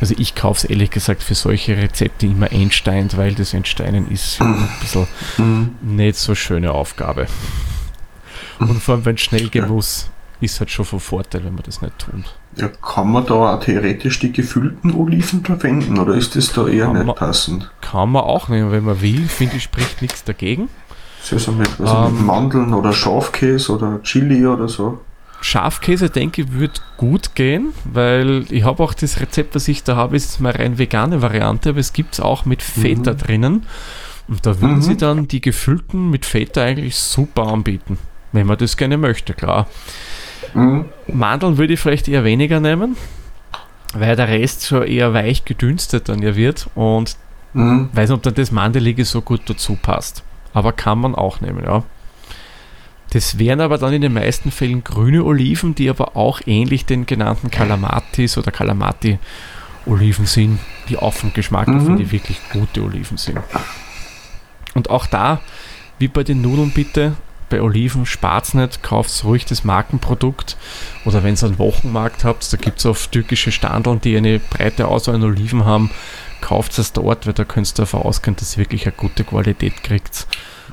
Also 0.00 0.14
ich 0.16 0.34
kaufe 0.34 0.58
es 0.58 0.64
ehrlich 0.64 0.90
gesagt 0.90 1.22
für 1.22 1.34
solche 1.34 1.76
Rezepte 1.76 2.26
immer 2.26 2.52
entsteint, 2.52 3.16
weil 3.16 3.34
das 3.34 3.52
Entsteinen 3.52 4.10
ist 4.10 4.40
ein 4.40 4.68
bisschen 4.80 5.06
mhm. 5.36 5.76
nicht 5.82 6.16
so 6.16 6.34
schöne 6.34 6.72
Aufgabe. 6.72 7.26
Und 8.58 8.80
vor 8.80 8.94
allem, 8.94 9.04
wenn 9.04 9.16
es 9.16 9.22
schnell 9.22 9.48
gehen 9.48 9.68
muss, 9.68 10.10
ist 10.42 10.60
halt 10.60 10.70
schon 10.70 10.84
von 10.84 11.00
Vorteil, 11.00 11.44
wenn 11.44 11.54
man 11.54 11.62
das 11.64 11.82
nicht 11.82 11.98
tut. 11.98 12.24
Ja, 12.56 12.68
kann 12.68 13.10
man 13.10 13.24
da 13.26 13.34
auch 13.34 13.60
theoretisch 13.60 14.18
die 14.18 14.32
gefüllten 14.32 14.94
Oliven 14.94 15.44
verwenden 15.44 15.98
oder 15.98 16.14
ist 16.14 16.36
das 16.36 16.52
da 16.52 16.66
eher 16.66 16.86
kann 16.86 16.96
nicht 16.96 17.06
man, 17.06 17.16
passend? 17.16 17.70
Kann 17.80 18.10
man 18.10 18.22
auch 18.22 18.48
nehmen, 18.48 18.70
wenn 18.72 18.84
man 18.84 19.00
will. 19.00 19.26
Finde 19.28 19.56
ich, 19.56 19.62
spricht 19.62 20.02
nichts 20.02 20.24
dagegen. 20.24 20.68
So, 21.22 21.36
mit, 21.52 21.68
also 21.78 22.08
ähm, 22.08 22.16
mit 22.16 22.26
Mandeln 22.26 22.74
oder 22.74 22.92
Schafkäse 22.92 23.72
oder 23.72 24.02
Chili 24.02 24.46
oder 24.46 24.68
so. 24.68 25.00
Schafkäse, 25.40 26.10
denke 26.10 26.42
ich, 26.42 26.52
wird 26.52 26.82
gut 26.96 27.34
gehen, 27.34 27.72
weil 27.84 28.44
ich 28.50 28.64
habe 28.64 28.82
auch 28.82 28.94
das 28.94 29.20
Rezept, 29.20 29.54
was 29.54 29.68
ich 29.68 29.82
da 29.82 29.96
habe, 29.96 30.16
ist 30.16 30.40
mal 30.40 30.52
rein 30.52 30.78
vegane 30.78 31.22
Variante, 31.22 31.70
aber 31.70 31.78
es 31.78 31.92
gibt 31.92 32.14
es 32.14 32.20
auch 32.20 32.44
mit 32.44 32.62
Feta 32.62 33.12
mhm. 33.12 33.18
drinnen. 33.18 33.66
Und 34.28 34.46
da 34.46 34.60
würden 34.60 34.76
mhm. 34.76 34.82
sie 34.82 34.96
dann 34.96 35.28
die 35.28 35.40
gefüllten 35.40 36.10
mit 36.10 36.24
Feta 36.24 36.62
eigentlich 36.62 36.96
super 36.96 37.48
anbieten, 37.48 37.98
wenn 38.30 38.46
man 38.46 38.56
das 38.56 38.76
gerne 38.76 38.96
möchte, 38.96 39.34
klar. 39.34 39.66
Mhm. 40.54 40.86
Mandeln 41.06 41.58
würde 41.58 41.74
ich 41.74 41.80
vielleicht 41.80 42.08
eher 42.08 42.24
weniger 42.24 42.60
nehmen, 42.60 42.96
weil 43.94 44.16
der 44.16 44.28
Rest 44.28 44.66
schon 44.66 44.84
eher 44.84 45.14
weich 45.14 45.44
gedünstet 45.44 46.08
dann 46.08 46.22
ja 46.22 46.36
wird 46.36 46.68
und 46.74 47.16
mhm. 47.52 47.90
weiß 47.92 48.10
nicht, 48.10 48.16
ob 48.16 48.22
dann 48.22 48.34
das 48.34 48.50
Mandelige 48.50 49.04
so 49.04 49.20
gut 49.20 49.42
dazu 49.46 49.76
passt. 49.80 50.22
Aber 50.54 50.72
kann 50.72 50.98
man 50.98 51.14
auch 51.14 51.40
nehmen, 51.40 51.64
ja. 51.64 51.84
Das 53.10 53.38
wären 53.38 53.60
aber 53.60 53.76
dann 53.76 53.92
in 53.92 54.00
den 54.00 54.14
meisten 54.14 54.50
Fällen 54.50 54.84
grüne 54.84 55.22
Oliven, 55.24 55.74
die 55.74 55.90
aber 55.90 56.16
auch 56.16 56.40
ähnlich 56.46 56.86
den 56.86 57.04
genannten 57.04 57.50
Kalamatis 57.50 58.38
oder 58.38 58.50
Kalamati-Oliven 58.50 60.24
sind, 60.24 60.58
die 60.88 60.96
auch 60.96 61.12
vom 61.12 61.34
Geschmack 61.34 61.68
mhm. 61.68 61.84
finde 61.84 62.02
ich 62.04 62.12
wirklich 62.12 62.38
gute 62.50 62.82
Oliven 62.82 63.18
sind. 63.18 63.38
Und 64.74 64.88
auch 64.88 65.04
da, 65.04 65.42
wie 65.98 66.08
bei 66.08 66.24
den 66.24 66.40
Nudeln 66.40 66.70
bitte, 66.70 67.12
bei 67.52 67.62
Oliven 67.62 68.06
spart 68.06 68.54
nicht, 68.54 68.82
kauft 68.82 69.24
ruhig 69.24 69.44
das 69.44 69.62
Markenprodukt. 69.62 70.56
Oder 71.04 71.22
wenn 71.22 71.34
ihr 71.34 71.42
einen 71.44 71.58
Wochenmarkt 71.58 72.24
habt, 72.24 72.50
da 72.50 72.56
gibt 72.56 72.78
es 72.78 72.86
oft 72.86 73.12
türkische 73.12 73.52
Standeln, 73.52 74.00
die 74.00 74.16
eine 74.16 74.38
breite 74.38 74.88
Auswahl 74.88 75.16
an 75.16 75.22
Oliven 75.22 75.66
haben, 75.66 75.90
kauft 76.40 76.78
es 76.78 76.92
dort, 76.92 77.26
weil 77.26 77.34
da 77.34 77.44
könnt 77.44 77.70
ihr 77.70 77.74
davon 77.74 78.02
ausgehen, 78.02 78.36
dass 78.36 78.56
ihr 78.56 78.62
wirklich 78.62 78.86
eine 78.86 78.94
gute 78.96 79.22
Qualität 79.22 79.82
kriegt. 79.82 80.26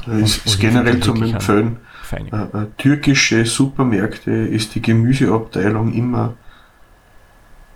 Das 0.06 0.22
ist, 0.22 0.46
ist 0.46 0.60
generell 0.60 1.02
zum 1.02 1.22
Empfehlen 1.22 1.78
äh, 2.12 2.36
äh, 2.36 2.66
türkische 2.78 3.46
Supermärkte 3.46 4.32
ist 4.32 4.74
die 4.74 4.82
Gemüseabteilung 4.82 5.94
immer, 5.94 6.34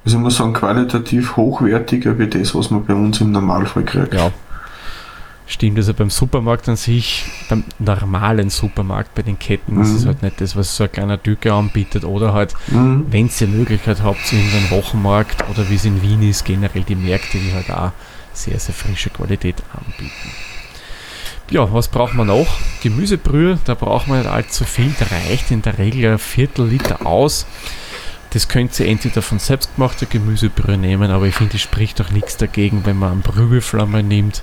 also 0.06 0.18
muss 0.18 0.38
sagen, 0.38 0.54
qualitativ 0.54 1.36
hochwertiger 1.36 2.18
wie 2.18 2.28
das, 2.28 2.56
was 2.56 2.72
man 2.72 2.86
bei 2.86 2.96
uns 2.96 3.22
im 3.22 3.32
Normalfall 3.32 3.84
kriegt. 3.84 4.14
Ja. 4.14 4.32
Stimmt, 5.46 5.78
also 5.78 5.94
beim 5.94 6.10
Supermarkt 6.10 6.70
an 6.70 6.78
sich, 6.78 7.26
beim 7.50 7.66
normalen 7.78 8.50
Supermarkt, 8.50 9.14
bei 9.14 9.24
den 9.24 9.38
Ketten, 9.38 9.76
mhm. 9.76 9.82
ist 9.82 9.92
es 9.92 10.06
halt 10.06 10.24
nicht 10.24 10.40
das, 10.40 10.56
was 10.56 10.76
so 10.76 10.86
ein 10.86 10.92
kleiner 10.92 11.22
Türke 11.22 11.54
anbietet 11.54 12.06
oder 12.06 12.34
halt, 12.34 12.54
mhm. 12.68 13.06
wenn 13.10 13.26
ihr 13.28 13.32
die 13.40 13.48
Möglichkeit 13.48 14.02
habt, 14.02 14.32
in 14.32 14.40
den 14.40 14.72
Wochenmarkt 14.72 15.48
oder 15.50 15.70
wie 15.70 15.76
es 15.76 15.84
in 15.84 16.02
Wien 16.02 16.28
ist, 16.28 16.46
generell 16.46 16.84
die 16.84 16.96
Märkte, 16.96 17.38
die 17.38 17.54
halt 17.54 17.70
auch 17.72 17.92
sehr, 18.32 18.58
sehr 18.58 18.74
frische 18.74 19.10
Qualität 19.10 19.62
anbieten. 19.74 20.32
Ja, 21.50 21.72
was 21.72 21.90
braucht 21.90 22.14
man 22.14 22.28
noch? 22.28 22.48
Gemüsebrühe, 22.82 23.60
da 23.66 23.76
braucht 23.76 24.08
man 24.08 24.20
nicht 24.20 24.32
allzu 24.32 24.64
viel, 24.64 24.94
da 24.98 25.06
reicht 25.06 25.52
in 25.52 25.62
der 25.62 25.78
Regel 25.78 26.14
ein 26.14 26.20
Viertel 26.20 26.68
Liter 26.68 27.06
aus. 27.06 27.46
Das 28.32 28.48
könnt 28.48 28.80
ihr 28.80 28.88
entweder 28.88 29.22
von 29.22 29.38
selbstgemachter 29.38 30.08
Gemüsebrühe 30.08 30.78
nehmen, 30.78 31.12
aber 31.12 31.28
ich 31.28 31.36
finde, 31.36 31.58
es 31.58 31.62
spricht 31.62 32.02
auch 32.02 32.10
nichts 32.10 32.38
dagegen, 32.38 32.86
wenn 32.86 32.98
man 32.98 33.12
einen 33.12 33.22
Brühwürfel 33.22 33.82
einmal 33.82 34.02
nimmt. 34.02 34.42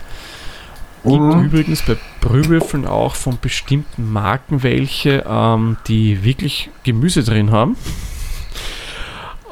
Gibt 1.03 1.15
Mhm. 1.15 1.45
übrigens 1.45 1.83
bei 1.83 1.97
Brühwürfeln 2.21 2.87
auch 2.87 3.15
von 3.15 3.39
bestimmten 3.41 4.11
Marken 4.13 4.63
welche, 4.63 5.25
ähm, 5.29 5.77
die 5.89 6.23
wirklich 6.25 6.71
Gemüse 6.85 7.23
drin 7.23 7.51
haben. 7.51 7.77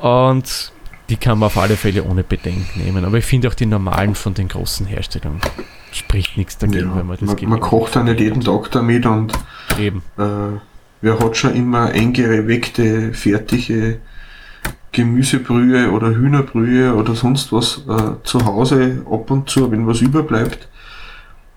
Und 0.01 0.73
die 1.09 1.17
kann 1.17 1.39
man 1.39 1.47
auf 1.47 1.57
alle 1.59 1.77
Fälle 1.77 2.05
ohne 2.05 2.23
Bedenken 2.23 2.83
nehmen. 2.85 3.05
Aber 3.05 3.19
ich 3.19 3.25
finde 3.25 3.49
auch 3.49 3.55
die 3.55 3.67
normalen 3.67 4.15
von 4.15 4.35
den 4.35 4.49
großen 4.49 4.87
Herstellern 4.87 5.41
spricht 5.91 6.37
nichts 6.37 6.59
dagegen, 6.59 6.91
Ja, 6.91 6.97
wenn 6.97 7.07
man 7.07 7.17
das 7.19 7.41
man, 7.41 7.51
man 7.51 7.61
kocht 7.61 7.95
ja 7.95 8.03
nicht 8.03 8.21
jeden 8.21 8.43
Tag 8.43 8.71
damit 8.73 9.07
und 9.07 9.33
Eben. 9.81 10.03
äh, 10.19 10.59
wer 11.01 11.19
hat 11.19 11.37
schon 11.37 11.55
immer 11.55 11.87
eingeweckte, 11.87 13.15
fertige 13.15 13.99
Gemüsebrühe 14.93 15.91
oder 15.91 16.09
Hühnerbrühe 16.15 16.95
oder 16.95 17.15
sonst 17.15 17.53
was 17.53 17.83
äh, 17.89 18.23
zu 18.25 18.45
Hause 18.45 19.03
ab 19.11 19.31
und 19.31 19.49
zu, 19.49 19.71
wenn 19.71 19.87
was 19.87 20.03
überbleibt. 20.03 20.69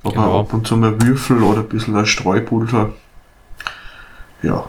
Aber 0.03 0.13
Genau. 0.13 0.39
ab 0.39 0.53
und 0.53 0.65
zu 0.67 0.77
mal 0.77 0.99
Würfel 1.01 1.43
oder 1.43 1.59
ein 1.61 1.69
bisschen 1.69 1.95
ein 1.95 2.05
Streupulver. 2.05 2.91
Ja, 4.41 4.65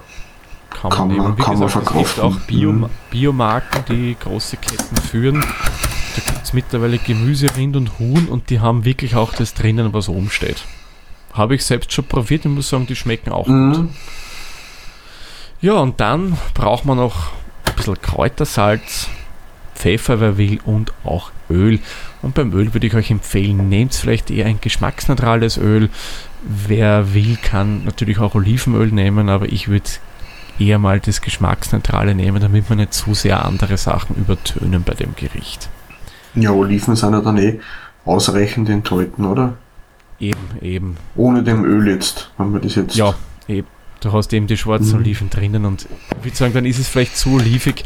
Kann, 0.70 0.91
Kann 0.91 1.16
man. 1.16 1.39
Wie 1.39 1.43
kann 1.43 1.59
man 1.59 1.68
gesagt, 1.68 1.87
es 1.91 1.97
gibt 2.14 2.20
auch 2.20 2.37
Bio, 2.41 2.72
Mhm. 2.72 2.87
Biomarken, 3.11 3.85
die 3.89 4.16
große 4.18 4.57
Ketten 4.57 4.97
führen. 4.97 5.41
Da 5.41 6.22
gibt 6.33 6.43
es 6.45 6.53
mittlerweile 6.53 6.99
Gemüse, 6.99 7.47
Rind 7.57 7.76
und 7.76 7.99
Huhn 7.99 8.26
und 8.28 8.51
die 8.51 8.61
haben 8.61 8.85
wirklich 8.85 9.14
auch 9.14 9.33
das 9.33 9.55
drinnen, 9.55 9.93
was 9.95 10.09
oben 10.09 10.30
steht. 10.30 10.64
Habe 11.33 11.55
ich 11.55 11.64
selbst 11.64 11.93
schon 11.93 12.05
probiert 12.05 12.45
und 12.45 12.55
muss 12.55 12.68
sagen, 12.68 12.87
die 12.87 12.97
schmecken 12.97 13.33
auch 13.33 13.47
gut. 13.47 13.55
mhm. 13.55 13.89
Ja, 15.61 15.74
und 15.74 16.01
dann 16.01 16.37
braucht 16.55 16.85
man 16.85 16.97
noch 16.99 17.30
ein 17.66 17.74
bisschen 17.76 18.01
Kräutersalz, 18.03 19.09
Pfeffer, 19.76 20.20
wer 20.20 20.37
will, 20.37 20.59
und 20.64 20.93
auch 21.05 21.30
Öl. 21.49 21.78
Und 22.23 22.35
beim 22.35 22.53
Öl 22.53 22.73
würde 22.73 22.87
ich 22.87 22.95
euch 22.95 23.11
empfehlen, 23.11 23.68
nehmt 23.68 23.95
vielleicht 23.95 24.31
eher 24.31 24.47
ein 24.47 24.61
geschmacksneutrales 24.61 25.59
Öl. 25.59 25.91
Wer 26.43 27.14
will, 27.14 27.37
kann 27.43 27.85
natürlich 27.85 28.18
auch 28.18 28.35
Olivenöl 28.35 28.89
nehmen, 28.93 29.29
aber 29.29 29.51
ich 29.51 29.68
würde 29.68 29.91
eher 30.59 30.79
mal 30.79 31.01
das 31.01 31.20
geschmacksneutrale 31.20 32.14
nehmen, 32.14 32.41
damit 32.41 32.68
man 32.68 32.79
nicht 32.79 32.95
zu 32.95 33.14
sehr 33.14 33.45
andere 33.45 33.77
Sachen 33.77 34.16
übertönen 34.16 34.83
bei 34.85 34.95
dem 34.95 35.16
Gericht. 35.16 35.68
ja, 36.35 36.51
Oliven 36.53 36.95
sind 36.97 37.12
ja 37.12 37.20
dann 37.20 37.39
eh 37.39 37.59
ausreichend 38.05 38.68
enthalten, 38.68 39.25
oder? 39.25 39.55
Eben, 40.20 40.39
eben. 40.61 40.97
Ohne 41.16 41.43
dem 41.43 41.64
Öl 41.64 41.89
jetzt, 41.89 42.31
wenn 42.39 42.51
man 42.53 42.61
das 42.62 42.77
jetzt. 42.77 42.95
Ja, 42.97 43.14
eben. 43.49 43.66
Du 44.01 44.12
hast 44.12 44.33
eben 44.33 44.47
die 44.49 44.57
schwarzen 44.57 44.95
Mhm. 44.95 44.99
Oliven 45.05 45.31
drinnen 45.31 45.64
und 45.64 45.87
ich 46.18 46.25
würde 46.25 46.37
sagen, 46.37 46.55
dann 46.55 46.64
ist 46.64 46.79
es 46.79 46.89
vielleicht 46.89 47.16
zu 47.16 47.35
olivig 47.35 47.85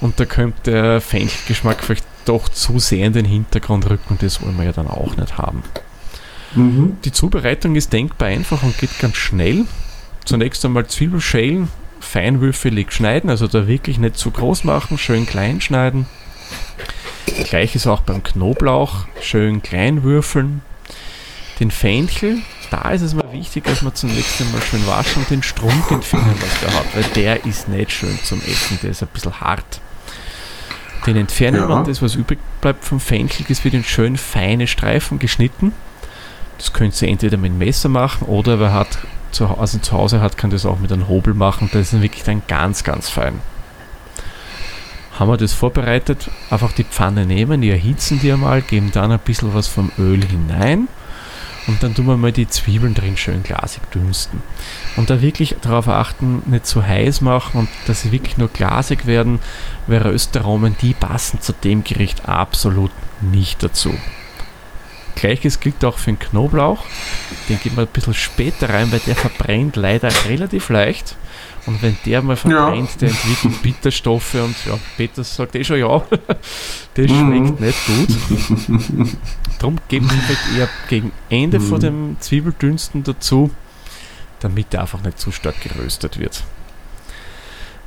und 0.00 0.18
da 0.18 0.24
könnte 0.24 0.70
der 0.70 1.00
Fenchelgeschmack 1.02 1.82
vielleicht 1.84 2.04
doch 2.24 2.48
zu 2.48 2.78
sehr 2.78 3.06
in 3.06 3.12
den 3.12 3.24
Hintergrund 3.24 3.88
rücken 3.88 4.06
und 4.10 4.22
das 4.22 4.42
wollen 4.42 4.56
wir 4.56 4.64
ja 4.64 4.72
dann 4.72 4.88
auch 4.88 5.16
nicht 5.16 5.38
haben. 5.38 5.62
Mhm. 6.54 6.98
Die 7.04 7.12
Zubereitung 7.12 7.76
ist 7.76 7.92
denkbar 7.92 8.28
einfach 8.28 8.62
und 8.62 8.76
geht 8.78 8.98
ganz 8.98 9.16
schnell. 9.16 9.66
Zunächst 10.24 10.64
einmal 10.64 10.86
Zwiebel 10.86 11.20
schälen, 11.20 11.68
feinwürfelig 12.00 12.92
schneiden, 12.92 13.30
also 13.30 13.46
da 13.46 13.66
wirklich 13.66 13.98
nicht 13.98 14.16
zu 14.16 14.30
groß 14.30 14.64
machen, 14.64 14.98
schön 14.98 15.26
klein 15.26 15.60
schneiden. 15.60 16.06
Gleiches 17.44 17.86
auch 17.86 18.00
beim 18.00 18.22
Knoblauch, 18.22 19.06
schön 19.20 19.62
klein 19.62 20.02
würfeln. 20.02 20.62
Den 21.58 21.70
Fenchel, 21.70 22.38
da 22.70 22.90
ist 22.90 23.02
es 23.02 23.14
mal 23.14 23.32
wichtig, 23.32 23.64
dass 23.64 23.82
man 23.82 23.94
zunächst 23.94 24.40
einmal 24.40 24.62
schön 24.62 24.86
waschen 24.86 25.22
und 25.22 25.30
den 25.30 25.42
Strunk 25.42 25.90
entfernen, 25.90 26.34
was 26.40 26.60
der 26.60 26.74
hat, 26.74 26.94
weil 26.94 27.04
der 27.14 27.44
ist 27.44 27.68
nicht 27.68 27.92
schön 27.92 28.18
zum 28.24 28.40
Essen, 28.40 28.78
der 28.82 28.90
ist 28.90 29.02
ein 29.02 29.08
bisschen 29.12 29.40
hart. 29.40 29.80
Den 31.06 31.16
entfernen 31.16 31.60
Ja. 31.60 31.68
wir 31.68 31.76
und 31.76 31.88
das, 31.88 32.02
was 32.02 32.14
übrig 32.14 32.38
bleibt 32.60 32.84
vom 32.84 33.00
Fenchel, 33.00 33.46
das 33.48 33.64
wird 33.64 33.74
in 33.74 33.84
schön 33.84 34.16
feine 34.16 34.66
Streifen 34.66 35.18
geschnitten. 35.18 35.72
Das 36.58 36.72
könnt 36.72 37.00
ihr 37.00 37.08
entweder 37.08 37.38
mit 37.38 37.52
dem 37.52 37.58
Messer 37.58 37.88
machen 37.88 38.26
oder 38.26 38.60
wer 38.60 38.72
hat 38.74 38.98
zu 39.30 39.48
Hause, 39.48 39.80
zu 39.80 39.92
Hause 39.92 40.20
hat, 40.20 40.36
kann 40.36 40.50
das 40.50 40.66
auch 40.66 40.78
mit 40.78 40.92
einem 40.92 41.08
Hobel 41.08 41.34
machen. 41.34 41.70
Das 41.72 41.92
ist 41.92 42.02
wirklich 42.02 42.24
dann 42.24 42.42
ganz, 42.48 42.84
ganz 42.84 43.08
fein. 43.08 43.40
Haben 45.18 45.30
wir 45.30 45.36
das 45.36 45.52
vorbereitet, 45.52 46.30
einfach 46.50 46.72
die 46.72 46.84
Pfanne 46.84 47.26
nehmen, 47.26 47.60
die 47.60 47.70
erhitzen 47.70 48.20
die 48.20 48.32
einmal, 48.32 48.62
geben 48.62 48.90
dann 48.92 49.12
ein 49.12 49.18
bisschen 49.18 49.54
was 49.54 49.68
vom 49.68 49.90
Öl 49.98 50.24
hinein 50.24 50.88
und 51.66 51.82
dann 51.82 51.94
tun 51.94 52.06
wir 52.06 52.16
mal 52.16 52.32
die 52.32 52.48
Zwiebeln 52.48 52.94
drin 52.94 53.16
schön 53.16 53.42
glasig 53.42 53.82
dünsten. 53.92 54.42
Und 54.96 55.08
da 55.08 55.22
wirklich 55.22 55.56
darauf 55.62 55.88
achten, 55.88 56.42
nicht 56.46 56.66
zu 56.66 56.84
heiß 56.84 57.20
machen 57.20 57.60
und 57.60 57.68
dass 57.86 58.02
sie 58.02 58.12
wirklich 58.12 58.36
nur 58.38 58.48
glasig 58.48 59.06
werden, 59.06 59.38
weil 59.86 60.02
Röstaromen, 60.02 60.76
die 60.82 60.94
passen 60.94 61.40
zu 61.40 61.52
dem 61.52 61.84
Gericht 61.84 62.28
absolut 62.28 62.90
nicht 63.20 63.62
dazu. 63.62 63.94
Gleiches 65.14 65.60
gilt 65.60 65.84
auch 65.84 65.98
für 65.98 66.12
den 66.12 66.18
Knoblauch. 66.18 66.84
Den 67.48 67.60
geben 67.60 67.76
wir 67.76 67.82
ein 67.82 67.88
bisschen 67.92 68.14
später 68.14 68.70
rein, 68.70 68.90
weil 68.90 69.00
der 69.00 69.16
verbrennt 69.16 69.76
leider 69.76 70.08
relativ 70.26 70.70
leicht. 70.70 71.16
Und 71.66 71.82
wenn 71.82 71.96
der 72.06 72.22
mal 72.22 72.36
verbrennt, 72.36 73.00
der 73.02 73.10
entwickelt 73.10 73.62
Bitterstoffe 73.62 74.34
und 74.34 74.54
ja, 74.66 74.78
Peter 74.96 75.22
sagt 75.22 75.54
eh 75.56 75.62
schon 75.64 75.78
ja, 75.78 76.02
das 76.94 77.06
Mhm. 77.10 77.56
schmeckt 77.56 77.60
nicht 77.60 77.86
gut. 77.86 79.08
Darum 79.58 79.76
geben 79.88 80.10
wir 80.10 80.16
vielleicht 80.18 80.58
eher 80.58 80.68
gegen 80.88 81.12
Ende 81.28 81.60
vor 81.60 81.76
Mhm. 81.78 81.82
dem 81.82 82.16
Zwiebeldünsten 82.20 83.02
dazu, 83.04 83.50
damit 84.40 84.72
der 84.72 84.82
einfach 84.82 85.02
nicht 85.02 85.18
zu 85.18 85.32
stark 85.32 85.60
geröstet 85.60 86.18
wird. 86.18 86.44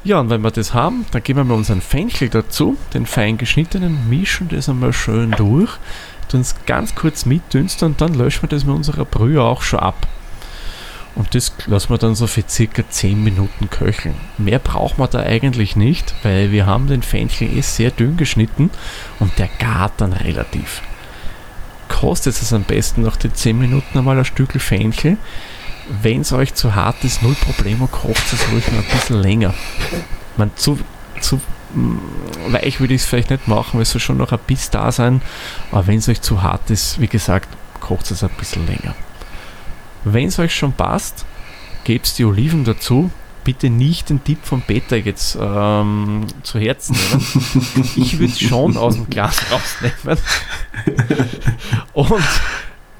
Ja, 0.05 0.19
und 0.19 0.29
wenn 0.29 0.41
wir 0.41 0.51
das 0.51 0.73
haben, 0.73 1.05
dann 1.11 1.23
geben 1.23 1.39
wir 1.39 1.43
mal 1.45 1.53
unseren 1.53 1.81
Fenchel 1.81 2.27
dazu, 2.27 2.77
den 2.93 3.05
fein 3.05 3.37
geschnittenen, 3.37 4.09
mischen 4.09 4.49
das 4.49 4.67
einmal 4.67 4.91
schön 4.91 5.31
durch, 5.31 5.71
tun 6.27 6.41
es 6.41 6.55
ganz 6.65 6.93
kurz 6.93 7.25
mitdünsten 7.25 7.89
und 7.89 8.01
dann 8.01 8.13
löschen 8.13 8.43
wir 8.43 8.49
das 8.49 8.65
mit 8.65 8.75
unserer 8.75 9.05
Brühe 9.05 9.41
auch 9.41 9.61
schon 9.61 9.79
ab. 9.79 10.07
Und 11.15 11.35
das 11.35 11.53
lassen 11.67 11.91
wir 11.91 11.99
dann 11.99 12.15
so 12.15 12.25
für 12.27 12.43
circa 12.47 12.83
10 12.89 13.23
Minuten 13.23 13.69
köcheln. 13.69 14.15
Mehr 14.37 14.59
braucht 14.59 14.97
man 14.97 15.09
da 15.11 15.19
eigentlich 15.19 15.75
nicht, 15.75 16.15
weil 16.23 16.51
wir 16.51 16.65
haben 16.65 16.87
den 16.87 17.03
Fenchel 17.03 17.55
eh 17.55 17.61
sehr 17.61 17.91
dünn 17.91 18.17
geschnitten 18.17 18.71
und 19.19 19.37
der 19.37 19.49
gart 19.59 19.93
dann 19.97 20.13
relativ. 20.13 20.81
Kostet 21.87 22.41
es 22.41 22.51
am 22.51 22.63
besten 22.63 23.03
nach 23.03 23.15
den 23.15 23.33
10 23.33 23.57
Minuten 23.57 23.97
einmal 23.97 24.17
ein 24.17 24.25
Stück 24.25 24.59
Fenchel. 24.59 25.17
Wenn 26.01 26.21
es 26.21 26.31
euch 26.31 26.53
zu 26.53 26.75
hart 26.75 27.03
ist, 27.03 27.21
null 27.21 27.35
Problemo, 27.35 27.87
kocht 27.87 28.31
es 28.31 28.51
ruhig 28.51 28.65
noch 28.71 28.79
ein 28.79 28.99
bisschen 28.99 29.21
länger. 29.21 29.53
Man, 30.37 30.51
zu, 30.55 30.79
zu 31.19 31.41
mm, 31.73 31.97
weich 32.53 32.79
würde 32.79 32.93
ich 32.93 33.01
es 33.01 33.07
vielleicht 33.07 33.29
nicht 33.29 33.47
machen, 33.47 33.73
weil 33.73 33.81
es 33.81 33.91
soll 33.91 34.01
schon 34.01 34.17
noch 34.17 34.31
ein 34.31 34.39
Biss 34.47 34.69
da 34.69 34.91
sein. 34.91 35.21
Aber 35.71 35.87
wenn 35.87 35.97
es 35.97 36.07
euch 36.07 36.21
zu 36.21 36.41
hart 36.41 36.69
ist, 36.69 36.99
wie 37.01 37.07
gesagt, 37.07 37.49
kocht 37.79 38.09
es 38.11 38.23
ein 38.23 38.29
bisschen 38.37 38.65
länger. 38.65 38.95
Wenn 40.05 40.27
es 40.27 40.39
euch 40.39 40.55
schon 40.55 40.73
passt, 40.73 41.25
gebt 41.83 42.17
die 42.17 42.25
Oliven 42.25 42.63
dazu. 42.63 43.11
Bitte 43.43 43.69
nicht 43.69 44.09
den 44.09 44.23
Tipp 44.23 44.39
von 44.43 44.61
Peter 44.61 44.95
jetzt 44.95 45.37
ähm, 45.39 46.27
zu 46.43 46.59
Herzen 46.59 46.95
nehmen. 46.95 47.89
Ich 47.97 48.17
würde 48.17 48.31
es 48.31 48.39
schon 48.39 48.77
aus 48.77 48.95
dem 48.95 49.09
Glas 49.09 49.37
rausnehmen. 49.51 50.17
Und 51.93 52.23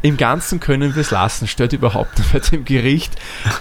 im 0.04 0.18
Ganzen 0.18 0.60
können 0.60 0.94
wir 0.94 1.02
es 1.02 1.12
lassen. 1.12 1.48
Stört 1.48 1.74
überhaupt 1.74 2.20
nicht 2.20 2.32
bei 2.32 2.40
dem 2.40 2.66
Gericht. 2.66 3.16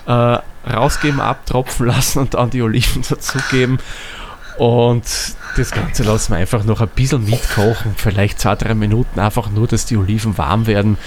Äh, 0.07 0.39
rausgeben, 0.69 1.21
abtropfen 1.21 1.87
lassen 1.87 2.19
und 2.19 2.35
dann 2.35 2.51
die 2.51 2.63
Oliven 2.63 3.03
dazugeben. 3.09 3.79
Und 4.59 5.05
das 5.57 5.71
Ganze 5.71 6.03
lassen 6.03 6.33
wir 6.33 6.39
einfach 6.39 6.65
noch 6.65 6.81
ein 6.81 6.89
bisschen 6.89 7.25
mitkochen. 7.25 7.95
Vielleicht 7.97 8.41
zwei, 8.41 8.57
drei 8.57 8.75
Minuten. 8.75 9.21
Einfach 9.21 9.51
nur, 9.51 9.69
dass 9.69 9.87
die 9.87 9.97
Oliven 9.97 10.37
warm 10.37 10.67
werden. 10.67 10.99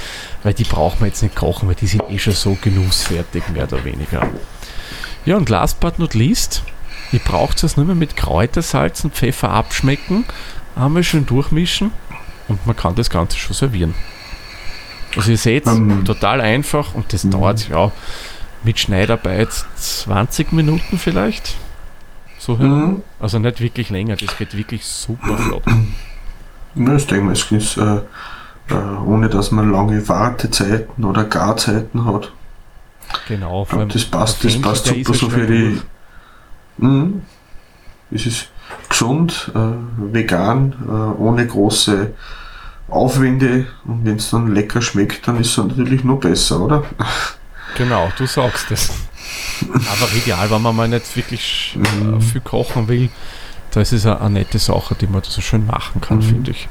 Weil 0.42 0.54
die 0.54 0.64
brauchen 0.64 1.02
wir 1.02 1.08
jetzt 1.08 1.22
nicht 1.22 1.36
kochen, 1.36 1.68
weil 1.68 1.76
die 1.76 1.88
sind 1.88 2.04
eh 2.10 2.18
schon 2.18 2.34
so 2.34 2.58
genussfertig, 2.60 3.44
mehr 3.50 3.64
oder 3.64 3.84
weniger. 3.84 4.28
Ja, 5.26 5.36
und 5.36 5.50
last 5.50 5.82
but 5.82 6.00
not 6.00 6.14
least, 6.14 6.64
ihr 7.12 7.20
braucht 7.20 7.62
es 7.64 7.76
nur 7.76 7.86
mehr 7.86 7.96
mit 7.96 8.16
Kräutersalz 8.16 9.04
und 9.04 9.14
Pfeffer 9.14 9.50
abschmecken. 9.50 10.26
Einmal 10.78 11.04
schön 11.04 11.26
durchmischen 11.26 11.92
und 12.48 12.66
man 12.66 12.76
kann 12.76 12.96
das 12.96 13.10
Ganze 13.10 13.38
schon 13.38 13.56
servieren. 13.56 13.96
Also 15.16 15.32
ihr 15.32 15.38
seht, 15.38 15.68
Ähm. 15.68 16.04
total 16.06 16.42
einfach 16.42 16.94
und 16.96 17.12
das 17.14 17.24
Mhm. 17.24 17.32
dauert 17.32 17.70
ja 17.70 17.92
mit 18.64 18.80
Schneidarbeit 18.80 19.50
20 19.76 20.52
Minuten 20.52 20.98
vielleicht. 20.98 21.56
So 22.40 22.56
Mhm. 22.56 23.02
Also 23.20 23.40
nicht 23.40 23.60
wirklich 23.62 23.90
länger, 23.90 24.16
das 24.18 24.38
geht 24.38 24.56
wirklich 24.58 24.86
super 24.86 25.38
flott. 25.38 25.64
Ja, 26.76 26.96
ich 26.96 27.08
denke 27.08 27.26
mal, 27.26 27.32
es 27.32 27.50
ist, 27.52 27.78
äh, 27.78 27.98
äh, 28.70 28.74
ohne 29.06 29.30
dass 29.30 29.52
man 29.52 29.72
lange 29.72 30.08
Wartezeiten 30.10 31.04
oder 31.06 31.24
Garzeiten 31.24 32.06
hat. 32.06 32.32
Genau, 33.28 33.66
vor 33.66 33.78
Ja, 33.78 33.82
allem 33.82 33.90
das 33.90 34.04
passt, 34.06 34.44
das 34.44 34.60
passt 34.60 34.86
super 34.88 35.14
so 35.14 35.30
für 35.30 35.46
die. 35.48 35.82
Mhm. 36.78 37.22
Es 38.12 38.26
ist 38.26 38.50
gesund, 38.90 39.52
äh, 39.56 40.14
vegan, 40.14 40.74
äh, 40.88 41.22
ohne 41.22 41.46
große 41.48 42.12
aufwende 42.88 43.66
und 43.86 44.06
wenn 44.06 44.18
es 44.18 44.30
dann 44.30 44.54
lecker 44.54 44.82
schmeckt, 44.82 45.28
dann 45.28 45.40
ist 45.40 45.50
es 45.52 45.58
natürlich 45.58 46.04
noch 46.04 46.20
besser, 46.20 46.62
oder? 46.62 46.84
Genau, 47.78 48.12
du 48.18 48.26
sagst 48.26 48.72
es. 48.72 48.92
Aber 49.62 50.12
ideal, 50.16 50.50
wenn 50.52 50.62
man 50.62 50.76
mal 50.76 50.88
nicht 50.88 51.16
wirklich 51.16 51.78
äh, 51.82 52.22
viel 52.22 52.42
kochen 52.42 52.88
will, 52.88 53.10
da 53.72 53.82
ist 53.82 53.92
es 53.92 54.06
eine, 54.06 54.22
eine 54.22 54.40
nette 54.40 54.60
Sache, 54.60 54.96
die 54.96 55.08
man 55.08 55.22
so 55.24 55.42
schön 55.42 55.66
machen 55.66 56.00
kann, 56.02 56.18
Mhm. 56.18 56.22
finde 56.22 56.52
ich. 56.52 56.68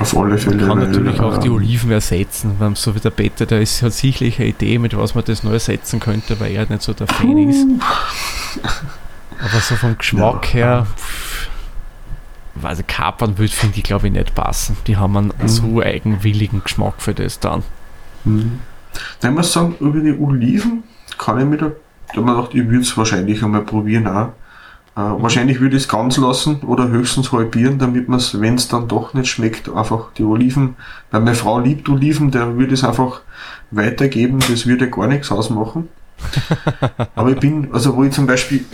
Auf 0.00 0.16
alle 0.16 0.38
Fälle. 0.38 0.56
Man 0.56 0.68
kann 0.68 0.80
weil, 0.80 0.88
natürlich 0.88 1.20
auch 1.20 1.36
die 1.36 1.48
ähm, 1.48 1.54
Oliven 1.54 1.90
ersetzen, 1.90 2.56
wenn 2.58 2.74
so 2.74 2.94
wie 2.94 3.00
der 3.00 3.10
Peter, 3.10 3.44
der 3.44 3.60
ist, 3.60 3.82
hat 3.82 3.92
sicherlich 3.92 4.38
eine 4.40 4.48
Idee, 4.48 4.78
mit 4.78 4.96
was 4.96 5.14
man 5.14 5.22
das 5.24 5.42
noch 5.42 5.52
ersetzen 5.52 6.00
könnte, 6.00 6.40
weil 6.40 6.52
er 6.52 6.66
nicht 6.66 6.82
so 6.82 6.94
der 6.94 7.06
Fan 7.06 7.48
ist. 7.50 7.66
Aber 9.38 9.60
so 9.60 9.76
vom 9.76 9.98
Geschmack 9.98 10.54
Ja. 10.54 10.60
her, 10.60 10.86
pff, 10.96 11.48
also 12.62 12.82
Kapern 12.86 13.38
würde, 13.38 13.52
finde 13.52 13.76
ich, 13.78 13.82
glaube 13.82 14.06
ich, 14.08 14.12
nicht 14.12 14.34
passen. 14.34 14.76
Die 14.86 14.96
haben 14.96 15.16
einen 15.16 15.32
Mhm. 15.40 15.48
so 15.48 15.80
eigenwilligen 15.80 16.62
Geschmack 16.62 16.94
für 16.98 17.14
das 17.14 17.40
dann. 17.40 17.62
Mhm. 18.24 18.58
Ich 19.22 19.30
muss 19.30 19.52
sagen, 19.52 19.74
über 19.80 20.00
die 20.00 20.18
Oliven 20.18 20.82
kann 21.18 21.38
ich 21.40 21.46
mir 21.46 21.56
da, 21.56 21.70
da 22.14 22.20
mir 22.20 22.34
gedacht, 22.34 22.54
ich 22.54 22.66
würde 22.68 22.80
es 22.82 22.96
wahrscheinlich 22.96 23.42
einmal 23.42 23.62
probieren 23.62 24.06
auch. 24.06 24.28
Äh, 24.94 25.00
Wahrscheinlich 25.22 25.60
würde 25.60 25.76
ich 25.76 25.84
es 25.84 25.88
ganz 25.88 26.18
lassen 26.18 26.60
oder 26.60 26.88
höchstens 26.88 27.32
halbieren, 27.32 27.78
damit 27.78 28.08
man 28.10 28.18
es, 28.18 28.38
wenn 28.38 28.56
es 28.56 28.68
dann 28.68 28.88
doch 28.88 29.14
nicht 29.14 29.28
schmeckt, 29.28 29.70
einfach 29.70 30.12
die 30.18 30.22
Oliven, 30.24 30.76
weil 31.10 31.22
meine 31.22 31.34
Frau 31.34 31.58
liebt 31.60 31.88
Oliven, 31.88 32.30
der 32.30 32.58
würde 32.58 32.74
es 32.74 32.84
einfach 32.84 33.22
weitergeben, 33.70 34.40
das 34.50 34.66
würde 34.66 34.90
gar 34.90 35.06
nichts 35.06 35.32
ausmachen. 35.32 35.88
Aber 37.14 37.30
ich 37.30 37.40
bin, 37.40 37.70
also 37.72 37.96
wo 37.96 38.04
ich 38.04 38.12
zum 38.12 38.26
Beispiel 38.26 38.66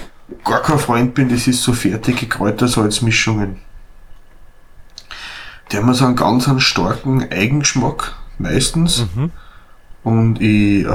gar 0.45 0.61
kein 0.63 0.81
Freund 0.81 1.15
bin, 1.15 1.29
das 1.29 1.47
ist 1.47 1.63
so 1.63 1.73
fertige 1.73 2.27
Kräutersalzmischungen. 2.27 3.59
Die 5.71 5.77
haben 5.77 5.93
so 5.95 6.07
einen 6.07 6.17
ganz 6.17 6.49
einen 6.49 6.61
starken 6.61 7.31
Eigengeschmack, 7.31 8.15
meistens. 8.39 9.07
Mhm. 9.15 9.31
Und 10.03 10.41
ich, 10.41 10.87
äh, 10.87 10.93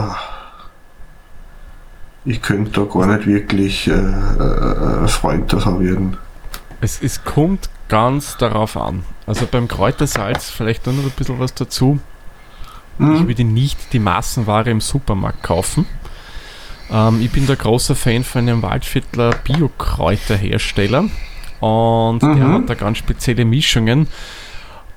ich 2.26 2.42
könnte 2.42 2.72
da 2.82 2.86
gar 2.92 3.06
nicht 3.08 3.28
wirklich 3.28 3.88
äh, 3.88 3.92
äh, 3.92 5.00
ein 5.02 5.08
Freund 5.08 5.52
davon 5.54 5.80
werden. 5.80 6.18
Es, 6.82 7.02
es 7.02 7.24
kommt 7.24 7.70
ganz 7.88 8.38
darauf 8.38 8.76
an. 8.78 9.04
Also 9.28 9.48
beim 9.50 9.68
Kräutersalz, 9.68 10.50
vielleicht 10.50 10.88
noch 10.88 10.94
ein 10.94 11.12
bisschen 11.16 11.40
was 11.40 11.54
dazu. 11.54 12.00
Ich 13.00 13.06
Mhm. 13.06 13.28
würde 13.28 13.44
nicht 13.44 13.92
die 13.94 14.00
Massenware 14.00 14.70
im 14.70 14.80
Supermarkt 14.82 15.42
kaufen. 15.44 15.86
Ähm, 16.92 17.22
ich 17.22 17.32
bin 17.32 17.48
der 17.48 17.56
großer 17.56 17.96
Fan 17.96 18.24
von 18.24 18.42
einem 18.42 18.62
Waldviertler 18.62 19.32
Biokräuterhersteller 19.44 21.06
und 21.60 22.22
der 22.22 22.30
Mhm. 22.30 22.54
hat 22.54 22.70
da 22.70 22.74
ganz 22.76 23.00
spezielle 23.00 23.46
Mischungen. 23.46 24.08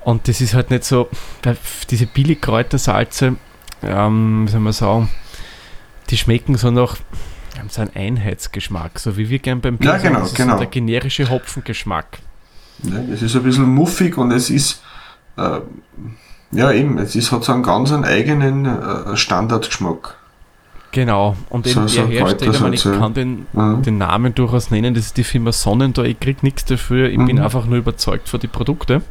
Und 0.07 0.29
das 0.29 0.39
ist 0.39 0.53
halt 0.53 0.69
nicht 0.71 0.85
so, 0.85 1.09
diese 1.89 2.05
Billigkräutersalze, 2.07 3.35
ähm, 3.83 4.47
wie 4.47 4.51
soll 4.51 4.61
man 4.61 4.71
sagen, 4.71 5.09
die 6.09 6.15
schmecken 6.15 6.55
so 6.55 6.71
nach 6.71 6.95
haben 7.59 7.67
so 7.69 7.81
einen 7.81 7.91
Einheitsgeschmack, 7.93 8.99
so 8.99 9.17
wie 9.17 9.27
wir 9.29 9.39
gern 9.39 9.59
beim 9.59 9.73
Ja, 9.73 9.79
Bier 9.79 9.91
sagen, 9.99 10.03
genau, 10.03 10.19
das 10.21 10.29
ist 10.29 10.37
genau. 10.37 10.53
So 10.53 10.59
der 10.59 10.67
generische 10.67 11.29
Hopfengeschmack. 11.29 12.19
Ja, 12.83 12.99
es 13.13 13.21
ist 13.21 13.35
ein 13.35 13.43
bisschen 13.43 13.65
muffig 13.67 14.17
und 14.17 14.31
es 14.31 14.49
ist, 14.49 14.81
äh, 15.37 15.59
ja 16.51 16.71
eben, 16.71 16.97
es 16.99 17.13
ist, 17.17 17.33
hat 17.33 17.43
so 17.43 17.51
einen 17.51 17.63
ganz 17.63 17.91
einen 17.91 18.05
eigenen 18.05 18.65
äh, 18.65 19.17
Standardgeschmack. 19.17 20.15
Genau, 20.93 21.35
und 21.49 21.65
So- 21.67 21.79
eben 21.81 21.87
so 21.89 21.97
der 22.03 22.07
Hersteller, 22.07 22.53
ich, 22.53 22.59
meine, 22.61 22.75
ich 22.75 22.83
kann 22.83 23.13
den, 23.13 23.45
Mhm. 23.51 23.81
den 23.81 23.97
Namen 23.97 24.33
durchaus 24.33 24.71
nennen, 24.71 24.93
das 24.93 25.07
ist 25.07 25.17
die 25.17 25.25
Firma 25.25 25.51
Sonnentor, 25.51 26.05
ich 26.05 26.17
krieg 26.17 26.43
nichts 26.43 26.63
dafür, 26.63 27.09
ich 27.09 27.17
bin 27.17 27.35
Mhm. 27.35 27.41
einfach 27.43 27.65
nur 27.65 27.77
überzeugt 27.77 28.29
von 28.29 28.39
die 28.39 28.47
Produkte. 28.47 29.01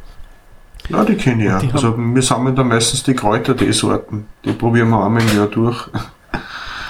Ja, 0.89 1.03
die 1.03 1.15
kenne 1.15 1.43
ich 1.43 1.49
ja. 1.49 1.59
Die 1.59 1.71
Also 1.71 1.97
wir 1.97 2.21
sammeln 2.21 2.55
da 2.55 2.63
meistens 2.63 3.03
die 3.03 3.13
Kräuterteesorten. 3.13 4.25
Die 4.45 4.53
probieren 4.53 4.89
wir 4.89 5.03
einmal 5.03 5.21
im 5.21 5.35
Jahr 5.35 5.47
durch. 5.47 5.87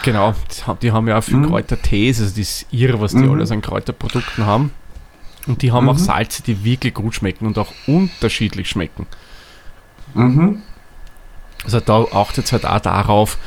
Genau, 0.03 0.33
die 0.55 0.65
haben, 0.65 1.05
die 1.05 1.09
ja 1.09 1.17
auch 1.17 1.23
viel 1.23 1.37
Mhm. 1.37 1.47
Kräutertees, 1.47 2.19
also 2.21 2.29
das 2.31 2.39
ist 2.39 2.65
irre, 2.71 3.01
was 3.01 3.11
die 3.11 3.17
Mhm. 3.17 3.31
alles 3.31 3.51
an 3.51 3.61
Kräuterprodukten 3.61 4.45
haben. 4.45 4.71
Und 5.47 5.61
die 5.61 5.71
haben 5.71 5.89
auch 5.89 5.93
Mhm. 5.95 5.99
Salze, 5.99 6.43
die 6.43 6.63
wirklich 6.63 6.93
gut 6.93 7.15
schmecken 7.15 7.45
und 7.45 7.57
auch 7.57 7.73
unterschiedlich 7.87 8.69
schmecken. 8.69 9.05
Mhm. 10.13 10.61
Also 11.63 11.79
da 11.79 12.03
achtet 12.13 12.51
halt 12.51 12.65
auch 12.65 12.79
darauf, 12.79 13.37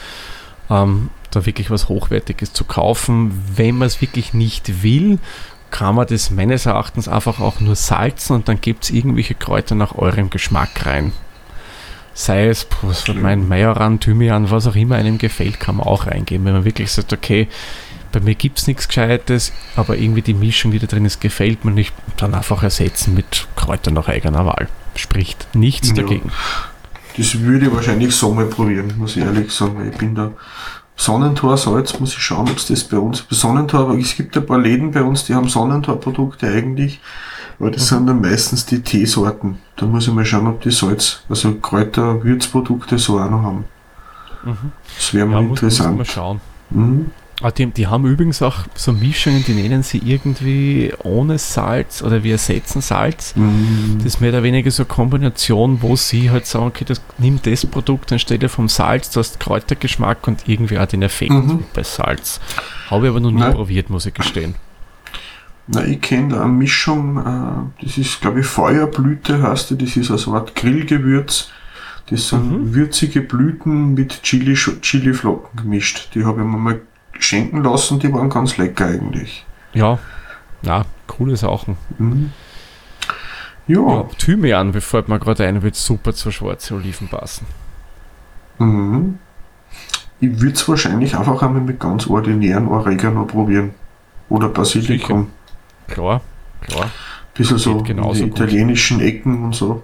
ähm, 0.68 1.11
da 1.30 1.46
wirklich 1.46 1.70
was 1.70 1.88
Hochwertiges 1.88 2.53
zu 2.53 2.64
kaufen. 2.64 3.32
Wenn 3.57 3.78
man 3.78 3.86
es 3.86 4.01
wirklich 4.01 4.34
nicht 4.34 4.82
will, 4.82 5.18
kann 5.71 5.95
man 5.95 6.07
das 6.07 6.31
meines 6.31 6.66
Erachtens 6.66 7.09
einfach 7.09 7.41
auch 7.41 7.61
nur 7.61 7.77
salzen 7.77 8.35
und 8.35 8.49
dann 8.49 8.61
gibt 8.61 8.85
es 8.85 8.91
irgendwelche 8.91 9.35
Kräuter 9.35 9.75
nach 9.75 9.95
eurem 9.95 10.31
Geschmack 10.31 10.87
rein. 10.87 11.12
Sei 12.12 12.49
es, 12.49 12.66
was 12.83 13.07
mein 13.09 13.49
Majoran, 13.49 14.01
Thymian, 14.01 14.51
was 14.51 14.66
auch 14.66 14.75
immer 14.75 14.97
einem 14.97 15.16
gefällt, 15.18 15.61
kann 15.61 15.77
man 15.77 15.87
auch 15.87 16.07
reingeben. 16.07 16.45
Wenn 16.45 16.53
man 16.55 16.64
wirklich 16.64 16.91
sagt, 16.91 17.12
okay, 17.12 17.49
bei 18.12 18.21
mir 18.21 18.35
gibt 18.35 18.59
es 18.59 18.66
nichts 18.66 18.89
Gescheites, 18.89 19.53
aber 19.77 19.97
irgendwie 19.97 20.23
die 20.23 20.35
Mischung, 20.35 20.73
die 20.73 20.81
da 20.81 20.87
drin 20.89 21.05
ist, 21.05 21.21
gefällt 21.21 21.64
mir 21.64 21.71
nicht, 21.71 21.95
dann 22.16 22.35
einfach 22.35 22.62
ersetzen 22.62 23.14
mit 23.14 23.47
Kräutern 23.55 23.95
nach 23.95 24.09
eigener 24.09 24.45
Wahl. 24.45 24.68
Spricht 24.97 25.55
nichts 25.55 25.89
Ja. 25.91 25.95
dagegen. 25.95 26.33
Das 27.16 27.39
würde 27.41 27.66
ich 27.66 27.73
wahrscheinlich 27.73 28.14
so 28.14 28.35
mal 28.35 28.47
probieren, 28.47 28.93
muss 28.99 29.16
ich 29.16 29.23
ehrlich 29.25 29.51
sagen. 29.53 29.79
weil 29.79 29.91
Ich 29.91 29.97
bin 29.97 30.14
da 30.14 30.33
Sonnentor 31.01 31.57
Salz, 31.57 31.98
muss 31.98 32.12
ich 32.12 32.18
schauen, 32.22 32.46
ob 32.51 32.59
es 32.59 32.66
das 32.66 32.84
bei 32.84 32.98
uns. 32.98 33.24
Sonnentor, 33.30 33.94
es 33.94 34.14
gibt 34.16 34.36
ein 34.36 34.44
paar 34.44 34.59
Läden 34.59 34.90
bei 34.90 35.03
uns, 35.03 35.24
die 35.24 35.34
haben 35.34 35.48
Sonnentor-Produkte 35.48 36.46
eigentlich, 36.46 37.01
aber 37.59 37.70
das 37.70 37.88
sind 37.88 38.07
dann 38.07 38.20
meistens 38.20 38.66
die 38.66 38.82
Teesorten. 38.82 39.57
Da 39.76 39.86
muss 39.86 40.07
ich 40.07 40.12
mal 40.12 40.26
schauen, 40.26 40.46
ob 40.46 40.61
die 40.61 40.70
Salz, 40.70 41.22
also 41.30 41.55
Kräuter, 41.55 42.22
Würzprodukte 42.22 42.98
so 42.98 43.18
auch 43.18 43.30
noch 43.30 43.42
haben. 43.42 43.64
Mhm. 44.44 44.72
Das 44.94 45.14
wäre 45.14 45.24
Ja, 45.26 45.32
mal 45.32 45.42
muss, 45.42 45.62
muss 45.62 45.62
interessant. 45.62 46.07
schauen. 46.07 46.40
Mhm. 46.68 47.11
Ah, 47.43 47.51
die, 47.51 47.66
die 47.66 47.86
haben 47.86 48.05
übrigens 48.05 48.43
auch 48.43 48.64
so 48.74 48.93
Mischungen, 48.93 49.43
die 49.47 49.55
nennen 49.55 49.82
sie 49.82 49.97
irgendwie 50.05 50.93
ohne 51.05 51.38
Salz 51.38 52.03
oder 52.03 52.22
wir 52.22 52.32
ersetzen 52.32 52.82
Salz. 52.82 53.34
Mhm. 53.34 53.95
Das 53.97 54.07
ist 54.07 54.20
mehr 54.20 54.28
oder 54.30 54.43
weniger 54.43 54.70
so 54.70 54.82
eine 54.82 54.88
Kombination, 54.88 55.80
wo 55.80 55.97
sie 55.97 56.30
halt 56.30 56.45
sagen, 56.47 56.66
okay, 56.66 56.84
das, 56.86 57.01
nimm 57.16 57.41
das 57.43 57.64
Produkt 57.64 58.12
anstelle 58.12 58.51
vom 58.51 58.68
Salz, 58.68 59.09
du 59.11 59.20
hast 59.20 59.41
Kräutergeschmack 59.41 60.26
und 60.28 60.49
irgendwie 60.49 60.78
auch 60.78 60.84
den 60.86 61.01
Effekt 61.03 61.30
Mhm. 61.32 61.64
bei 61.72 61.82
Salz. 61.82 62.41
Habe 62.91 63.07
ich 63.07 63.11
aber 63.11 63.20
noch 63.20 63.30
nie 63.30 63.41
Nein. 63.41 63.55
probiert, 63.55 63.88
muss 63.88 64.05
ich 64.05 64.12
gestehen. 64.12 64.55
Na, 65.66 65.84
ich 65.86 66.01
kenne 66.01 66.34
da 66.34 66.43
eine 66.43 66.53
Mischung, 66.53 67.16
äh, 67.18 67.84
das 67.84 67.97
ist, 67.97 68.20
glaube 68.20 68.41
ich, 68.41 68.47
Feuerblüte 68.47 69.41
heißt 69.43 69.70
die, 69.70 69.78
das 69.78 69.97
ist 69.97 70.11
eine 70.28 70.36
Art 70.36 70.55
Grillgewürz. 70.57 71.49
Das 72.11 72.28
sind 72.28 72.51
Mhm. 72.51 72.74
würzige 72.74 73.20
Blüten 73.22 73.95
mit 73.95 74.22
Chili, 74.24 74.55
Chiliflocken 74.55 75.62
gemischt. 75.62 76.11
Die 76.14 76.24
habe 76.24 76.41
ich 76.41 76.47
mir 76.47 76.59
mal 76.59 76.80
schenken 77.23 77.62
lassen, 77.62 77.99
die 77.99 78.12
waren 78.12 78.29
ganz 78.31 78.57
lecker 78.57 78.87
eigentlich. 78.87 79.45
Ja, 79.73 79.99
na, 80.62 80.85
coole 81.07 81.37
Sachen. 81.37 81.77
Mhm. 81.99 82.33
Ja, 83.66 83.79
Ja, 83.81 84.03
Thymian, 84.18 84.73
bevor 84.73 85.05
mir 85.07 85.18
gerade 85.21 85.47
ein, 85.47 85.62
wird 85.62 85.77
super 85.77 86.12
zu 86.12 86.31
schwarze 86.33 86.75
Oliven 86.75 87.09
passen. 87.09 87.47
Mhm. 88.59 89.18
ich 90.21 90.39
würde 90.41 90.53
es 90.55 90.68
wahrscheinlich 90.68 91.16
einfach 91.16 91.41
einmal 91.43 91.62
mit 91.62 91.81
ganz 91.81 92.07
ordinären 92.07 92.68
Oregano 92.68 93.25
probieren. 93.25 93.71
Oder 94.29 94.49
Basilikum. 94.49 95.29
Klar, 95.89 96.21
klar. 96.61 96.91
Bisschen 97.35 97.59
so 97.59 97.83
genauso 97.83 98.25
in 98.25 98.27
die 98.27 98.31
gut. 98.31 98.41
italienischen 98.41 99.01
Ecken 99.01 99.45
und 99.45 99.55
so. 99.55 99.83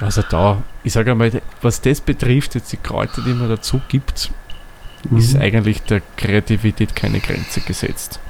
Also 0.00 0.22
da, 0.28 0.62
ich 0.84 0.92
sage 0.92 1.10
einmal, 1.12 1.30
was 1.60 1.80
das 1.80 2.00
betrifft, 2.00 2.54
jetzt 2.54 2.72
die 2.72 2.76
Kräuter, 2.76 3.22
die 3.22 3.32
man 3.34 3.48
dazu 3.48 3.80
gibt, 3.88 4.30
ist 5.16 5.34
Mhm. 5.34 5.40
eigentlich 5.40 5.82
der 5.82 6.02
Kreativität 6.16 6.94
keine 6.96 7.20
Grenze 7.20 7.60
gesetzt. 7.60 8.20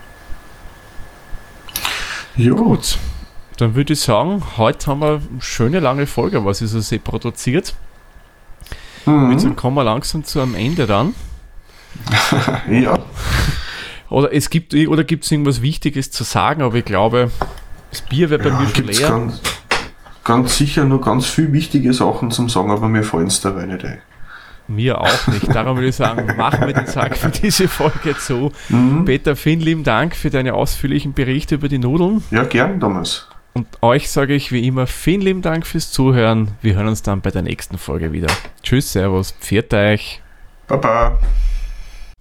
Ja, 2.37 2.53
Gut, 2.53 2.99
dann 3.59 3.75
würde 3.75 3.93
ich 3.93 4.01
sagen, 4.01 4.43
heute 4.57 4.87
haben 4.89 5.01
wir 5.01 5.09
eine 5.31 5.41
schöne 5.41 5.79
lange 5.81 6.07
Folge, 6.07 6.45
was 6.45 6.61
ich 6.61 6.71
so 6.71 6.81
sehe, 6.81 6.99
produziert. 6.99 7.75
Mhm. 9.07 9.33
Jetzt 9.33 9.57
kommen 9.57 9.77
wir 9.77 9.85
langsam 9.85 10.25
zu 10.25 10.41
am 10.41 10.55
Ende 10.55 10.87
dann. 10.87 11.15
ja. 12.71 12.99
Oder 14.11 14.33
es 14.35 14.51
gibt 14.51 14.75
oder 14.75 15.05
gibt 15.05 15.25
es 15.25 15.31
irgendwas 15.31 15.63
Wichtiges 15.63 16.11
zu 16.11 16.25
sagen, 16.25 16.63
aber 16.63 16.77
ich 16.77 16.85
glaube, 16.85 17.31
das 17.91 18.01
Bier 18.03 18.31
wird 18.31 18.43
bei 18.43 18.49
ja 18.49 18.59
mir 18.61 18.69
schon 18.69 18.85
leer. 18.87 19.09
ganz, 19.09 19.41
ganz 20.25 20.57
sicher 20.59 20.85
nur 20.85 21.01
ganz 21.01 21.27
viel 21.27 21.53
wichtige 21.53 21.93
Sachen 21.93 22.31
zum 22.33 22.49
Sagen, 22.49 22.71
aber 22.73 22.89
mir 22.89 23.05
fallen 23.05 23.29
es 23.29 23.41
dabei 23.41 23.67
nicht 23.67 23.85
ein. 23.85 23.99
Mir 24.67 25.01
auch 25.01 25.27
nicht. 25.27 25.55
Darum 25.55 25.77
würde 25.77 25.89
ich 25.89 25.97
sagen, 25.97 26.37
machen 26.37 26.67
wir 26.67 26.73
den 26.73 26.87
Sack 26.87 27.17
für 27.17 27.29
diese 27.29 27.69
Folge 27.69 28.17
zu. 28.17 28.51
Mhm. 28.71 29.05
Peter, 29.05 29.37
vielen 29.37 29.61
lieben 29.61 29.85
Dank 29.85 30.17
für 30.17 30.31
deine 30.31 30.55
ausführlichen 30.55 31.13
Berichte 31.13 31.57
über 31.57 31.69
die 31.69 31.79
Nudeln. 31.79 32.25
Ja, 32.31 32.45
gern, 32.45 32.81
Thomas. 32.81 33.29
Und 33.53 33.69
euch 33.83 34.11
sage 34.11 34.35
ich 34.35 34.51
wie 34.51 34.67
immer 34.67 34.87
vielen 34.87 35.21
lieben 35.21 35.43
Dank 35.43 35.67
fürs 35.67 35.91
Zuhören. 35.93 36.53
Wir 36.61 36.75
hören 36.75 36.89
uns 36.89 37.03
dann 37.03 37.21
bei 37.21 37.31
der 37.31 37.43
nächsten 37.43 37.79
Folge 37.79 38.13
wieder. 38.13 38.29
Tschüss, 38.63 38.93
Servus, 38.93 39.33
pfiat 39.41 39.73
euch. 39.75 40.23
Baba. 40.67 41.19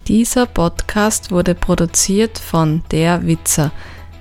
Dieser 0.06 0.44
Podcast 0.46 1.30
wurde 1.30 1.54
produziert 1.54 2.38
von 2.38 2.82
Der 2.90 3.26
Witzer. 3.26 3.72